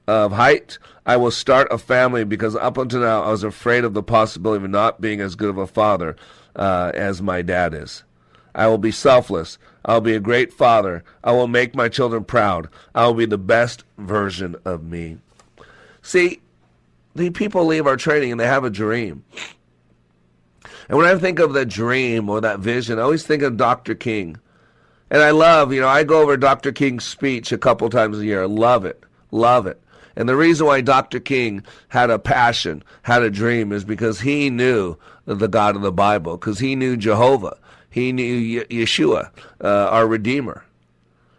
of 0.07 0.33
height. 0.33 0.79
I 1.07 1.17
will 1.17 1.31
start 1.31 1.69
a 1.71 1.79
family 1.79 2.25
because 2.25 2.57
up 2.57 2.77
until 2.77 3.01
now 3.01 3.23
I 3.23 3.31
was 3.31 3.45
afraid 3.45 3.85
of 3.85 3.95
the 3.95 4.03
possibility 4.03 4.65
of 4.65 4.71
not 4.71 5.01
being 5.01 5.21
as 5.21 5.37
good 5.37 5.51
of 5.51 5.59
a 5.59 5.67
father 5.67 6.17
uh, 6.57 6.93
as 6.95 7.23
my 7.23 7.43
dad 7.43 7.75
is. 7.75 8.05
I 8.55 8.67
will 8.67 8.79
be 8.79 8.91
selfless. 8.91 9.59
I'll 9.85 10.01
be 10.01 10.15
a 10.15 10.21
great 10.21 10.53
father. 10.53 11.05
I 11.23 11.33
will 11.33 11.47
make 11.47 11.75
my 11.75 11.89
children 11.89 12.25
proud. 12.25 12.69
I 12.95 13.07
will 13.07 13.15
be 13.15 13.27
the 13.27 13.39
best 13.39 13.85
version 13.97 14.57
of 14.65 14.83
me. 14.83 15.19
See, 16.03 16.41
the 17.15 17.31
people 17.31 17.65
leave 17.65 17.87
our 17.87 17.97
training 17.97 18.33
and 18.33 18.41
they 18.41 18.47
have 18.47 18.65
a 18.65 18.71
dream. 18.71 19.25
And 20.89 20.97
when 20.97 21.07
I 21.07 21.19
think 21.19 21.39
of 21.39 21.53
that 21.53 21.67
dream 21.67 22.29
or 22.31 22.41
that 22.41 22.61
vision, 22.61 22.99
I 22.99 23.03
always 23.03 23.27
think 23.27 23.43
of 23.43 23.57
Dr. 23.57 23.95
King. 23.95 24.39
And 25.11 25.23
I 25.23 25.31
love, 25.31 25.73
you 25.73 25.81
know, 25.81 25.89
I 25.89 26.05
go 26.05 26.23
over 26.23 26.37
Dr. 26.37 26.73
King's 26.73 27.05
speech 27.05 27.53
a 27.53 27.59
couple 27.59 27.89
times 27.91 28.19
a 28.19 28.25
year. 28.25 28.43
I 28.43 28.47
love 28.47 28.85
it. 28.85 29.03
Love 29.31 29.67
it. 29.67 29.81
And 30.17 30.29
the 30.29 30.37
reason 30.37 30.67
why 30.67 30.81
Dr. 30.81 31.21
King 31.21 31.63
had 31.89 32.11
a 32.11 32.19
passion, 32.19 32.83
had 33.03 33.23
a 33.23 33.31
dream, 33.31 33.71
is 33.71 33.85
because 33.85 34.21
he 34.21 34.51
knew 34.51 34.97
the 35.27 35.47
God 35.47 35.77
of 35.77 35.83
the 35.83 35.93
Bible, 35.93 36.37
because 36.37 36.59
he 36.59 36.75
knew 36.75 36.97
Jehovah. 36.97 37.57
He 37.91 38.13
knew 38.13 38.65
Yeshua, 38.65 39.31
uh, 39.63 39.67
our 39.67 40.07
Redeemer. 40.07 40.65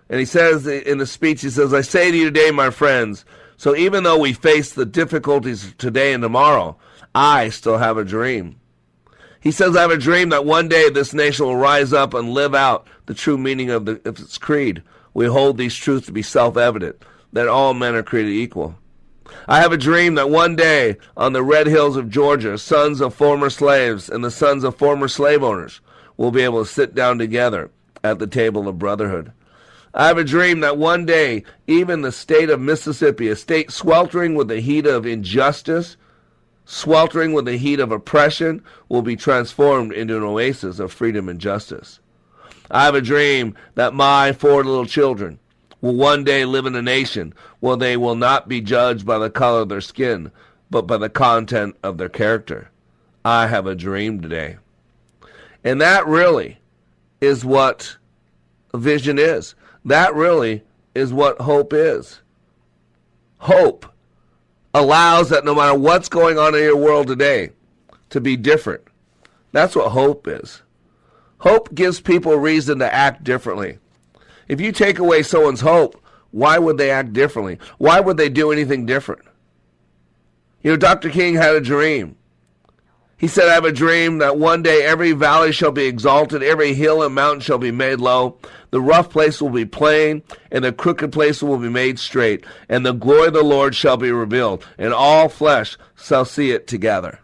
And 0.09 0.19
he 0.19 0.25
says 0.25 0.65
in 0.65 0.97
the 0.97 1.05
speech, 1.05 1.41
he 1.41 1.49
says, 1.49 1.73
I 1.73 1.81
say 1.81 2.09
to 2.09 2.17
you 2.17 2.25
today, 2.25 2.51
my 2.51 2.69
friends, 2.69 3.25
so 3.57 3.75
even 3.75 4.03
though 4.03 4.17
we 4.17 4.33
face 4.33 4.73
the 4.73 4.85
difficulties 4.85 5.75
today 5.77 6.13
and 6.13 6.23
tomorrow, 6.23 6.77
I 7.13 7.49
still 7.49 7.77
have 7.77 7.97
a 7.97 8.05
dream. 8.05 8.58
He 9.41 9.51
says, 9.51 9.75
I 9.75 9.81
have 9.81 9.91
a 9.91 9.97
dream 9.97 10.29
that 10.29 10.45
one 10.45 10.67
day 10.67 10.89
this 10.89 11.13
nation 11.13 11.45
will 11.45 11.55
rise 11.55 11.93
up 11.93 12.13
and 12.13 12.33
live 12.33 12.53
out 12.53 12.87
the 13.05 13.13
true 13.13 13.37
meaning 13.37 13.69
of, 13.69 13.85
the, 13.85 14.01
of 14.05 14.19
its 14.19 14.37
creed. 14.37 14.83
We 15.13 15.27
hold 15.27 15.57
these 15.57 15.75
truths 15.75 16.07
to 16.07 16.11
be 16.11 16.21
self 16.21 16.57
evident 16.57 17.03
that 17.31 17.47
all 17.47 17.73
men 17.73 17.95
are 17.95 18.03
created 18.03 18.31
equal. 18.31 18.75
I 19.47 19.61
have 19.61 19.71
a 19.71 19.77
dream 19.77 20.15
that 20.15 20.29
one 20.29 20.55
day 20.55 20.97
on 21.15 21.33
the 21.33 21.43
red 21.43 21.67
hills 21.67 21.95
of 21.95 22.09
Georgia, 22.09 22.57
sons 22.57 22.99
of 22.99 23.13
former 23.13 23.49
slaves 23.49 24.09
and 24.09 24.23
the 24.23 24.31
sons 24.31 24.63
of 24.63 24.75
former 24.75 25.07
slave 25.07 25.43
owners 25.43 25.81
will 26.17 26.31
be 26.31 26.41
able 26.41 26.63
to 26.63 26.69
sit 26.69 26.95
down 26.95 27.17
together 27.17 27.71
at 28.03 28.19
the 28.19 28.27
table 28.27 28.67
of 28.67 28.79
brotherhood. 28.79 29.31
I 29.93 30.07
have 30.07 30.17
a 30.17 30.23
dream 30.23 30.59
that 30.59 30.77
one 30.77 31.05
day, 31.05 31.43
even 31.67 32.01
the 32.01 32.11
state 32.11 32.49
of 32.49 32.59
Mississippi, 32.59 33.27
a 33.29 33.35
state 33.35 33.71
sweltering 33.71 34.35
with 34.35 34.47
the 34.47 34.61
heat 34.61 34.85
of 34.85 35.05
injustice, 35.05 35.97
sweltering 36.71 37.33
with 37.33 37.45
the 37.45 37.57
heat 37.57 37.79
of 37.79 37.91
oppression, 37.91 38.63
will 38.89 39.01
be 39.01 39.15
transformed 39.15 39.91
into 39.91 40.15
an 40.15 40.21
oasis 40.21 40.77
of 40.77 40.93
freedom 40.93 41.27
and 41.27 41.39
justice. 41.39 41.99
I 42.69 42.85
have 42.85 42.93
a 42.93 43.01
dream 43.01 43.55
that 43.73 43.95
my 43.95 44.33
four 44.33 44.63
little 44.63 44.85
children 44.85 45.39
will 45.81 45.95
one 45.95 46.23
day 46.23 46.45
live 46.45 46.67
in 46.67 46.75
a 46.75 46.81
nation 46.83 47.33
where 47.59 47.75
they 47.75 47.97
will 47.97 48.15
not 48.15 48.47
be 48.47 48.61
judged 48.61 49.03
by 49.03 49.17
the 49.17 49.31
color 49.31 49.61
of 49.61 49.69
their 49.69 49.81
skin, 49.81 50.31
but 50.69 50.83
by 50.83 50.97
the 50.97 51.09
content 51.09 51.75
of 51.81 51.97
their 51.97 52.07
character. 52.07 52.69
I 53.25 53.47
have 53.47 53.65
a 53.65 53.73
dream 53.73 54.21
today. 54.21 54.57
And 55.63 55.81
that 55.81 56.05
really 56.05 56.59
is 57.19 57.43
what 57.43 57.97
vision 58.75 59.17
is. 59.17 59.55
That 59.83 60.13
really 60.13 60.61
is 60.93 61.11
what 61.11 61.41
hope 61.41 61.73
is. 61.73 62.21
Hope 63.39 63.87
allows 64.73 65.29
that 65.29 65.45
no 65.45 65.55
matter 65.55 65.77
what's 65.77 66.09
going 66.09 66.37
on 66.37 66.55
in 66.55 66.61
your 66.61 66.77
world 66.77 67.07
today 67.07 67.51
to 68.09 68.21
be 68.21 68.35
different. 68.35 68.83
That's 69.51 69.75
what 69.75 69.91
hope 69.91 70.27
is. 70.27 70.61
Hope 71.39 71.73
gives 71.73 72.01
people 72.01 72.35
reason 72.35 72.79
to 72.79 72.93
act 72.93 73.23
differently. 73.23 73.79
If 74.47 74.59
you 74.59 74.71
take 74.71 74.99
away 74.99 75.23
someone's 75.23 75.61
hope, 75.61 76.01
why 76.31 76.57
would 76.57 76.77
they 76.77 76.91
act 76.91 77.13
differently? 77.13 77.57
Why 77.77 77.99
would 77.99 78.17
they 78.17 78.29
do 78.29 78.51
anything 78.51 78.85
different? 78.85 79.21
You 80.61 80.71
know, 80.71 80.77
Dr. 80.77 81.09
King 81.09 81.35
had 81.35 81.55
a 81.55 81.61
dream. 81.61 82.17
He 83.19 83.27
said, 83.27 83.49
I 83.49 83.53
have 83.53 83.65
a 83.65 83.71
dream 83.73 84.19
that 84.19 84.37
one 84.37 84.63
day 84.63 84.81
every 84.81 85.11
valley 85.11 85.51
shall 85.51 85.73
be 85.73 85.85
exalted, 85.85 86.41
every 86.41 86.73
hill 86.73 87.03
and 87.03 87.13
mountain 87.13 87.41
shall 87.41 87.57
be 87.57 87.69
made 87.69 87.99
low, 87.99 88.37
the 88.71 88.79
rough 88.79 89.09
place 89.09 89.41
will 89.41 89.49
be 89.49 89.65
plain, 89.65 90.23
and 90.49 90.63
the 90.63 90.71
crooked 90.71 91.11
place 91.11 91.43
will 91.43 91.57
be 91.57 91.67
made 91.67 91.99
straight, 91.99 92.45
and 92.69 92.85
the 92.85 92.93
glory 92.93 93.27
of 93.27 93.33
the 93.33 93.43
Lord 93.43 93.75
shall 93.75 93.97
be 93.97 94.09
revealed, 94.09 94.65
and 94.77 94.93
all 94.93 95.27
flesh 95.27 95.77
shall 95.97 96.23
see 96.23 96.51
it 96.51 96.65
together. 96.65 97.19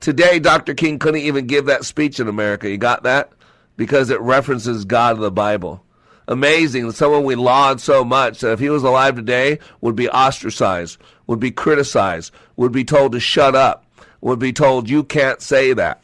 Today, 0.00 0.38
Dr. 0.38 0.72
King 0.72 0.98
couldn't 0.98 1.20
even 1.20 1.46
give 1.46 1.66
that 1.66 1.84
speech 1.84 2.18
in 2.18 2.26
America. 2.26 2.70
You 2.70 2.78
got 2.78 3.02
that? 3.02 3.30
Because 3.76 4.08
it 4.08 4.20
references 4.22 4.86
God 4.86 5.16
of 5.16 5.20
the 5.20 5.30
Bible. 5.30 5.84
Amazing. 6.28 6.90
Someone 6.92 7.24
we 7.24 7.34
laud 7.34 7.80
so 7.80 8.04
much 8.04 8.40
that 8.40 8.52
if 8.52 8.58
he 8.58 8.70
was 8.70 8.84
alive 8.84 9.16
today, 9.16 9.58
would 9.80 9.96
be 9.96 10.08
ostracized, 10.08 10.98
would 11.26 11.40
be 11.40 11.50
criticized, 11.50 12.32
would 12.56 12.72
be 12.72 12.84
told 12.84 13.12
to 13.12 13.20
shut 13.20 13.54
up, 13.54 13.84
would 14.20 14.38
be 14.38 14.52
told 14.52 14.88
you 14.88 15.04
can't 15.04 15.40
say 15.40 15.72
that. 15.72 16.02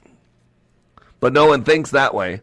But 1.21 1.33
no 1.33 1.47
one 1.47 1.65
thinks 1.65 1.91
that 1.91 2.15
way 2.15 2.41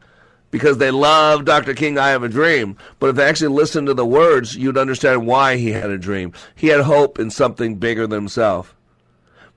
because 0.52 0.78
they 0.78 0.92
love 0.92 1.46
Dr. 1.46 1.74
King, 1.74 1.98
I 1.98 2.10
have 2.10 2.24
a 2.24 2.30
dream. 2.30 2.78
But 3.00 3.12
if 3.12 3.16
they 3.16 3.24
actually 3.24 3.56
listened 3.56 3.88
to 3.88 3.94
the 3.94 4.06
words, 4.06 4.56
you'd 4.56 4.78
understand 4.78 5.26
why 5.26 5.58
he 5.58 5.72
had 5.72 5.90
a 5.90 5.98
dream. 5.98 6.34
He 6.56 6.68
had 6.68 6.82
hope 6.82 7.20
in 7.20 7.32
something 7.32 7.76
bigger 7.76 8.06
than 8.06 8.22
himself. 8.22 8.76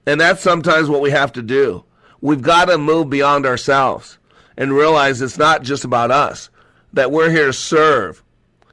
And 0.07 0.21
that's 0.21 0.41
sometimes 0.41 0.89
what 0.89 1.03
we 1.03 1.11
have 1.11 1.33
to 1.33 1.43
do. 1.43 1.85
We've 2.21 2.43
got 2.43 2.67
to 2.67 2.79
move 2.79 3.11
beyond 3.11 3.45
ourselves 3.45 4.19
and 4.57 4.73
realize 4.73 5.21
it's 5.21 5.37
not 5.37 5.63
just 5.63 5.85
about 5.85 6.11
us, 6.11 6.49
that 6.93 7.11
we're 7.11 7.31
here 7.31 7.47
to 7.47 7.53
serve. 7.53 8.23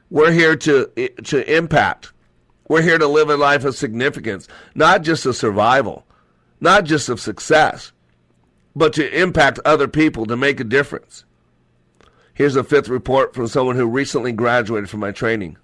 We're 0.09 0.31
here 0.31 0.55
to, 0.57 0.87
to 1.23 1.55
impact. 1.55 2.13
We're 2.67 2.81
here 2.81 2.97
to 2.97 3.07
live 3.07 3.29
a 3.29 3.35
life 3.35 3.65
of 3.65 3.75
significance, 3.75 4.47
not 4.75 5.01
just 5.01 5.25
a 5.25 5.33
survival, 5.33 6.05
not 6.62 6.86
just 6.86 7.09
of 7.09 7.20
success, 7.20 7.91
but 8.76 8.93
to 8.93 9.20
impact 9.20 9.59
other 9.66 9.88
people, 9.88 10.26
to 10.28 10.38
make 10.38 10.59
a 10.59 10.64
difference. 10.64 11.26
Here's 12.34 12.55
a 12.55 12.64
fifth 12.64 12.88
report 12.88 13.34
from 13.34 13.47
someone 13.47 13.76
who 13.76 13.88
recently 13.88 14.32
graduated 14.32 14.89
from 14.89 15.01
my 15.01 15.12
training. 15.12 15.57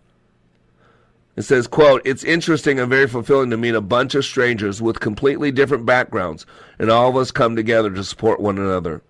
It 1.37 1.43
says, 1.43 1.67
quote, 1.67 2.01
It's 2.03 2.23
interesting 2.23 2.79
and 2.79 2.89
very 2.89 3.07
fulfilling 3.07 3.51
to 3.51 3.57
meet 3.57 3.75
a 3.75 3.81
bunch 3.81 4.15
of 4.15 4.25
strangers 4.25 4.81
with 4.81 4.99
completely 4.99 5.51
different 5.51 5.85
backgrounds, 5.85 6.45
and 6.79 6.89
all 6.89 7.09
of 7.09 7.15
us 7.15 7.31
come 7.31 7.55
together 7.55 7.91
to 7.91 8.03
support 8.03 8.39
one 8.39 8.57
another. 8.57 9.01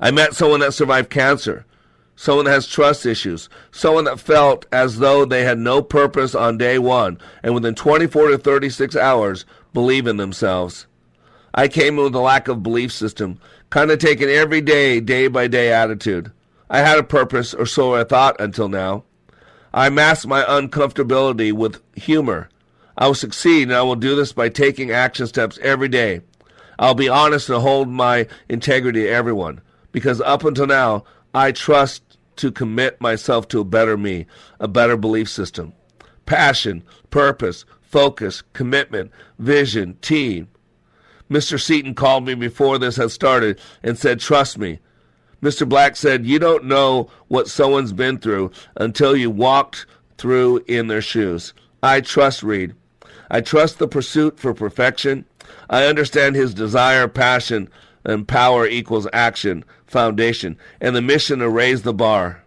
I 0.00 0.12
met 0.12 0.34
someone 0.34 0.60
that 0.60 0.74
survived 0.74 1.10
cancer, 1.10 1.66
someone 2.14 2.44
that 2.44 2.52
has 2.52 2.68
trust 2.68 3.04
issues, 3.04 3.48
someone 3.72 4.04
that 4.04 4.20
felt 4.20 4.64
as 4.70 5.00
though 5.00 5.24
they 5.24 5.42
had 5.42 5.58
no 5.58 5.82
purpose 5.82 6.36
on 6.36 6.56
day 6.56 6.78
one, 6.78 7.18
and 7.42 7.52
within 7.52 7.74
24 7.74 8.28
to 8.28 8.38
36 8.38 8.94
hours, 8.94 9.44
believe 9.72 10.06
in 10.06 10.16
themselves. 10.16 10.86
I 11.54 11.68
came 11.68 11.98
in 11.98 12.04
with 12.04 12.14
a 12.14 12.20
lack 12.20 12.48
of 12.48 12.62
belief 12.62 12.92
system, 12.92 13.38
kind 13.70 13.90
of 13.90 13.98
taking 13.98 14.28
every 14.28 14.60
day, 14.60 15.00
day 15.00 15.28
by 15.28 15.48
day 15.48 15.72
attitude. 15.72 16.32
I 16.70 16.78
had 16.78 16.98
a 16.98 17.02
purpose, 17.02 17.52
or 17.52 17.66
so 17.66 17.94
I 17.94 18.04
thought 18.04 18.40
until 18.40 18.68
now. 18.68 19.04
I 19.74 19.90
masked 19.90 20.26
my 20.26 20.42
uncomfortability 20.42 21.52
with 21.52 21.82
humor. 21.94 22.48
I 22.96 23.06
will 23.06 23.14
succeed, 23.14 23.68
and 23.68 23.74
I 23.74 23.82
will 23.82 23.96
do 23.96 24.16
this 24.16 24.32
by 24.32 24.48
taking 24.48 24.90
action 24.90 25.26
steps 25.26 25.58
every 25.62 25.88
day. 25.88 26.22
I'll 26.78 26.94
be 26.94 27.08
honest 27.08 27.48
and 27.50 27.60
hold 27.60 27.88
my 27.88 28.26
integrity 28.48 29.02
to 29.02 29.08
everyone, 29.08 29.60
because 29.92 30.20
up 30.20 30.44
until 30.44 30.66
now, 30.66 31.04
I 31.34 31.52
trust 31.52 32.02
to 32.36 32.50
commit 32.50 33.00
myself 33.00 33.48
to 33.48 33.60
a 33.60 33.64
better 33.64 33.96
me, 33.96 34.26
a 34.58 34.68
better 34.68 34.96
belief 34.96 35.28
system. 35.28 35.74
Passion, 36.24 36.82
purpose, 37.10 37.64
focus, 37.92 38.42
commitment, 38.54 39.12
vision, 39.38 39.96
team. 40.00 40.48
Mr. 41.30 41.60
Seaton 41.60 41.94
called 41.94 42.26
me 42.26 42.34
before 42.34 42.78
this 42.78 42.96
had 42.96 43.10
started 43.10 43.60
and 43.82 43.96
said, 43.96 44.18
Trust 44.18 44.58
me. 44.58 44.80
Mr. 45.42 45.68
Black 45.68 45.94
said, 45.94 46.26
You 46.26 46.38
don't 46.38 46.64
know 46.64 47.10
what 47.28 47.48
someone's 47.48 47.92
been 47.92 48.18
through 48.18 48.50
until 48.76 49.14
you 49.14 49.30
walked 49.30 49.86
through 50.18 50.64
in 50.66 50.88
their 50.88 51.02
shoes. 51.02 51.52
I 51.82 52.00
trust 52.00 52.42
Reed. 52.42 52.74
I 53.30 53.40
trust 53.40 53.78
the 53.78 53.88
pursuit 53.88 54.38
for 54.38 54.54
perfection. 54.54 55.24
I 55.68 55.86
understand 55.86 56.34
his 56.34 56.54
desire, 56.54 57.08
passion, 57.08 57.68
and 58.04 58.26
power 58.26 58.66
equals 58.66 59.06
action, 59.12 59.64
foundation, 59.86 60.56
and 60.80 60.96
the 60.96 61.02
mission 61.02 61.40
to 61.40 61.48
raise 61.48 61.82
the 61.82 61.94
bar. 61.94 62.41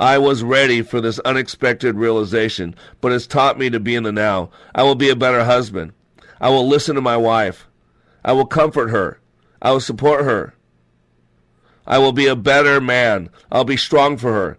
I 0.00 0.16
was 0.16 0.42
ready 0.42 0.80
for 0.80 1.02
this 1.02 1.18
unexpected 1.26 1.94
realization, 1.94 2.74
but 3.02 3.12
it's 3.12 3.26
taught 3.26 3.58
me 3.58 3.68
to 3.68 3.78
be 3.78 3.94
in 3.94 4.02
the 4.02 4.10
now. 4.10 4.48
I 4.74 4.82
will 4.82 4.94
be 4.94 5.10
a 5.10 5.14
better 5.14 5.44
husband. 5.44 5.92
I 6.40 6.48
will 6.48 6.66
listen 6.66 6.94
to 6.94 7.02
my 7.02 7.18
wife. 7.18 7.68
I 8.24 8.32
will 8.32 8.46
comfort 8.46 8.88
her. 8.88 9.20
I 9.60 9.72
will 9.72 9.80
support 9.80 10.24
her. 10.24 10.54
I 11.86 11.98
will 11.98 12.12
be 12.12 12.26
a 12.26 12.34
better 12.34 12.80
man. 12.80 13.28
I'll 13.52 13.64
be 13.64 13.76
strong 13.76 14.16
for 14.16 14.32
her. 14.32 14.58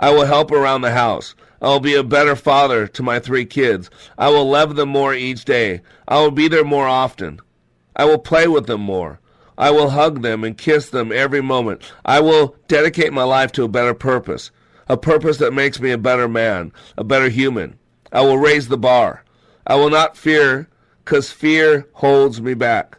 I 0.00 0.10
will 0.10 0.26
help 0.26 0.50
around 0.50 0.80
the 0.80 0.90
house. 0.90 1.36
I 1.62 1.68
will 1.68 1.78
be 1.78 1.94
a 1.94 2.02
better 2.02 2.34
father 2.34 2.88
to 2.88 3.02
my 3.04 3.20
three 3.20 3.44
kids. 3.44 3.88
I 4.18 4.30
will 4.30 4.50
love 4.50 4.74
them 4.74 4.88
more 4.88 5.14
each 5.14 5.44
day. 5.44 5.80
I 6.08 6.18
will 6.18 6.32
be 6.32 6.48
there 6.48 6.64
more 6.64 6.88
often. 6.88 7.38
I 7.94 8.04
will 8.04 8.18
play 8.18 8.48
with 8.48 8.66
them 8.66 8.80
more. 8.80 9.20
I 9.60 9.70
will 9.70 9.90
hug 9.90 10.22
them 10.22 10.42
and 10.42 10.56
kiss 10.56 10.88
them 10.88 11.12
every 11.12 11.42
moment. 11.42 11.82
I 12.02 12.20
will 12.20 12.56
dedicate 12.66 13.12
my 13.12 13.24
life 13.24 13.52
to 13.52 13.64
a 13.64 13.68
better 13.68 13.92
purpose, 13.92 14.50
a 14.88 14.96
purpose 14.96 15.36
that 15.36 15.52
makes 15.52 15.78
me 15.78 15.90
a 15.90 15.98
better 15.98 16.28
man, 16.28 16.72
a 16.96 17.04
better 17.04 17.28
human. 17.28 17.78
I 18.10 18.22
will 18.22 18.38
raise 18.38 18.68
the 18.68 18.78
bar. 18.78 19.22
I 19.66 19.74
will 19.74 19.90
not 19.90 20.16
fear 20.16 20.70
because 21.04 21.30
fear 21.30 21.86
holds 21.92 22.40
me 22.40 22.54
back. 22.54 22.96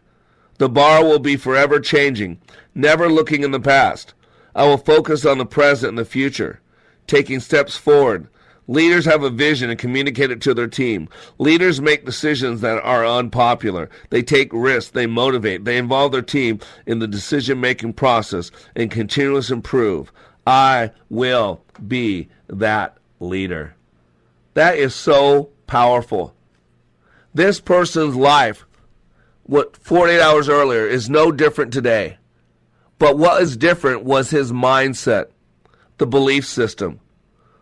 The 0.59 0.69
bar 0.69 1.03
will 1.03 1.17
be 1.17 1.35
forever 1.35 1.79
changing, 1.79 2.39
never 2.75 3.09
looking 3.09 3.41
in 3.41 3.49
the 3.49 3.59
past. 3.59 4.13
I 4.53 4.65
will 4.65 4.77
focus 4.77 5.25
on 5.25 5.39
the 5.39 5.47
present 5.47 5.89
and 5.89 5.97
the 5.97 6.05
future, 6.05 6.61
taking 7.07 7.39
steps 7.39 7.75
forward. 7.75 8.27
Leaders 8.67 9.05
have 9.05 9.23
a 9.23 9.29
vision 9.29 9.69
and 9.69 9.79
communicate 9.79 10.31
it 10.31 10.39
to 10.41 10.53
their 10.53 10.67
team. 10.67 11.09
Leaders 11.39 11.81
make 11.81 12.05
decisions 12.05 12.61
that 12.61 12.81
are 12.83 13.05
unpopular. 13.05 13.89
They 14.11 14.21
take 14.21 14.49
risks. 14.53 14.91
They 14.91 15.07
motivate. 15.07 15.65
They 15.65 15.77
involve 15.77 16.11
their 16.13 16.21
team 16.21 16.59
in 16.85 16.99
the 16.99 17.07
decision 17.07 17.59
making 17.59 17.93
process 17.93 18.49
and 18.75 18.89
continuous 18.89 19.49
improve. 19.51 20.11
I 20.47 20.91
will 21.09 21.61
be 21.85 22.29
that 22.47 22.97
leader. 23.19 23.75
That 24.53 24.77
is 24.77 24.95
so 24.95 25.49
powerful. 25.67 26.33
This 27.33 27.59
person's 27.59 28.15
life, 28.15 28.65
what 29.43 29.75
48 29.77 30.21
hours 30.21 30.47
earlier, 30.47 30.87
is 30.87 31.09
no 31.09 31.31
different 31.31 31.73
today. 31.73 32.17
But 32.99 33.17
what 33.17 33.41
is 33.41 33.57
different 33.57 34.03
was 34.03 34.29
his 34.29 34.51
mindset, 34.51 35.25
the 35.97 36.07
belief 36.07 36.45
system, 36.45 37.00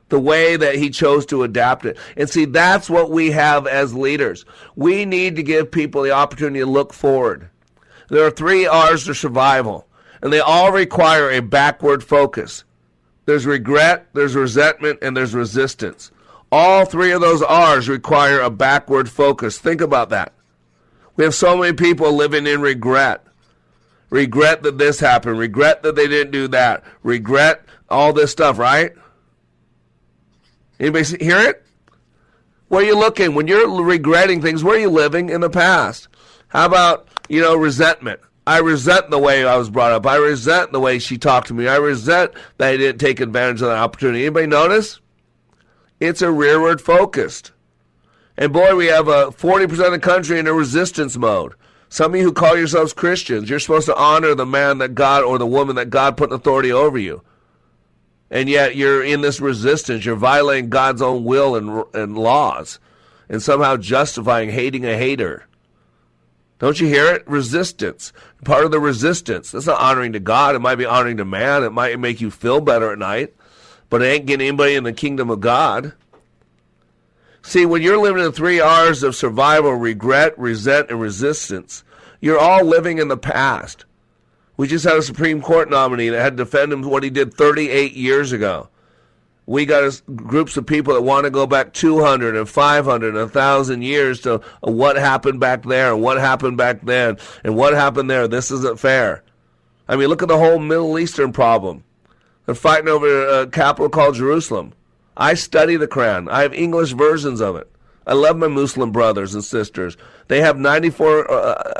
the 0.09 0.19
way 0.19 0.57
that 0.57 0.75
he 0.75 0.89
chose 0.89 1.25
to 1.27 1.43
adapt 1.43 1.85
it. 1.85 1.97
And 2.17 2.29
see, 2.29 2.45
that's 2.45 2.89
what 2.89 3.11
we 3.11 3.31
have 3.31 3.67
as 3.67 3.93
leaders. 3.93 4.45
We 4.75 5.05
need 5.05 5.35
to 5.37 5.43
give 5.43 5.71
people 5.71 6.01
the 6.01 6.11
opportunity 6.11 6.59
to 6.59 6.65
look 6.65 6.93
forward. 6.93 7.49
There 8.09 8.25
are 8.25 8.31
three 8.31 8.65
R's 8.65 9.05
to 9.05 9.13
survival, 9.13 9.87
and 10.21 10.33
they 10.33 10.39
all 10.39 10.71
require 10.71 11.29
a 11.29 11.41
backward 11.41 12.03
focus. 12.03 12.63
There's 13.25 13.45
regret, 13.45 14.07
there's 14.13 14.35
resentment, 14.35 14.99
and 15.03 15.15
there's 15.15 15.35
resistance. 15.35 16.11
All 16.51 16.85
three 16.85 17.11
of 17.11 17.21
those 17.21 17.43
R's 17.43 17.87
require 17.87 18.39
a 18.39 18.49
backward 18.49 19.09
focus. 19.09 19.59
Think 19.59 19.81
about 19.81 20.09
that. 20.09 20.33
We 21.15 21.23
have 21.23 21.35
so 21.35 21.55
many 21.55 21.73
people 21.73 22.11
living 22.13 22.47
in 22.47 22.61
regret. 22.61 23.23
Regret 24.09 24.63
that 24.63 24.79
this 24.79 24.99
happened. 24.99 25.37
Regret 25.37 25.83
that 25.83 25.95
they 25.95 26.07
didn't 26.07 26.31
do 26.31 26.47
that. 26.47 26.83
Regret 27.03 27.63
all 27.89 28.13
this 28.13 28.31
stuff, 28.31 28.57
right? 28.57 28.93
Anybody 30.79 31.23
hear 31.23 31.39
it? 31.39 31.65
Where 32.69 32.81
are 32.81 32.85
you 32.85 32.97
looking? 32.97 33.35
When 33.35 33.47
you're 33.47 33.81
regretting 33.81 34.41
things, 34.41 34.63
where 34.63 34.75
are 34.75 34.79
you 34.79 34.89
living 34.89 35.29
in 35.29 35.41
the 35.41 35.49
past? 35.49 36.07
How 36.49 36.65
about, 36.65 37.07
you 37.27 37.41
know, 37.41 37.55
resentment? 37.55 38.19
I 38.47 38.59
resent 38.59 39.09
the 39.09 39.19
way 39.19 39.45
I 39.45 39.57
was 39.57 39.69
brought 39.69 39.91
up. 39.91 40.07
I 40.07 40.15
resent 40.15 40.71
the 40.71 40.79
way 40.79 40.97
she 40.97 41.17
talked 41.17 41.47
to 41.49 41.53
me. 41.53 41.67
I 41.67 41.75
resent 41.77 42.31
that 42.57 42.69
I 42.69 42.77
didn't 42.77 42.99
take 42.99 43.19
advantage 43.19 43.61
of 43.61 43.67
that 43.67 43.77
opportunity. 43.77 44.25
Anybody 44.25 44.47
notice? 44.47 44.99
It's 45.99 46.21
a 46.21 46.31
rearward 46.31 46.81
focused. 46.81 47.51
And 48.37 48.53
boy, 48.53 48.75
we 48.75 48.87
have 48.87 49.07
a 49.07 49.27
40% 49.27 49.85
of 49.85 49.91
the 49.91 49.99
country 49.99 50.39
in 50.39 50.47
a 50.47 50.53
resistance 50.53 51.17
mode. 51.17 51.53
Some 51.89 52.13
of 52.13 52.19
you 52.19 52.25
who 52.25 52.33
call 52.33 52.55
yourselves 52.55 52.93
Christians, 52.93 53.49
you're 53.49 53.59
supposed 53.59 53.87
to 53.87 53.95
honor 53.95 54.33
the 54.33 54.45
man 54.45 54.77
that 54.77 54.95
God 54.95 55.23
or 55.23 55.37
the 55.37 55.45
woman 55.45 55.75
that 55.75 55.89
God 55.89 56.17
put 56.17 56.29
in 56.29 56.35
authority 56.35 56.71
over 56.71 56.97
you. 56.97 57.21
And 58.31 58.47
yet 58.47 58.75
you're 58.75 59.03
in 59.03 59.21
this 59.21 59.39
resistance. 59.39 60.05
You're 60.05 60.15
violating 60.15 60.69
God's 60.69 61.01
own 61.01 61.23
will 61.23 61.55
and, 61.55 61.83
and 61.93 62.17
laws 62.17 62.79
and 63.27 63.41
somehow 63.41 63.77
justifying 63.77 64.49
hating 64.49 64.85
a 64.85 64.97
hater. 64.97 65.45
Don't 66.59 66.79
you 66.79 66.87
hear 66.87 67.05
it? 67.13 67.27
Resistance. 67.27 68.11
Part 68.43 68.65
of 68.65 68.71
the 68.71 68.79
resistance. 68.79 69.51
That's 69.51 69.65
not 69.65 69.79
honoring 69.79 70.13
to 70.13 70.19
God. 70.19 70.55
It 70.55 70.59
might 70.59 70.75
be 70.75 70.85
honoring 70.85 71.17
to 71.17 71.25
man. 71.25 71.63
It 71.63 71.71
might 71.71 71.99
make 71.99 72.21
you 72.21 72.29
feel 72.29 72.59
better 72.59 72.91
at 72.91 72.99
night 72.99 73.33
but 73.89 74.01
it 74.01 74.05
ain't 74.05 74.25
getting 74.25 74.47
anybody 74.47 74.75
in 74.75 74.83
the 74.83 74.93
kingdom 74.93 75.29
of 75.29 75.39
God. 75.39 75.93
See, 77.41 77.65
when 77.65 77.81
you're 77.81 77.97
living 77.97 78.23
in 78.23 78.31
three 78.31 78.59
R's 78.59 79.01
of 79.01 79.15
survival, 79.15 79.73
regret, 79.73 80.37
resent, 80.37 80.89
and 80.89 81.01
resistance, 81.01 81.83
you're 82.21 82.39
all 82.39 82.63
living 82.63 82.99
in 82.99 83.07
the 83.07 83.17
past. 83.17 83.85
We 84.59 84.67
just 84.67 84.83
had 84.83 84.97
a 84.97 85.01
Supreme 85.01 85.41
Court 85.41 85.69
nominee 85.69 86.09
that 86.09 86.21
had 86.21 86.35
to 86.35 86.43
defend 86.43 86.73
him 86.73 86.81
what 86.81 87.01
he 87.01 87.09
did 87.09 87.33
38 87.33 87.93
years 87.93 88.33
ago. 88.33 88.67
We 89.45 89.65
got 89.65 90.01
groups 90.17 90.57
of 90.57 90.65
people 90.65 90.93
that 90.95 91.01
want 91.01 91.23
to 91.23 91.29
go 91.29 91.47
back 91.47 91.71
200 91.71 92.35
and 92.35 92.49
500 92.49 93.07
and 93.07 93.17
1,000 93.17 93.81
years 93.81 94.19
to 94.19 94.41
what 94.59 94.97
happened 94.97 95.39
back 95.39 95.63
there 95.63 95.93
and 95.93 96.01
what 96.01 96.17
happened 96.17 96.57
back 96.57 96.81
then 96.81 97.17
and 97.45 97.55
what 97.55 97.73
happened 97.73 98.09
there. 98.09 98.27
This 98.27 98.51
isn't 98.51 98.81
fair. 98.81 99.23
I 99.87 99.95
mean, 99.95 100.09
look 100.09 100.21
at 100.21 100.27
the 100.27 100.37
whole 100.37 100.59
Middle 100.59 100.99
Eastern 100.99 101.31
problem. 101.31 101.85
They're 102.45 102.53
fighting 102.53 102.89
over 102.89 103.29
a 103.29 103.47
capital 103.47 103.87
called 103.87 104.15
Jerusalem. 104.15 104.73
I 105.15 105.35
study 105.35 105.77
the 105.77 105.87
Quran. 105.87 106.29
I 106.29 106.41
have 106.41 106.53
English 106.53 106.91
versions 106.91 107.39
of 107.39 107.55
it. 107.55 107.71
I 108.05 108.11
love 108.11 108.35
my 108.35 108.49
Muslim 108.49 108.91
brothers 108.91 109.33
and 109.33 109.41
sisters. 109.41 109.95
They 110.27 110.41
have 110.41 110.57
94 110.57 111.31
uh, 111.31 111.35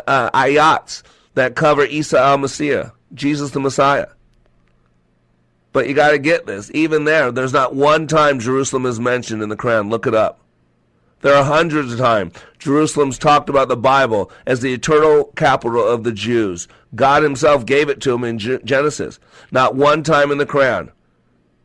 uh, 0.07 0.30
ayats 0.32 1.03
that 1.39 1.55
cover 1.55 1.85
Isa 1.85 2.19
al 2.19 2.37
Messiah, 2.37 2.91
Jesus 3.13 3.51
the 3.51 3.59
Messiah. 3.59 4.07
But 5.71 5.87
you 5.87 5.93
got 5.93 6.11
to 6.11 6.19
get 6.19 6.45
this. 6.45 6.69
Even 6.73 7.05
there, 7.05 7.31
there's 7.31 7.53
not 7.53 7.75
one 7.75 8.07
time 8.07 8.39
Jerusalem 8.39 8.85
is 8.85 8.99
mentioned 8.99 9.41
in 9.41 9.49
the 9.49 9.55
Quran. 9.55 9.89
Look 9.89 10.05
it 10.05 10.15
up. 10.15 10.41
There 11.21 11.33
are 11.33 11.43
hundreds 11.43 11.93
of 11.93 11.99
times 11.99 12.33
Jerusalem's 12.59 13.17
talked 13.17 13.49
about 13.49 13.67
the 13.67 13.77
Bible 13.77 14.31
as 14.45 14.61
the 14.61 14.73
eternal 14.73 15.25
capital 15.35 15.85
of 15.85 16.03
the 16.03 16.11
Jews. 16.11 16.67
God 16.95 17.23
Himself 17.23 17.65
gave 17.65 17.89
it 17.89 18.01
to 18.01 18.11
them 18.11 18.23
in 18.23 18.39
Genesis. 18.39 19.19
Not 19.51 19.75
one 19.75 20.03
time 20.03 20.31
in 20.31 20.37
the 20.37 20.45
Quran 20.45 20.91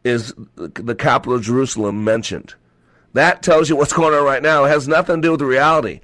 is 0.04 0.34
the 0.56 0.94
capital 0.94 1.34
of 1.34 1.42
Jerusalem 1.42 2.04
mentioned. 2.04 2.54
That 3.14 3.42
tells 3.42 3.68
you 3.68 3.76
what's 3.76 3.92
going 3.92 4.14
on 4.14 4.24
right 4.24 4.42
now. 4.42 4.64
It 4.64 4.68
has 4.68 4.86
nothing 4.86 5.16
to 5.16 5.22
do 5.22 5.32
with 5.32 5.42
reality. 5.42 6.00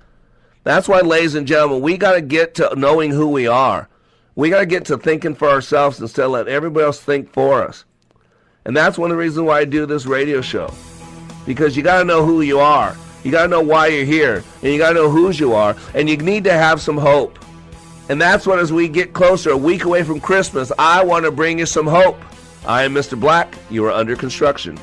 That's 0.62 0.88
why, 0.88 1.00
ladies 1.00 1.34
and 1.34 1.46
gentlemen, 1.46 1.80
we 1.80 1.96
got 1.96 2.12
to 2.12 2.20
get 2.20 2.54
to 2.56 2.74
knowing 2.76 3.10
who 3.10 3.28
we 3.28 3.46
are. 3.46 3.88
We 4.34 4.50
got 4.50 4.60
to 4.60 4.66
get 4.66 4.84
to 4.86 4.98
thinking 4.98 5.34
for 5.34 5.48
ourselves 5.48 6.00
instead 6.00 6.26
of 6.26 6.32
letting 6.32 6.52
everybody 6.52 6.84
else 6.84 7.00
think 7.00 7.32
for 7.32 7.66
us. 7.66 7.84
And 8.64 8.76
that's 8.76 8.98
one 8.98 9.10
of 9.10 9.16
the 9.16 9.22
reasons 9.22 9.46
why 9.46 9.60
I 9.60 9.64
do 9.64 9.86
this 9.86 10.06
radio 10.06 10.40
show. 10.40 10.72
Because 11.46 11.76
you 11.76 11.82
got 11.82 11.98
to 11.98 12.04
know 12.04 12.24
who 12.24 12.42
you 12.42 12.60
are. 12.60 12.96
You 13.24 13.30
got 13.30 13.42
to 13.42 13.48
know 13.48 13.62
why 13.62 13.86
you're 13.88 14.04
here. 14.04 14.44
And 14.62 14.72
you 14.72 14.78
got 14.78 14.90
to 14.90 14.94
know 14.94 15.10
whose 15.10 15.40
you 15.40 15.54
are. 15.54 15.74
And 15.94 16.08
you 16.08 16.16
need 16.18 16.44
to 16.44 16.52
have 16.52 16.80
some 16.80 16.98
hope. 16.98 17.38
And 18.10 18.20
that's 18.20 18.46
what, 18.46 18.58
as 18.58 18.72
we 18.72 18.88
get 18.88 19.12
closer, 19.14 19.50
a 19.50 19.56
week 19.56 19.84
away 19.84 20.02
from 20.02 20.20
Christmas, 20.20 20.72
I 20.78 21.04
want 21.04 21.24
to 21.24 21.30
bring 21.30 21.58
you 21.58 21.66
some 21.66 21.86
hope. 21.86 22.18
I 22.66 22.82
am 22.82 22.92
Mr. 22.92 23.18
Black. 23.18 23.54
You 23.70 23.86
are 23.86 23.92
under 23.92 24.14
construction. 24.14 24.78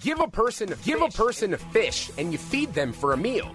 Give 0.00 0.20
a 0.20 0.28
person 0.28 0.74
give 0.84 1.02
a 1.02 1.08
person 1.08 1.54
a 1.54 1.58
fish 1.58 2.10
and 2.18 2.32
you 2.32 2.38
feed 2.38 2.72
them 2.72 2.92
for 2.92 3.12
a 3.12 3.16
meal. 3.16 3.54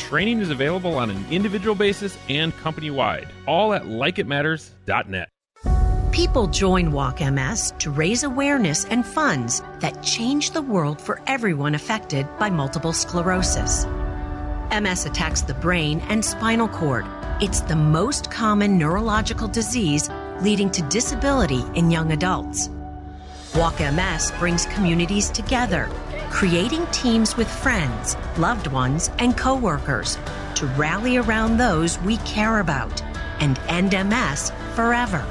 Training 0.00 0.40
is 0.40 0.50
available 0.50 0.96
on 0.96 1.10
an 1.10 1.24
individual 1.30 1.76
basis 1.76 2.18
and 2.28 2.56
company 2.56 2.90
wide, 2.90 3.28
all 3.46 3.72
at 3.72 3.84
likeitmatters.net. 3.84 5.28
People 6.10 6.48
join 6.48 6.90
Walk 6.90 7.20
MS 7.20 7.72
to 7.78 7.92
raise 7.92 8.24
awareness 8.24 8.84
and 8.86 9.06
funds 9.06 9.62
that 9.78 10.02
change 10.02 10.50
the 10.50 10.62
world 10.62 11.00
for 11.00 11.20
everyone 11.28 11.76
affected 11.76 12.26
by 12.38 12.50
multiple 12.50 12.92
sclerosis. 12.92 13.86
MS 14.72 15.06
attacks 15.06 15.42
the 15.42 15.54
brain 15.54 16.00
and 16.08 16.24
spinal 16.24 16.66
cord. 16.66 17.06
It's 17.40 17.60
the 17.60 17.76
most 17.76 18.30
common 18.30 18.78
neurological 18.78 19.46
disease 19.46 20.10
leading 20.40 20.70
to 20.70 20.82
disability 20.82 21.62
in 21.74 21.90
young 21.90 22.10
adults. 22.10 22.68
Walk 23.54 23.78
MS 23.78 24.32
brings 24.38 24.66
communities 24.66 25.30
together 25.30 25.88
creating 26.30 26.86
teams 26.86 27.36
with 27.36 27.50
friends, 27.50 28.16
loved 28.38 28.68
ones, 28.68 29.10
and 29.18 29.36
coworkers 29.36 30.16
to 30.54 30.66
rally 30.68 31.16
around 31.16 31.56
those 31.56 31.98
we 32.00 32.16
care 32.18 32.60
about 32.60 33.02
and 33.40 33.58
end 33.68 33.92
MS 33.92 34.52
forever. 34.74 35.26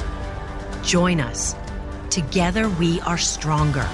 Join 0.84 1.20
us. 1.20 1.56
Together 2.10 2.70
we 2.70 3.00
are 3.02 3.18
stronger. 3.18 3.88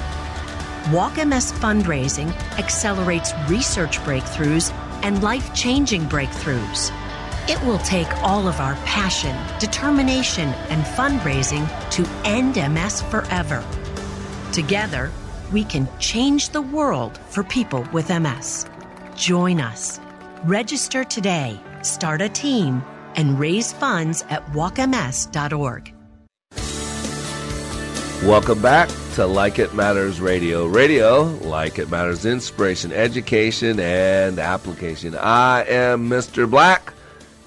Walk 0.91 1.15
MS 1.17 1.51
fundraising 1.53 2.31
accelerates 2.57 3.33
research 3.47 3.99
breakthroughs 3.99 4.71
and 5.03 5.21
life 5.21 5.53
changing 5.53 6.03
breakthroughs. 6.03 6.91
It 7.49 7.61
will 7.63 7.79
take 7.79 8.11
all 8.23 8.47
of 8.47 8.59
our 8.59 8.75
passion, 8.85 9.35
determination, 9.59 10.49
and 10.69 10.83
fundraising 10.83 11.67
to 11.91 12.07
end 12.23 12.55
MS 12.55 13.01
forever. 13.03 13.63
Together, 14.51 15.11
we 15.51 15.63
can 15.63 15.87
change 15.99 16.49
the 16.49 16.61
world 16.61 17.17
for 17.29 17.43
people 17.43 17.85
with 17.91 18.09
MS. 18.09 18.65
Join 19.15 19.59
us. 19.59 19.99
Register 20.43 21.03
today, 21.03 21.59
start 21.81 22.21
a 22.21 22.29
team, 22.29 22.83
and 23.15 23.39
raise 23.39 23.73
funds 23.73 24.23
at 24.29 24.45
walkms.org. 24.47 25.93
Welcome 28.23 28.61
back 28.61 28.89
to 29.13 29.25
Like 29.27 29.59
It 29.59 29.73
Matters 29.73 30.19
Radio. 30.19 30.65
Radio, 30.65 31.23
like 31.43 31.77
it 31.77 31.91
matters, 31.91 32.25
inspiration, 32.25 32.91
education, 32.91 33.79
and 33.79 34.39
application. 34.39 35.15
I 35.15 35.63
am 35.65 36.09
Mr. 36.09 36.49
Black, 36.49 36.91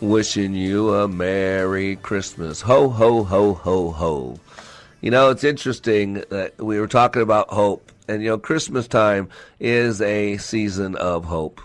wishing 0.01 0.55
you 0.55 0.95
a 0.95 1.09
Merry 1.09 1.97
Christmas. 1.97 2.61
Ho, 2.61 2.89
ho, 2.91 3.25
ho, 3.25 3.55
ho, 3.55 3.91
ho. 3.91 4.39
You 5.01 5.11
know, 5.11 5.31
it's 5.31 5.45
interesting 5.45 6.23
that 6.31 6.59
we 6.59 6.79
were 6.79 6.87
talking 6.87 7.23
about 7.23 7.49
hope, 7.49 7.88
and 8.09 8.23
you 8.23 8.31
know, 8.31 8.39
Christmas 8.39 8.89
time 8.89 9.29
is 9.61 10.01
a 10.01 10.39
season 10.39 10.97
of 10.97 11.27
hope. 11.27 11.61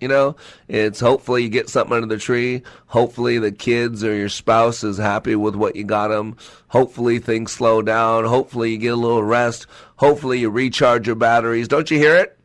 You 0.00 0.08
know, 0.08 0.36
it's 0.68 1.00
hopefully 1.00 1.44
you 1.44 1.48
get 1.48 1.70
something 1.70 1.94
under 1.94 2.06
the 2.06 2.20
tree. 2.20 2.62
Hopefully 2.86 3.38
the 3.38 3.52
kids 3.52 4.04
or 4.04 4.14
your 4.14 4.28
spouse 4.28 4.84
is 4.84 4.98
happy 4.98 5.34
with 5.34 5.54
what 5.54 5.76
you 5.76 5.84
got 5.84 6.08
them. 6.08 6.36
Hopefully 6.68 7.18
things 7.18 7.52
slow 7.52 7.80
down. 7.80 8.24
Hopefully 8.24 8.72
you 8.72 8.78
get 8.78 8.92
a 8.92 8.96
little 8.96 9.22
rest. 9.22 9.66
Hopefully 9.96 10.40
you 10.40 10.50
recharge 10.50 11.06
your 11.06 11.16
batteries. 11.16 11.68
Don't 11.68 11.90
you 11.90 11.98
hear 11.98 12.16
it? 12.16 12.38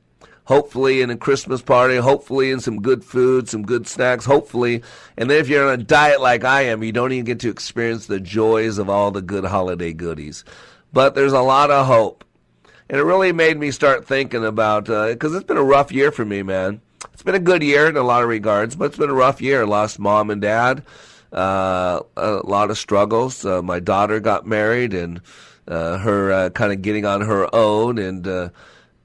Hopefully 0.46 1.02
in 1.02 1.10
a 1.10 1.18
Christmas 1.18 1.62
party. 1.62 1.98
Hopefully 1.98 2.50
in 2.50 2.60
some 2.60 2.82
good 2.82 3.04
food, 3.04 3.50
some 3.50 3.64
good 3.64 3.88
snacks. 3.88 4.26
Hopefully. 4.26 4.82
And 5.18 5.30
then 5.30 5.40
if 5.40 5.50
you're 5.50 5.68
on 5.68 5.80
a 5.80 5.84
diet 5.84 6.22
like 6.22 6.46
I 6.46 6.62
am, 6.62 6.82
you 6.82 6.92
don't 6.92 7.12
even 7.12 7.26
get 7.26 7.40
to 7.42 7.50
experience 7.50 8.06
the 8.06 8.22
joys 8.22 8.78
of 8.78 8.90
all 8.90 9.12
the 9.12 9.22
good 9.22 9.44
holiday 9.44 9.92
goodies. 9.92 10.46
But 10.94 11.14
there's 11.14 11.34
a 11.34 11.42
lot 11.42 11.72
of 11.72 11.88
hope. 11.88 12.24
And 12.90 13.00
it 13.00 13.04
really 13.04 13.32
made 13.32 13.60
me 13.60 13.70
start 13.70 14.08
thinking 14.08 14.44
about, 14.44 14.86
because 14.86 15.34
uh, 15.34 15.38
it's 15.38 15.46
been 15.46 15.58
a 15.58 15.64
rough 15.64 15.92
year 15.92 16.12
for 16.12 16.26
me, 16.26 16.42
man. 16.42 16.82
it's 17.14 17.22
been 17.22 17.36
a 17.36 17.40
good 17.40 17.62
year 17.62 17.88
in 17.88 17.96
a 17.96 18.02
lot 18.02 18.24
of 18.24 18.30
regards, 18.30 18.76
but 18.76 18.86
it's 18.86 18.98
been 18.98 19.12
a 19.12 19.14
rough 19.16 19.42
year. 19.42 19.64
Lost 19.68 20.00
mom 20.00 20.32
and 20.32 20.42
dad, 20.42 20.84
uh, 21.32 22.00
a 22.18 22.32
lot 22.44 22.72
of 22.72 22.80
struggles. 22.80 23.46
Uh, 23.46 23.62
my 23.62 23.80
daughter 23.80 24.20
got 24.20 24.48
married, 24.48 24.96
and 24.96 25.22
uh, 25.68 26.00
her 26.00 26.32
uh, 26.32 26.50
kind 26.50 26.74
of 26.74 26.82
getting 26.82 27.06
on 27.06 27.22
her 27.22 27.54
own, 27.54 28.00
and 28.00 28.28
uh, 28.28 28.50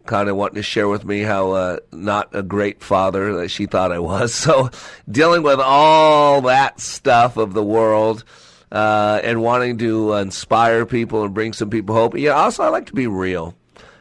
kind 0.06 0.30
of 0.30 0.36
wanting 0.36 0.56
to 0.56 0.62
share 0.62 0.88
with 0.88 1.04
me 1.04 1.20
how 1.20 1.78
not 1.92 2.30
a 2.32 2.42
great 2.42 2.82
father 2.82 3.34
that 3.34 3.50
she 3.50 3.66
thought 3.66 3.92
I 3.92 3.98
was. 3.98 4.34
So 4.44 4.70
dealing 5.10 5.42
with 5.42 5.60
all 5.60 6.40
that 6.42 6.80
stuff 6.80 7.36
of 7.36 7.52
the 7.52 7.64
world. 7.64 8.24
Uh, 8.72 9.20
and 9.22 9.40
wanting 9.40 9.78
to 9.78 10.14
inspire 10.14 10.84
people 10.84 11.22
and 11.22 11.32
bring 11.32 11.52
some 11.52 11.70
people 11.70 11.94
hope. 11.94 12.18
Yeah, 12.18 12.32
also 12.32 12.64
I 12.64 12.70
like 12.70 12.86
to 12.86 12.92
be 12.92 13.06
real. 13.06 13.54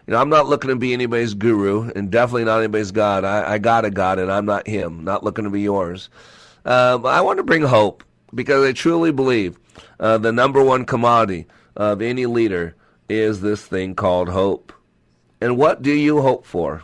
You 0.06 0.12
know, 0.14 0.20
I'm 0.20 0.30
not 0.30 0.48
looking 0.48 0.70
to 0.70 0.76
be 0.76 0.92
anybody's 0.92 1.34
guru, 1.34 1.90
and 1.96 2.12
definitely 2.12 2.44
not 2.44 2.60
anybody's 2.60 2.92
God. 2.92 3.24
I, 3.24 3.54
I 3.54 3.58
got 3.58 3.86
a 3.86 3.90
God, 3.90 4.20
and 4.20 4.32
I'm 4.32 4.46
not 4.46 4.68
him. 4.68 5.04
Not 5.04 5.24
looking 5.24 5.46
to 5.46 5.50
be 5.50 5.62
yours. 5.62 6.10
Um, 6.66 7.06
I 7.06 7.22
want 7.22 7.38
to 7.38 7.44
bring 7.44 7.62
hope 7.62 8.04
because 8.34 8.66
I 8.68 8.74
truly 8.74 9.12
believe 9.12 9.58
uh, 10.00 10.18
the 10.18 10.32
number 10.32 10.62
one 10.64 10.86
commodity 10.86 11.48
of 11.76 12.02
any 12.02 12.26
leader 12.26 12.76
is 13.08 13.42
this 13.42 13.66
thing 13.66 13.96
called 13.96 14.30
hope. 14.30 14.74
And 15.40 15.58
what 15.58 15.82
do 15.82 15.92
you 15.92 16.22
hope 16.22 16.46
for? 16.46 16.84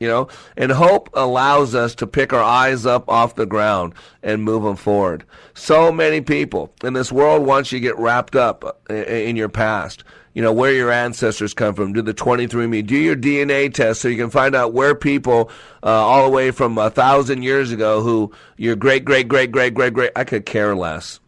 You 0.00 0.06
know, 0.06 0.28
and 0.56 0.70
hope 0.70 1.10
allows 1.14 1.74
us 1.74 1.96
to 1.96 2.06
pick 2.06 2.32
our 2.32 2.42
eyes 2.42 2.86
up 2.86 3.08
off 3.08 3.34
the 3.34 3.46
ground 3.46 3.94
and 4.22 4.44
move 4.44 4.62
them 4.62 4.76
forward. 4.76 5.24
So 5.54 5.90
many 5.90 6.20
people 6.20 6.72
in 6.84 6.92
this 6.92 7.10
world 7.10 7.44
want 7.44 7.72
you 7.72 7.80
get 7.80 7.98
wrapped 7.98 8.36
up 8.36 8.88
in 8.88 9.34
your 9.34 9.48
past 9.48 10.04
you 10.38 10.44
know, 10.44 10.52
where 10.52 10.72
your 10.72 10.92
ancestors 10.92 11.52
come 11.52 11.74
from. 11.74 11.92
Do 11.92 12.00
the 12.00 12.14
23andMe. 12.14 12.86
Do 12.86 12.96
your 12.96 13.16
DNA 13.16 13.74
test 13.74 14.00
so 14.00 14.06
you 14.06 14.16
can 14.16 14.30
find 14.30 14.54
out 14.54 14.72
where 14.72 14.94
people 14.94 15.50
uh, 15.82 15.88
all 15.88 16.26
the 16.26 16.30
way 16.30 16.52
from 16.52 16.78
a 16.78 16.90
thousand 16.90 17.42
years 17.42 17.72
ago 17.72 18.02
who 18.02 18.30
your 18.56 18.76
great, 18.76 19.04
great, 19.04 19.26
great, 19.26 19.50
great, 19.50 19.74
great, 19.74 19.92
great. 19.92 20.12
I 20.14 20.22
could 20.22 20.46
care 20.46 20.76
less. 20.76 21.18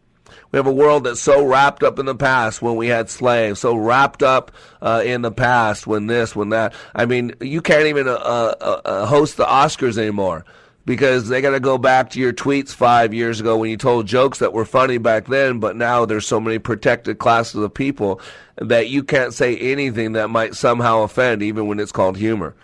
We 0.53 0.57
have 0.57 0.65
a 0.65 0.71
world 0.71 1.03
that's 1.03 1.19
so 1.19 1.45
wrapped 1.45 1.83
up 1.83 1.99
in 1.99 2.05
the 2.05 2.15
past 2.15 2.61
when 2.61 2.77
we 2.77 2.87
had 2.87 3.09
slaves, 3.09 3.59
so 3.59 3.75
wrapped 3.75 4.23
up 4.23 4.53
uh, 4.81 5.03
in 5.05 5.23
the 5.23 5.31
past 5.31 5.85
when 5.85 6.07
this, 6.07 6.33
when 6.33 6.47
that. 6.51 6.73
I 6.95 7.05
mean, 7.05 7.35
you 7.41 7.61
can't 7.61 7.87
even 7.87 8.07
uh, 8.07 8.13
uh, 8.13 8.81
uh 8.85 9.05
host 9.07 9.35
the 9.35 9.43
Oscars 9.45 9.97
anymore 9.97 10.45
because 10.85 11.27
they 11.27 11.41
got 11.41 11.51
to 11.51 11.59
go 11.59 11.77
back 11.77 12.09
to 12.11 12.19
your 12.19 12.33
tweets 12.33 12.73
five 12.73 13.13
years 13.13 13.39
ago 13.39 13.57
when 13.57 13.69
you 13.69 13.77
told 13.77 14.07
jokes 14.07 14.39
that 14.39 14.53
were 14.53 14.65
funny 14.65 14.97
back 14.97 15.27
then, 15.27 15.59
but 15.59 15.75
now 15.75 16.05
there's 16.05 16.25
so 16.25 16.39
many 16.39 16.59
protected 16.59 17.19
classes 17.19 17.61
of 17.61 17.73
people 17.73 18.21
that 18.61 18.89
you 18.89 19.03
can't 19.03 19.33
say 19.33 19.57
anything 19.57 20.13
that 20.13 20.29
might 20.29 20.55
somehow 20.55 21.01
offend, 21.01 21.41
even 21.41 21.67
when 21.67 21.79
it's 21.79 21.91
called 21.91 22.17
humor. 22.17 22.55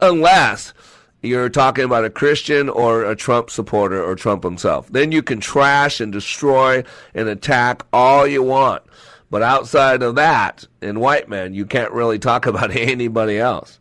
Unless 0.00 0.74
you're 1.22 1.48
talking 1.48 1.84
about 1.84 2.04
a 2.04 2.10
Christian 2.10 2.68
or 2.68 3.04
a 3.04 3.16
Trump 3.16 3.50
supporter 3.50 4.02
or 4.02 4.14
Trump 4.14 4.42
himself. 4.42 4.88
Then 4.88 5.12
you 5.12 5.22
can 5.22 5.40
trash 5.40 6.00
and 6.00 6.12
destroy 6.12 6.84
and 7.14 7.28
attack 7.28 7.84
all 7.92 8.26
you 8.26 8.42
want. 8.42 8.82
But 9.30 9.42
outside 9.42 10.02
of 10.02 10.14
that, 10.16 10.66
in 10.80 11.00
white 11.00 11.28
men, 11.28 11.54
you 11.54 11.66
can't 11.66 11.92
really 11.92 12.18
talk 12.18 12.46
about 12.46 12.74
anybody 12.74 13.38
else. 13.38 13.78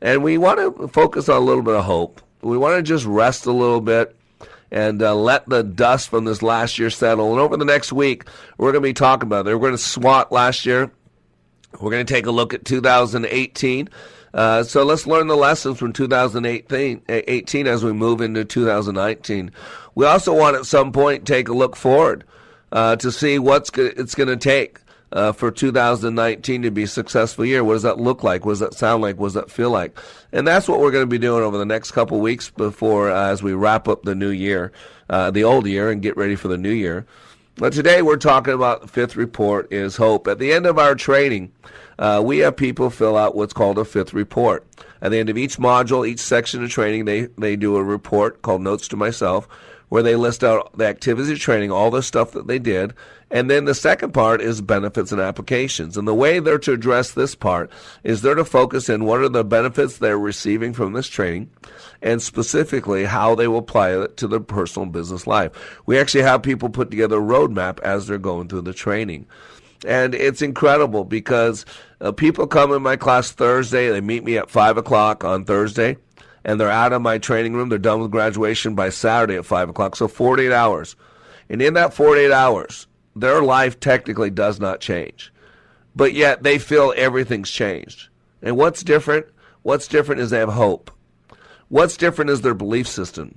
And 0.00 0.22
we 0.22 0.38
want 0.38 0.58
to 0.60 0.88
focus 0.88 1.28
on 1.28 1.36
a 1.36 1.44
little 1.44 1.62
bit 1.62 1.74
of 1.74 1.84
hope 1.84 2.20
we 2.42 2.56
want 2.56 2.76
to 2.76 2.82
just 2.82 3.04
rest 3.04 3.46
a 3.46 3.52
little 3.52 3.80
bit 3.80 4.14
and 4.70 5.02
uh, 5.02 5.14
let 5.14 5.48
the 5.48 5.62
dust 5.62 6.08
from 6.08 6.24
this 6.24 6.42
last 6.42 6.78
year 6.78 6.90
settle. 6.90 7.32
And 7.32 7.40
over 7.40 7.56
the 7.56 7.64
next 7.64 7.92
week, 7.92 8.24
we're 8.58 8.72
going 8.72 8.82
to 8.82 8.88
be 8.88 8.94
talking 8.94 9.26
about 9.26 9.46
it. 9.46 9.54
We're 9.54 9.60
going 9.60 9.72
to 9.72 9.78
SWOT 9.78 10.30
last 10.30 10.66
year. 10.66 10.90
We're 11.80 11.90
going 11.90 12.04
to 12.04 12.12
take 12.12 12.26
a 12.26 12.30
look 12.30 12.54
at 12.54 12.64
2018. 12.64 13.88
Uh, 14.34 14.62
so 14.62 14.84
let's 14.84 15.06
learn 15.06 15.26
the 15.26 15.36
lessons 15.36 15.78
from 15.78 15.92
2018 15.92 17.02
18 17.08 17.66
as 17.66 17.82
we 17.82 17.92
move 17.92 18.20
into 18.20 18.44
2019. 18.44 19.50
We 19.94 20.06
also 20.06 20.34
want 20.34 20.56
at 20.56 20.66
some 20.66 20.92
point 20.92 21.26
take 21.26 21.48
a 21.48 21.54
look 21.54 21.76
forward 21.76 22.24
uh, 22.70 22.96
to 22.96 23.10
see 23.10 23.38
what's 23.38 23.70
it's 23.76 24.14
going 24.14 24.28
to 24.28 24.36
take 24.36 24.80
uh, 25.12 25.32
for 25.32 25.50
2019 25.50 26.62
to 26.62 26.70
be 26.70 26.82
a 26.84 26.86
successful 26.86 27.44
year. 27.44 27.64
What 27.64 27.74
does 27.74 27.82
that 27.82 27.98
look 27.98 28.22
like? 28.22 28.44
What 28.44 28.52
does 28.52 28.60
that 28.60 28.74
sound 28.74 29.02
like? 29.02 29.16
What 29.16 29.28
does 29.28 29.34
that 29.34 29.50
feel 29.50 29.70
like? 29.70 29.98
And 30.32 30.46
that's 30.46 30.68
what 30.68 30.80
we're 30.80 30.90
going 30.90 31.02
to 31.02 31.06
be 31.06 31.18
doing 31.18 31.42
over 31.42 31.58
the 31.58 31.66
next 31.66 31.92
couple 31.92 32.20
weeks 32.20 32.50
before 32.50 33.10
uh, 33.10 33.30
as 33.30 33.42
we 33.42 33.52
wrap 33.52 33.88
up 33.88 34.02
the 34.02 34.14
new 34.14 34.30
year, 34.30 34.72
uh, 35.08 35.30
the 35.30 35.44
old 35.44 35.66
year, 35.66 35.90
and 35.90 36.02
get 36.02 36.16
ready 36.16 36.36
for 36.36 36.48
the 36.48 36.58
new 36.58 36.72
year. 36.72 37.06
But 37.56 37.72
today 37.72 38.02
we're 38.02 38.18
talking 38.18 38.54
about 38.54 38.82
the 38.82 38.88
fifth 38.88 39.16
report 39.16 39.72
is 39.72 39.96
hope. 39.96 40.28
At 40.28 40.38
the 40.38 40.52
end 40.52 40.64
of 40.64 40.78
our 40.78 40.94
training, 40.94 41.50
uh, 41.98 42.22
we 42.24 42.38
have 42.38 42.56
people 42.56 42.88
fill 42.88 43.16
out 43.16 43.34
what's 43.34 43.52
called 43.52 43.78
a 43.78 43.84
fifth 43.84 44.14
report. 44.14 44.64
At 45.02 45.10
the 45.10 45.18
end 45.18 45.28
of 45.28 45.36
each 45.36 45.56
module, 45.56 46.06
each 46.06 46.20
section 46.20 46.62
of 46.62 46.70
training, 46.70 47.04
they, 47.04 47.22
they 47.36 47.56
do 47.56 47.74
a 47.74 47.82
report 47.82 48.42
called 48.42 48.62
Notes 48.62 48.86
to 48.88 48.96
Myself, 48.96 49.48
where 49.88 50.02
they 50.02 50.16
list 50.16 50.44
out 50.44 50.76
the 50.76 50.86
activities 50.86 51.30
of 51.30 51.38
training, 51.38 51.70
all 51.70 51.90
the 51.90 52.02
stuff 52.02 52.32
that 52.32 52.46
they 52.46 52.58
did, 52.58 52.94
and 53.30 53.50
then 53.50 53.66
the 53.66 53.74
second 53.74 54.12
part 54.12 54.40
is 54.40 54.60
benefits 54.62 55.12
and 55.12 55.20
applications. 55.20 55.96
And 55.96 56.08
the 56.08 56.14
way 56.14 56.38
they're 56.38 56.58
to 56.60 56.72
address 56.72 57.12
this 57.12 57.34
part 57.34 57.70
is 58.02 58.22
they're 58.22 58.34
to 58.34 58.44
focus 58.44 58.88
in 58.88 59.04
what 59.04 59.20
are 59.20 59.28
the 59.28 59.44
benefits 59.44 59.98
they're 59.98 60.18
receiving 60.18 60.72
from 60.72 60.94
this 60.94 61.08
training 61.08 61.50
and 62.00 62.22
specifically 62.22 63.04
how 63.04 63.34
they 63.34 63.48
will 63.48 63.58
apply 63.58 63.90
it 64.02 64.16
to 64.18 64.28
their 64.28 64.40
personal 64.40 64.86
business 64.86 65.26
life. 65.26 65.80
We 65.84 65.98
actually 65.98 66.22
have 66.22 66.42
people 66.42 66.70
put 66.70 66.90
together 66.90 67.18
a 67.18 67.20
roadmap 67.20 67.80
as 67.80 68.06
they're 68.06 68.18
going 68.18 68.48
through 68.48 68.62
the 68.62 68.72
training. 68.72 69.26
And 69.86 70.14
it's 70.14 70.42
incredible 70.42 71.04
because 71.04 71.64
uh, 72.00 72.12
people 72.12 72.46
come 72.46 72.72
in 72.72 72.82
my 72.82 72.96
class 72.96 73.30
Thursday, 73.30 73.90
they 73.90 74.00
meet 74.00 74.24
me 74.24 74.36
at 74.38 74.50
5 74.50 74.76
o'clock 74.76 75.22
on 75.22 75.44
Thursday, 75.44 75.98
and 76.48 76.58
they're 76.58 76.70
out 76.70 76.94
of 76.94 77.02
my 77.02 77.18
training 77.18 77.52
room. 77.52 77.68
They're 77.68 77.76
done 77.76 78.00
with 78.00 78.10
graduation 78.10 78.74
by 78.74 78.88
Saturday 78.88 79.36
at 79.36 79.44
5 79.44 79.68
o'clock, 79.68 79.94
so 79.94 80.08
48 80.08 80.50
hours. 80.50 80.96
And 81.50 81.60
in 81.60 81.74
that 81.74 81.92
48 81.92 82.32
hours, 82.32 82.86
their 83.14 83.42
life 83.42 83.78
technically 83.78 84.30
does 84.30 84.58
not 84.58 84.80
change. 84.80 85.30
But 85.94 86.14
yet 86.14 86.44
they 86.44 86.58
feel 86.58 86.94
everything's 86.96 87.50
changed. 87.50 88.08
And 88.40 88.56
what's 88.56 88.82
different? 88.82 89.26
What's 89.60 89.86
different 89.86 90.22
is 90.22 90.30
they 90.30 90.38
have 90.38 90.48
hope. 90.48 90.90
What's 91.68 91.98
different 91.98 92.30
is 92.30 92.40
their 92.40 92.54
belief 92.54 92.88
system. 92.88 93.36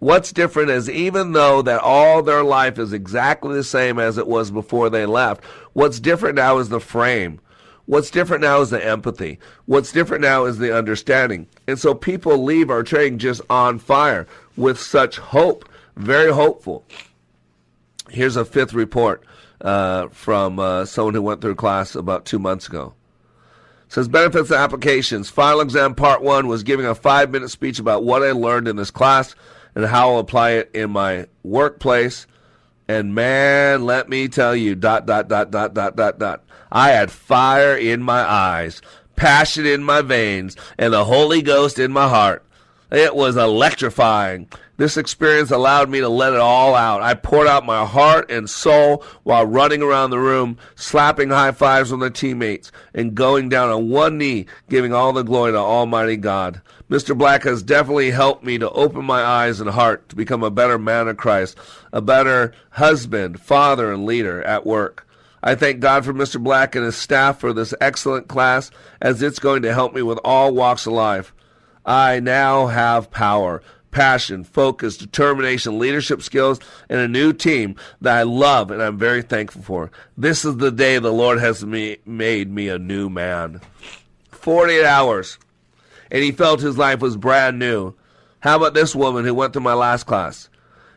What's 0.00 0.32
different 0.32 0.70
is 0.70 0.90
even 0.90 1.30
though 1.30 1.62
that 1.62 1.82
all 1.82 2.20
their 2.20 2.42
life 2.42 2.80
is 2.80 2.92
exactly 2.92 3.54
the 3.54 3.62
same 3.62 4.00
as 4.00 4.18
it 4.18 4.26
was 4.26 4.50
before 4.50 4.90
they 4.90 5.06
left, 5.06 5.44
what's 5.72 6.00
different 6.00 6.34
now 6.34 6.58
is 6.58 6.68
the 6.68 6.80
frame. 6.80 7.40
What's 7.90 8.12
different 8.12 8.42
now 8.42 8.60
is 8.60 8.70
the 8.70 8.86
empathy. 8.86 9.40
What's 9.66 9.90
different 9.90 10.22
now 10.22 10.44
is 10.44 10.58
the 10.58 10.72
understanding. 10.72 11.48
And 11.66 11.76
so 11.76 11.92
people 11.92 12.38
leave 12.38 12.70
our 12.70 12.84
training 12.84 13.18
just 13.18 13.40
on 13.50 13.80
fire 13.80 14.28
with 14.56 14.78
such 14.78 15.18
hope, 15.18 15.68
very 15.96 16.32
hopeful. 16.32 16.84
Here's 18.08 18.36
a 18.36 18.44
fifth 18.44 18.74
report 18.74 19.24
uh, 19.60 20.06
from 20.12 20.60
uh, 20.60 20.84
someone 20.84 21.14
who 21.14 21.22
went 21.22 21.40
through 21.40 21.56
class 21.56 21.96
about 21.96 22.26
two 22.26 22.38
months 22.38 22.68
ago. 22.68 22.94
It 23.86 23.94
says 23.94 24.06
benefits 24.06 24.52
and 24.52 24.60
applications. 24.60 25.28
Final 25.28 25.60
exam 25.60 25.96
part 25.96 26.22
one 26.22 26.46
was 26.46 26.62
giving 26.62 26.86
a 26.86 26.94
five 26.94 27.32
minute 27.32 27.50
speech 27.50 27.80
about 27.80 28.04
what 28.04 28.22
I 28.22 28.30
learned 28.30 28.68
in 28.68 28.76
this 28.76 28.92
class 28.92 29.34
and 29.74 29.84
how 29.84 30.12
I'll 30.12 30.20
apply 30.20 30.50
it 30.50 30.70
in 30.72 30.92
my 30.92 31.26
workplace. 31.42 32.28
And 32.86 33.16
man, 33.16 33.84
let 33.84 34.08
me 34.08 34.28
tell 34.28 34.54
you, 34.54 34.76
dot, 34.76 35.06
dot, 35.06 35.26
dot, 35.26 35.50
dot, 35.50 35.74
dot, 35.74 35.96
dot, 35.96 36.20
dot. 36.20 36.44
I 36.72 36.90
had 36.90 37.10
fire 37.10 37.76
in 37.76 38.02
my 38.02 38.20
eyes, 38.20 38.80
passion 39.16 39.66
in 39.66 39.82
my 39.82 40.02
veins, 40.02 40.56
and 40.78 40.92
the 40.92 41.04
Holy 41.04 41.42
Ghost 41.42 41.78
in 41.78 41.92
my 41.92 42.08
heart. 42.08 42.44
It 42.90 43.14
was 43.14 43.36
electrifying. 43.36 44.48
This 44.76 44.96
experience 44.96 45.50
allowed 45.50 45.90
me 45.90 46.00
to 46.00 46.08
let 46.08 46.32
it 46.32 46.40
all 46.40 46.74
out. 46.74 47.02
I 47.02 47.14
poured 47.14 47.46
out 47.46 47.66
my 47.66 47.84
heart 47.84 48.30
and 48.30 48.48
soul 48.48 49.04
while 49.22 49.44
running 49.46 49.82
around 49.82 50.10
the 50.10 50.18
room, 50.18 50.56
slapping 50.74 51.28
high 51.28 51.52
fives 51.52 51.92
on 51.92 51.98
the 51.98 52.10
teammates, 52.10 52.72
and 52.94 53.14
going 53.14 53.48
down 53.48 53.68
on 53.68 53.90
one 53.90 54.16
knee, 54.16 54.46
giving 54.68 54.92
all 54.92 55.12
the 55.12 55.22
glory 55.22 55.52
to 55.52 55.58
Almighty 55.58 56.16
God. 56.16 56.62
Mr. 56.88 57.16
Black 57.16 57.44
has 57.44 57.62
definitely 57.62 58.10
helped 58.10 58.42
me 58.42 58.58
to 58.58 58.70
open 58.70 59.04
my 59.04 59.22
eyes 59.22 59.60
and 59.60 59.70
heart 59.70 60.08
to 60.08 60.16
become 60.16 60.42
a 60.42 60.50
better 60.50 60.78
man 60.78 61.06
of 61.06 61.16
Christ, 61.16 61.56
a 61.92 62.00
better 62.00 62.52
husband, 62.70 63.38
father, 63.38 63.92
and 63.92 64.06
leader 64.06 64.42
at 64.42 64.66
work. 64.66 65.06
I 65.42 65.54
thank 65.54 65.80
God 65.80 66.04
for 66.04 66.12
Mr. 66.12 66.42
Black 66.42 66.74
and 66.74 66.84
his 66.84 66.96
staff 66.96 67.40
for 67.40 67.52
this 67.52 67.74
excellent 67.80 68.28
class, 68.28 68.70
as 69.00 69.22
it's 69.22 69.38
going 69.38 69.62
to 69.62 69.74
help 69.74 69.94
me 69.94 70.02
with 70.02 70.18
all 70.24 70.54
walks 70.54 70.86
of 70.86 70.92
life. 70.92 71.32
I 71.84 72.20
now 72.20 72.66
have 72.66 73.10
power 73.10 73.62
passion, 73.90 74.44
focus, 74.44 74.96
determination, 74.96 75.78
leadership 75.78 76.22
skills, 76.22 76.60
and 76.88 77.00
a 77.00 77.08
new 77.08 77.32
team 77.32 77.76
that 78.00 78.16
I 78.16 78.22
love 78.22 78.70
and 78.70 78.82
I'm 78.82 78.98
very 78.98 79.22
thankful 79.22 79.62
for. 79.62 79.90
This 80.16 80.44
is 80.44 80.56
the 80.56 80.70
day 80.70 80.98
the 80.98 81.12
Lord 81.12 81.38
has 81.40 81.64
me, 81.64 81.98
made 82.06 82.50
me 82.50 82.68
a 82.68 82.78
new 82.78 83.08
man. 83.10 83.60
48 84.30 84.84
hours, 84.84 85.38
and 86.10 86.22
he 86.22 86.32
felt 86.32 86.60
his 86.60 86.78
life 86.78 87.00
was 87.00 87.16
brand 87.16 87.58
new. 87.58 87.94
How 88.40 88.56
about 88.56 88.74
this 88.74 88.94
woman 88.94 89.24
who 89.24 89.34
went 89.34 89.52
to 89.52 89.60
my 89.60 89.74
last 89.74 90.04
class? 90.04 90.48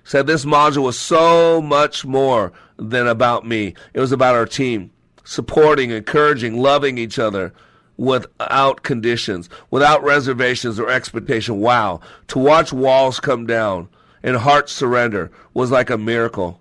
Said 0.03 0.27
this 0.27 0.45
module 0.45 0.83
was 0.83 0.99
so 0.99 1.61
much 1.61 2.05
more 2.05 2.51
than 2.77 3.07
about 3.07 3.45
me. 3.45 3.73
It 3.93 3.99
was 3.99 4.11
about 4.11 4.35
our 4.35 4.45
team, 4.45 4.91
supporting, 5.23 5.91
encouraging, 5.91 6.61
loving 6.61 6.97
each 6.97 7.17
other, 7.17 7.53
without 7.97 8.83
conditions, 8.83 9.49
without 9.71 10.03
reservations 10.03 10.79
or 10.79 10.89
expectation. 10.89 11.59
Wow. 11.59 12.01
To 12.29 12.39
watch 12.39 12.73
walls 12.73 13.19
come 13.19 13.45
down 13.45 13.87
and 14.23 14.37
hearts 14.37 14.71
surrender 14.71 15.31
was 15.53 15.71
like 15.71 15.89
a 15.89 15.97
miracle. 15.97 16.59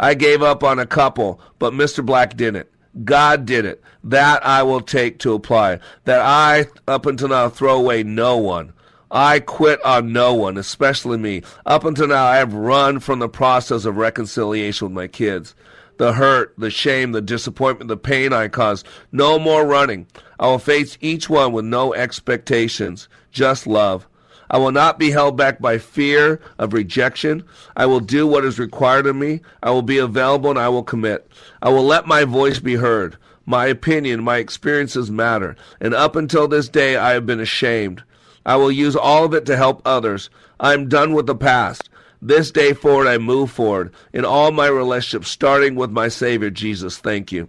I 0.00 0.14
gave 0.14 0.42
up 0.42 0.64
on 0.64 0.78
a 0.78 0.86
couple, 0.86 1.40
but 1.58 1.72
Mr. 1.72 2.04
Black 2.04 2.36
didn't. 2.36 2.68
God 3.04 3.46
did 3.46 3.64
it. 3.64 3.82
That 4.02 4.44
I 4.44 4.62
will 4.62 4.80
take 4.80 5.18
to 5.20 5.34
apply. 5.34 5.80
That 6.04 6.20
I, 6.20 6.66
up 6.86 7.06
until 7.06 7.28
now, 7.28 7.48
throw 7.48 7.76
away 7.76 8.02
no 8.02 8.36
one. 8.36 8.72
I 9.10 9.40
quit 9.40 9.84
on 9.84 10.12
no 10.12 10.34
one, 10.34 10.56
especially 10.56 11.18
me. 11.18 11.42
Up 11.66 11.84
until 11.84 12.08
now, 12.08 12.24
I 12.24 12.36
have 12.36 12.54
run 12.54 13.00
from 13.00 13.18
the 13.18 13.28
process 13.28 13.84
of 13.84 13.96
reconciliation 13.96 14.88
with 14.88 14.94
my 14.94 15.06
kids. 15.06 15.54
The 15.96 16.14
hurt, 16.14 16.54
the 16.58 16.70
shame, 16.70 17.12
the 17.12 17.20
disappointment, 17.20 17.88
the 17.88 17.96
pain 17.96 18.32
I 18.32 18.48
caused. 18.48 18.86
No 19.12 19.38
more 19.38 19.64
running. 19.64 20.06
I 20.40 20.46
will 20.46 20.58
face 20.58 20.98
each 21.00 21.30
one 21.30 21.52
with 21.52 21.64
no 21.64 21.94
expectations, 21.94 23.08
just 23.30 23.66
love. 23.66 24.08
I 24.50 24.58
will 24.58 24.72
not 24.72 24.98
be 24.98 25.10
held 25.10 25.36
back 25.36 25.60
by 25.60 25.78
fear 25.78 26.40
of 26.58 26.72
rejection. 26.72 27.44
I 27.76 27.86
will 27.86 28.00
do 28.00 28.26
what 28.26 28.44
is 28.44 28.58
required 28.58 29.06
of 29.06 29.16
me. 29.16 29.40
I 29.62 29.70
will 29.70 29.82
be 29.82 29.98
available 29.98 30.50
and 30.50 30.58
I 30.58 30.68
will 30.68 30.82
commit. 30.82 31.30
I 31.62 31.70
will 31.70 31.84
let 31.84 32.06
my 32.06 32.24
voice 32.24 32.58
be 32.58 32.74
heard. 32.76 33.16
My 33.46 33.66
opinion, 33.66 34.22
my 34.22 34.38
experiences 34.38 35.10
matter. 35.10 35.56
And 35.80 35.94
up 35.94 36.16
until 36.16 36.48
this 36.48 36.68
day, 36.68 36.96
I 36.96 37.12
have 37.12 37.26
been 37.26 37.40
ashamed. 37.40 38.02
I 38.46 38.56
will 38.56 38.72
use 38.72 38.96
all 38.96 39.24
of 39.24 39.34
it 39.34 39.46
to 39.46 39.56
help 39.56 39.82
others. 39.84 40.30
I 40.60 40.74
am 40.74 40.88
done 40.88 41.14
with 41.14 41.26
the 41.26 41.34
past. 41.34 41.88
This 42.20 42.50
day 42.50 42.72
forward, 42.72 43.06
I 43.06 43.18
move 43.18 43.50
forward 43.50 43.92
in 44.12 44.24
all 44.24 44.50
my 44.50 44.66
relationships, 44.66 45.28
starting 45.28 45.74
with 45.74 45.90
my 45.90 46.08
Savior, 46.08 46.50
Jesus. 46.50 46.96
Thank 46.98 47.32
you 47.32 47.48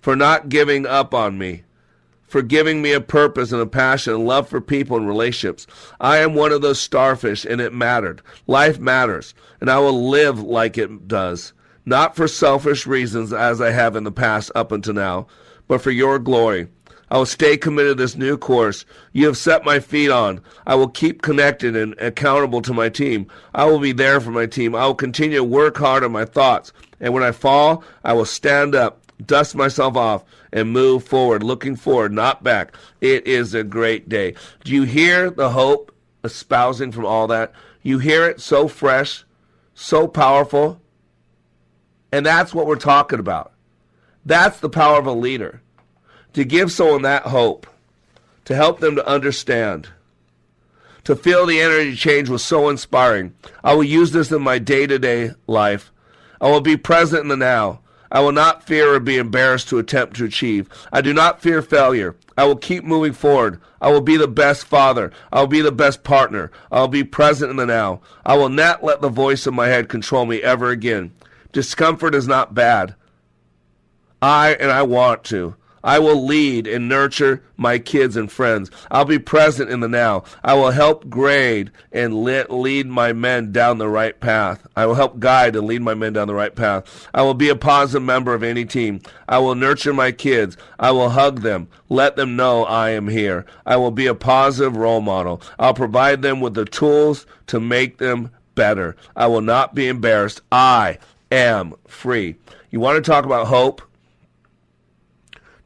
for 0.00 0.16
not 0.16 0.48
giving 0.48 0.86
up 0.86 1.12
on 1.12 1.36
me, 1.36 1.64
for 2.26 2.42
giving 2.42 2.80
me 2.80 2.92
a 2.92 3.00
purpose 3.00 3.52
and 3.52 3.60
a 3.60 3.66
passion 3.66 4.14
and 4.14 4.26
love 4.26 4.48
for 4.48 4.60
people 4.60 4.96
and 4.96 5.06
relationships. 5.06 5.66
I 6.00 6.18
am 6.18 6.34
one 6.34 6.52
of 6.52 6.62
those 6.62 6.80
starfish, 6.80 7.44
and 7.44 7.60
it 7.60 7.74
mattered. 7.74 8.22
Life 8.46 8.78
matters, 8.78 9.34
and 9.60 9.70
I 9.70 9.78
will 9.78 10.08
live 10.08 10.40
like 10.40 10.78
it 10.78 11.06
does, 11.06 11.52
not 11.84 12.16
for 12.16 12.28
selfish 12.28 12.86
reasons 12.86 13.32
as 13.32 13.60
I 13.60 13.70
have 13.70 13.96
in 13.96 14.04
the 14.04 14.12
past 14.12 14.50
up 14.54 14.72
until 14.72 14.94
now, 14.94 15.26
but 15.68 15.82
for 15.82 15.90
your 15.90 16.18
glory. 16.18 16.68
I 17.10 17.18
will 17.18 17.26
stay 17.26 17.56
committed 17.56 17.96
to 17.96 18.02
this 18.02 18.16
new 18.16 18.38
course 18.38 18.84
you 19.12 19.26
have 19.26 19.36
set 19.36 19.64
my 19.64 19.80
feet 19.80 20.10
on. 20.10 20.40
I 20.66 20.76
will 20.76 20.88
keep 20.88 21.22
connected 21.22 21.74
and 21.74 21.94
accountable 21.98 22.62
to 22.62 22.72
my 22.72 22.88
team. 22.88 23.26
I 23.54 23.64
will 23.64 23.80
be 23.80 23.92
there 23.92 24.20
for 24.20 24.30
my 24.30 24.46
team. 24.46 24.74
I 24.74 24.86
will 24.86 24.94
continue 24.94 25.38
to 25.38 25.44
work 25.44 25.76
hard 25.76 26.04
on 26.04 26.12
my 26.12 26.24
thoughts. 26.24 26.72
And 27.00 27.12
when 27.12 27.22
I 27.22 27.32
fall, 27.32 27.82
I 28.04 28.12
will 28.12 28.24
stand 28.24 28.74
up, 28.74 29.02
dust 29.24 29.56
myself 29.56 29.96
off, 29.96 30.24
and 30.52 30.72
move 30.72 31.02
forward, 31.02 31.42
looking 31.42 31.74
forward, 31.74 32.12
not 32.12 32.44
back. 32.44 32.76
It 33.00 33.26
is 33.26 33.54
a 33.54 33.64
great 33.64 34.08
day. 34.08 34.34
Do 34.64 34.72
you 34.72 34.84
hear 34.84 35.30
the 35.30 35.50
hope 35.50 35.92
espousing 36.22 36.92
from 36.92 37.06
all 37.06 37.26
that? 37.28 37.52
You 37.82 37.98
hear 37.98 38.26
it 38.28 38.40
so 38.40 38.68
fresh, 38.68 39.24
so 39.74 40.06
powerful. 40.06 40.80
And 42.12 42.24
that's 42.24 42.54
what 42.54 42.66
we're 42.66 42.76
talking 42.76 43.18
about. 43.18 43.52
That's 44.24 44.60
the 44.60 44.68
power 44.68 44.98
of 44.98 45.06
a 45.06 45.12
leader 45.12 45.62
to 46.32 46.44
give 46.44 46.72
someone 46.72 47.02
that 47.02 47.24
hope, 47.24 47.66
to 48.44 48.54
help 48.54 48.80
them 48.80 48.96
to 48.96 49.06
understand, 49.06 49.88
to 51.04 51.16
feel 51.16 51.46
the 51.46 51.60
energy 51.60 51.96
change 51.96 52.28
was 52.28 52.44
so 52.44 52.68
inspiring. 52.68 53.34
I 53.64 53.74
will 53.74 53.84
use 53.84 54.12
this 54.12 54.30
in 54.30 54.42
my 54.42 54.58
day 54.58 54.86
to 54.86 54.98
day 54.98 55.32
life. 55.46 55.90
I 56.40 56.50
will 56.50 56.60
be 56.60 56.76
present 56.76 57.22
in 57.22 57.28
the 57.28 57.36
now. 57.36 57.80
I 58.12 58.20
will 58.20 58.32
not 58.32 58.66
fear 58.66 58.94
or 58.94 59.00
be 59.00 59.18
embarrassed 59.18 59.68
to 59.68 59.78
attempt 59.78 60.16
to 60.16 60.24
achieve. 60.24 60.68
I 60.92 61.00
do 61.00 61.12
not 61.12 61.40
fear 61.40 61.62
failure. 61.62 62.16
I 62.36 62.44
will 62.44 62.56
keep 62.56 62.82
moving 62.82 63.12
forward. 63.12 63.60
I 63.80 63.90
will 63.92 64.00
be 64.00 64.16
the 64.16 64.26
best 64.26 64.64
father. 64.64 65.12
I 65.32 65.40
will 65.40 65.46
be 65.46 65.60
the 65.60 65.70
best 65.70 66.02
partner. 66.02 66.50
I 66.72 66.80
will 66.80 66.88
be 66.88 67.04
present 67.04 67.50
in 67.50 67.56
the 67.56 67.66
now. 67.66 68.00
I 68.26 68.36
will 68.36 68.48
not 68.48 68.82
let 68.82 69.00
the 69.00 69.08
voice 69.08 69.46
in 69.46 69.54
my 69.54 69.68
head 69.68 69.88
control 69.88 70.26
me 70.26 70.42
ever 70.42 70.70
again. 70.70 71.12
Discomfort 71.52 72.14
is 72.14 72.26
not 72.26 72.54
bad. 72.54 72.94
I 74.20 74.54
and 74.54 74.72
I 74.72 74.82
want 74.82 75.22
to. 75.24 75.54
I 75.82 75.98
will 75.98 76.24
lead 76.24 76.66
and 76.66 76.88
nurture 76.88 77.42
my 77.56 77.78
kids 77.78 78.16
and 78.16 78.30
friends. 78.30 78.70
I'll 78.90 79.04
be 79.04 79.18
present 79.18 79.70
in 79.70 79.80
the 79.80 79.88
now. 79.88 80.24
I 80.44 80.54
will 80.54 80.70
help 80.70 81.08
grade 81.08 81.70
and 81.92 82.22
lead 82.24 82.86
my 82.86 83.12
men 83.12 83.52
down 83.52 83.78
the 83.78 83.88
right 83.88 84.18
path. 84.18 84.66
I 84.76 84.86
will 84.86 84.94
help 84.94 85.20
guide 85.20 85.56
and 85.56 85.66
lead 85.66 85.82
my 85.82 85.94
men 85.94 86.12
down 86.12 86.28
the 86.28 86.34
right 86.34 86.54
path. 86.54 87.08
I 87.14 87.22
will 87.22 87.34
be 87.34 87.48
a 87.48 87.56
positive 87.56 88.02
member 88.02 88.34
of 88.34 88.42
any 88.42 88.64
team. 88.64 89.00
I 89.28 89.38
will 89.38 89.54
nurture 89.54 89.94
my 89.94 90.12
kids. 90.12 90.56
I 90.78 90.90
will 90.90 91.10
hug 91.10 91.40
them. 91.40 91.68
Let 91.88 92.16
them 92.16 92.36
know 92.36 92.64
I 92.64 92.90
am 92.90 93.08
here. 93.08 93.46
I 93.66 93.76
will 93.76 93.90
be 93.90 94.06
a 94.06 94.14
positive 94.14 94.76
role 94.76 95.00
model. 95.00 95.42
I'll 95.58 95.74
provide 95.74 96.22
them 96.22 96.40
with 96.40 96.54
the 96.54 96.64
tools 96.64 97.26
to 97.48 97.60
make 97.60 97.98
them 97.98 98.30
better. 98.54 98.96
I 99.16 99.26
will 99.26 99.40
not 99.40 99.74
be 99.74 99.88
embarrassed. 99.88 100.42
I 100.52 100.98
am 101.32 101.74
free. 101.86 102.36
You 102.70 102.80
want 102.80 103.02
to 103.02 103.10
talk 103.10 103.24
about 103.24 103.46
hope? 103.46 103.82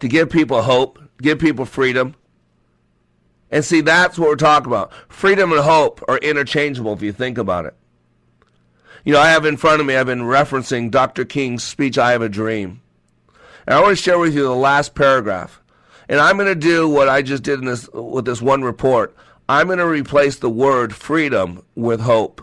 To 0.01 0.09
give 0.09 0.31
people 0.31 0.63
hope, 0.63 0.99
give 1.21 1.39
people 1.39 1.65
freedom. 1.65 2.15
And 3.51 3.65
see, 3.65 3.81
that's 3.81 4.19
what 4.19 4.29
we're 4.29 4.37
talking 4.37 4.67
about. 4.67 4.93
Freedom 5.09 5.53
and 5.53 5.61
hope 5.61 6.03
are 6.09 6.19
interchangeable 6.19 6.93
if 6.93 7.03
you 7.03 7.13
think 7.13 7.39
about 7.39 7.67
it. 7.67 7.75
You 9.05 9.13
know, 9.13 9.21
I 9.21 9.29
have 9.31 9.45
in 9.45 9.57
front 9.57 9.81
of 9.81 9.87
me, 9.87 9.97
I've 9.97 10.07
been 10.07 10.23
referencing 10.23 10.91
Dr. 10.91 11.25
King's 11.25 11.63
speech, 11.63 11.99
I 11.99 12.13
Have 12.13 12.23
a 12.23 12.29
Dream. 12.29 12.81
And 13.67 13.75
I 13.75 13.81
want 13.81 13.97
to 13.97 14.03
share 14.03 14.19
with 14.19 14.35
you 14.35 14.43
the 14.43 14.55
last 14.55 14.95
paragraph. 14.95 15.61
And 16.09 16.21
I'm 16.21 16.37
going 16.37 16.49
to 16.49 16.55
do 16.55 16.89
what 16.89 17.09
I 17.09 17.23
just 17.23 17.43
did 17.43 17.61
in 17.61 17.67
this, 17.67 17.89
with 17.93 18.25
this 18.25 18.43
one 18.43 18.63
report. 18.63 19.15
I'm 19.49 19.67
going 19.67 19.79
to 19.79 19.87
replace 19.87 20.37
the 20.37 20.51
word 20.51 20.95
freedom 20.95 21.65
with 21.75 22.01
hope. 22.01 22.43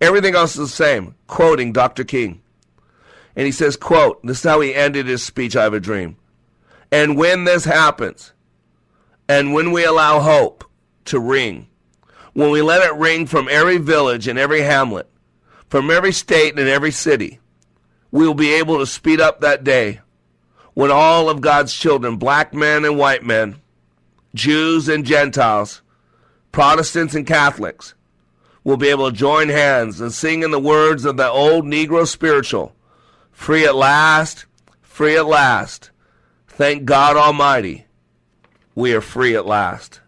Everything 0.00 0.34
else 0.34 0.52
is 0.52 0.70
the 0.70 0.74
same. 0.74 1.14
Quoting 1.26 1.72
Dr. 1.72 2.04
King. 2.04 2.40
And 3.36 3.46
he 3.46 3.52
says, 3.52 3.76
quote, 3.76 4.24
this 4.24 4.38
is 4.38 4.44
how 4.44 4.60
he 4.60 4.74
ended 4.74 5.06
his 5.06 5.22
speech, 5.22 5.56
I 5.56 5.64
Have 5.64 5.74
a 5.74 5.80
Dream. 5.80 6.16
And 6.92 7.16
when 7.16 7.44
this 7.44 7.64
happens, 7.64 8.34
and 9.26 9.54
when 9.54 9.72
we 9.72 9.84
allow 9.84 10.20
hope 10.20 10.64
to 11.06 11.18
ring, 11.18 11.68
when 12.34 12.50
we 12.50 12.60
let 12.60 12.82
it 12.82 12.94
ring 12.94 13.26
from 13.26 13.48
every 13.50 13.78
village 13.78 14.28
and 14.28 14.38
every 14.38 14.60
hamlet, 14.60 15.08
from 15.68 15.90
every 15.90 16.12
state 16.12 16.58
and 16.58 16.68
every 16.68 16.90
city, 16.90 17.40
we 18.10 18.26
will 18.26 18.34
be 18.34 18.52
able 18.52 18.78
to 18.78 18.86
speed 18.86 19.20
up 19.20 19.40
that 19.40 19.64
day 19.64 20.00
when 20.74 20.90
all 20.90 21.30
of 21.30 21.40
God's 21.40 21.74
children, 21.74 22.16
black 22.16 22.52
men 22.52 22.84
and 22.84 22.98
white 22.98 23.24
men, 23.24 23.56
Jews 24.34 24.88
and 24.88 25.04
Gentiles, 25.04 25.80
Protestants 26.52 27.14
and 27.14 27.26
Catholics, 27.26 27.94
will 28.64 28.76
be 28.76 28.88
able 28.88 29.10
to 29.10 29.16
join 29.16 29.48
hands 29.48 30.00
and 30.00 30.12
sing 30.12 30.42
in 30.42 30.50
the 30.50 30.60
words 30.60 31.06
of 31.06 31.16
the 31.16 31.28
old 31.28 31.64
Negro 31.64 32.06
spiritual 32.06 32.74
Free 33.32 33.64
at 33.64 33.74
last, 33.74 34.44
free 34.82 35.16
at 35.16 35.26
last. 35.26 35.90
Thank 36.62 36.84
God 36.84 37.16
Almighty, 37.16 37.86
we 38.76 38.94
are 38.94 39.00
free 39.00 39.34
at 39.34 39.46
last. 39.46 40.00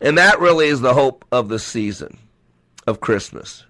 And 0.00 0.16
that 0.16 0.40
really 0.40 0.68
is 0.68 0.80
the 0.80 0.94
hope 0.94 1.22
of 1.30 1.50
the 1.50 1.58
season 1.58 2.16
of 2.86 3.02
Christmas. 3.02 3.66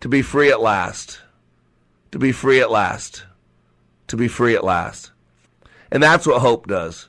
To 0.00 0.08
be 0.10 0.20
free 0.20 0.50
at 0.50 0.60
last. 0.60 1.22
To 2.10 2.18
be 2.18 2.30
free 2.30 2.60
at 2.60 2.70
last. 2.70 3.24
To 4.08 4.18
be 4.18 4.28
free 4.28 4.54
at 4.54 4.62
last. 4.62 5.12
And 5.90 6.02
that's 6.02 6.26
what 6.26 6.42
hope 6.42 6.66
does. 6.66 7.08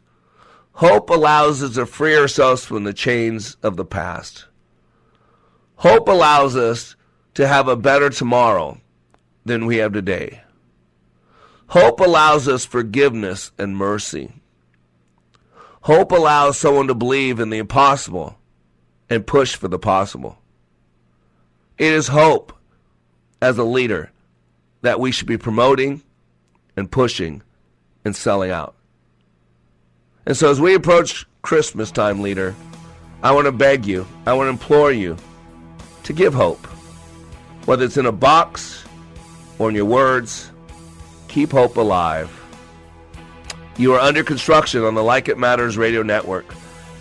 Hope 0.71 1.09
allows 1.09 1.61
us 1.61 1.75
to 1.75 1.85
free 1.85 2.15
ourselves 2.15 2.63
from 2.63 2.85
the 2.85 2.93
chains 2.93 3.57
of 3.61 3.75
the 3.75 3.83
past. 3.83 4.45
Hope 5.75 6.07
allows 6.07 6.55
us 6.55 6.95
to 7.33 7.45
have 7.45 7.67
a 7.67 7.75
better 7.75 8.09
tomorrow 8.09 8.79
than 9.43 9.65
we 9.65 9.75
have 9.75 9.91
today. 9.91 10.41
Hope 11.71 12.01
allows 12.01 12.49
us 12.49 12.65
forgiveness 12.65 13.53
and 13.57 13.77
mercy. 13.77 14.33
Hope 15.83 16.11
allows 16.11 16.57
someone 16.57 16.87
to 16.87 16.93
believe 16.93 17.39
in 17.39 17.49
the 17.49 17.59
impossible 17.59 18.37
and 19.09 19.25
push 19.25 19.55
for 19.55 19.69
the 19.69 19.79
possible. 19.79 20.37
It 21.77 21.93
is 21.93 22.09
hope 22.09 22.51
as 23.41 23.57
a 23.57 23.63
leader 23.63 24.11
that 24.81 24.99
we 24.99 25.13
should 25.13 25.29
be 25.29 25.37
promoting 25.37 26.03
and 26.75 26.91
pushing 26.91 27.41
and 28.03 28.13
selling 28.13 28.51
out. 28.51 28.75
And 30.25 30.35
so 30.35 30.51
as 30.51 30.59
we 30.59 30.75
approach 30.75 31.25
Christmas 31.41 31.89
time, 31.89 32.21
leader, 32.21 32.53
I 33.23 33.31
want 33.31 33.45
to 33.45 33.53
beg 33.53 33.85
you, 33.85 34.05
I 34.25 34.33
want 34.33 34.47
to 34.47 34.61
implore 34.61 34.91
you 34.91 35.15
to 36.03 36.11
give 36.11 36.33
hope. 36.33 36.65
Whether 37.63 37.85
it's 37.85 37.95
in 37.95 38.07
a 38.07 38.11
box 38.11 38.83
or 39.57 39.69
in 39.69 39.75
your 39.75 39.85
words 39.85 40.50
Keep 41.31 41.53
hope 41.53 41.77
alive. 41.77 42.29
You 43.77 43.93
are 43.93 44.01
under 44.01 44.21
construction 44.21 44.83
on 44.83 44.95
the 44.95 45.01
Like 45.01 45.29
It 45.29 45.37
Matters 45.37 45.77
radio 45.77 46.03
network. 46.03 46.45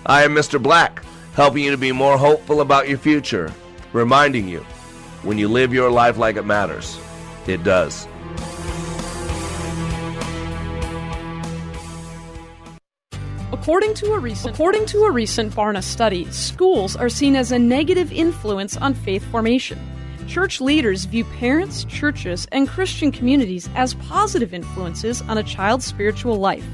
I 0.06 0.22
am 0.22 0.32
Mr. 0.32 0.62
Black, 0.62 1.04
helping 1.34 1.64
you 1.64 1.72
to 1.72 1.76
be 1.76 1.90
more 1.90 2.16
hopeful 2.16 2.60
about 2.60 2.88
your 2.88 2.96
future, 2.96 3.52
reminding 3.92 4.46
you 4.46 4.60
when 5.24 5.36
you 5.36 5.48
live 5.48 5.74
your 5.74 5.90
life 5.90 6.16
like 6.16 6.36
it 6.36 6.46
matters, 6.46 6.96
it 7.48 7.64
does. 7.64 8.06
According 13.50 13.94
to 13.94 14.12
a 14.12 14.18
recent 14.20 14.54
according 14.54 14.86
to 14.86 15.02
a 15.02 15.10
recent 15.10 15.52
Barna 15.52 15.82
study, 15.82 16.30
schools 16.30 16.94
are 16.94 17.08
seen 17.08 17.34
as 17.34 17.50
a 17.50 17.58
negative 17.58 18.12
influence 18.12 18.76
on 18.76 18.94
faith 18.94 19.24
formation. 19.24 19.99
Church 20.30 20.60
leaders 20.60 21.06
view 21.06 21.24
parents, 21.24 21.82
churches, 21.86 22.46
and 22.52 22.68
Christian 22.68 23.10
communities 23.10 23.68
as 23.74 23.94
positive 23.94 24.54
influences 24.54 25.22
on 25.22 25.38
a 25.38 25.42
child's 25.42 25.84
spiritual 25.84 26.36
life. 26.36 26.64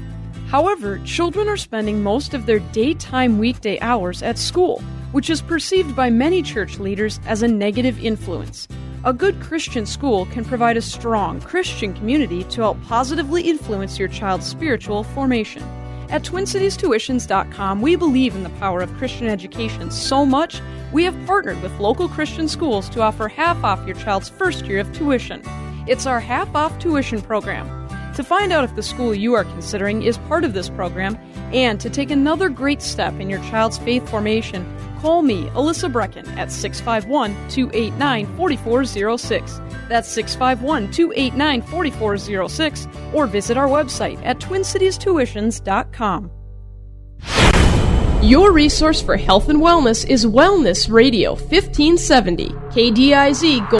However, 0.47 0.99
children 1.05 1.49
are 1.49 1.57
spending 1.57 2.03
most 2.03 2.35
of 2.35 2.45
their 2.45 2.59
daytime 2.59 3.39
weekday 3.39 3.79
hours 3.79 4.21
at 4.21 4.37
school, 4.37 4.83
which 5.11 5.31
is 5.31 5.41
perceived 5.41 5.95
by 5.95 6.11
many 6.11 6.43
church 6.43 6.77
leaders 6.77 7.19
as 7.25 7.41
a 7.41 7.47
negative 7.47 7.97
influence. 8.05 8.67
A 9.05 9.11
good 9.11 9.41
Christian 9.41 9.87
school 9.87 10.27
can 10.27 10.45
provide 10.45 10.77
a 10.77 10.81
strong 10.81 11.41
Christian 11.41 11.95
community 11.95 12.43
to 12.43 12.61
help 12.61 12.79
positively 12.83 13.41
influence 13.41 13.97
your 13.97 14.07
child's 14.07 14.45
spiritual 14.45 15.03
formation. 15.03 15.63
At 16.09 16.23
TwinCitiesTuitions.com, 16.23 17.81
we 17.81 17.97
believe 17.97 18.33
in 18.33 18.43
the 18.43 18.49
power 18.51 18.79
of 18.79 18.93
Christian 18.93 19.27
education 19.27 19.91
so 19.91 20.25
much, 20.25 20.61
we 20.93 21.03
have 21.03 21.25
partnered 21.25 21.61
with 21.61 21.77
local 21.79 22.07
Christian 22.07 22.47
schools 22.47 22.87
to 22.89 23.01
offer 23.01 23.27
half 23.27 23.61
off 23.61 23.85
your 23.85 23.97
child's 23.97 24.29
first 24.29 24.65
year 24.67 24.79
of 24.79 24.91
tuition. 24.93 25.41
It's 25.85 26.05
our 26.05 26.21
half 26.21 26.55
off 26.55 26.79
tuition 26.79 27.21
program. 27.21 27.67
To 28.15 28.23
find 28.23 28.53
out 28.53 28.63
if 28.63 28.73
the 28.75 28.83
school 28.83 29.13
you 29.13 29.33
are 29.33 29.43
considering 29.43 30.01
is 30.01 30.17
part 30.17 30.45
of 30.45 30.53
this 30.53 30.69
program 30.69 31.19
and 31.53 31.79
to 31.81 31.89
take 31.89 32.09
another 32.09 32.47
great 32.47 32.81
step 32.81 33.19
in 33.19 33.29
your 33.29 33.41
child's 33.43 33.77
faith 33.77 34.09
formation, 34.09 34.65
call 34.97 35.21
me, 35.21 35.45
Alyssa 35.49 35.91
Brecken, 35.91 36.27
at 36.37 36.51
651 36.51 37.31
289 37.49 38.25
4406. 38.35 39.61
That's 39.87 40.09
651 40.09 40.91
289 40.91 41.61
4406, 41.61 42.87
or 43.13 43.27
visit 43.27 43.57
our 43.57 43.67
website 43.67 44.19
at 44.25 44.39
twincitiestuitions.com. 44.39 46.31
Your 48.23 48.51
resource 48.51 49.01
for 49.01 49.15
health 49.15 49.47
and 49.47 49.59
wellness 49.59 50.05
is 50.05 50.25
Wellness 50.25 50.91
Radio 50.91 51.31
1570, 51.31 52.49
KDIZ. 52.49 53.79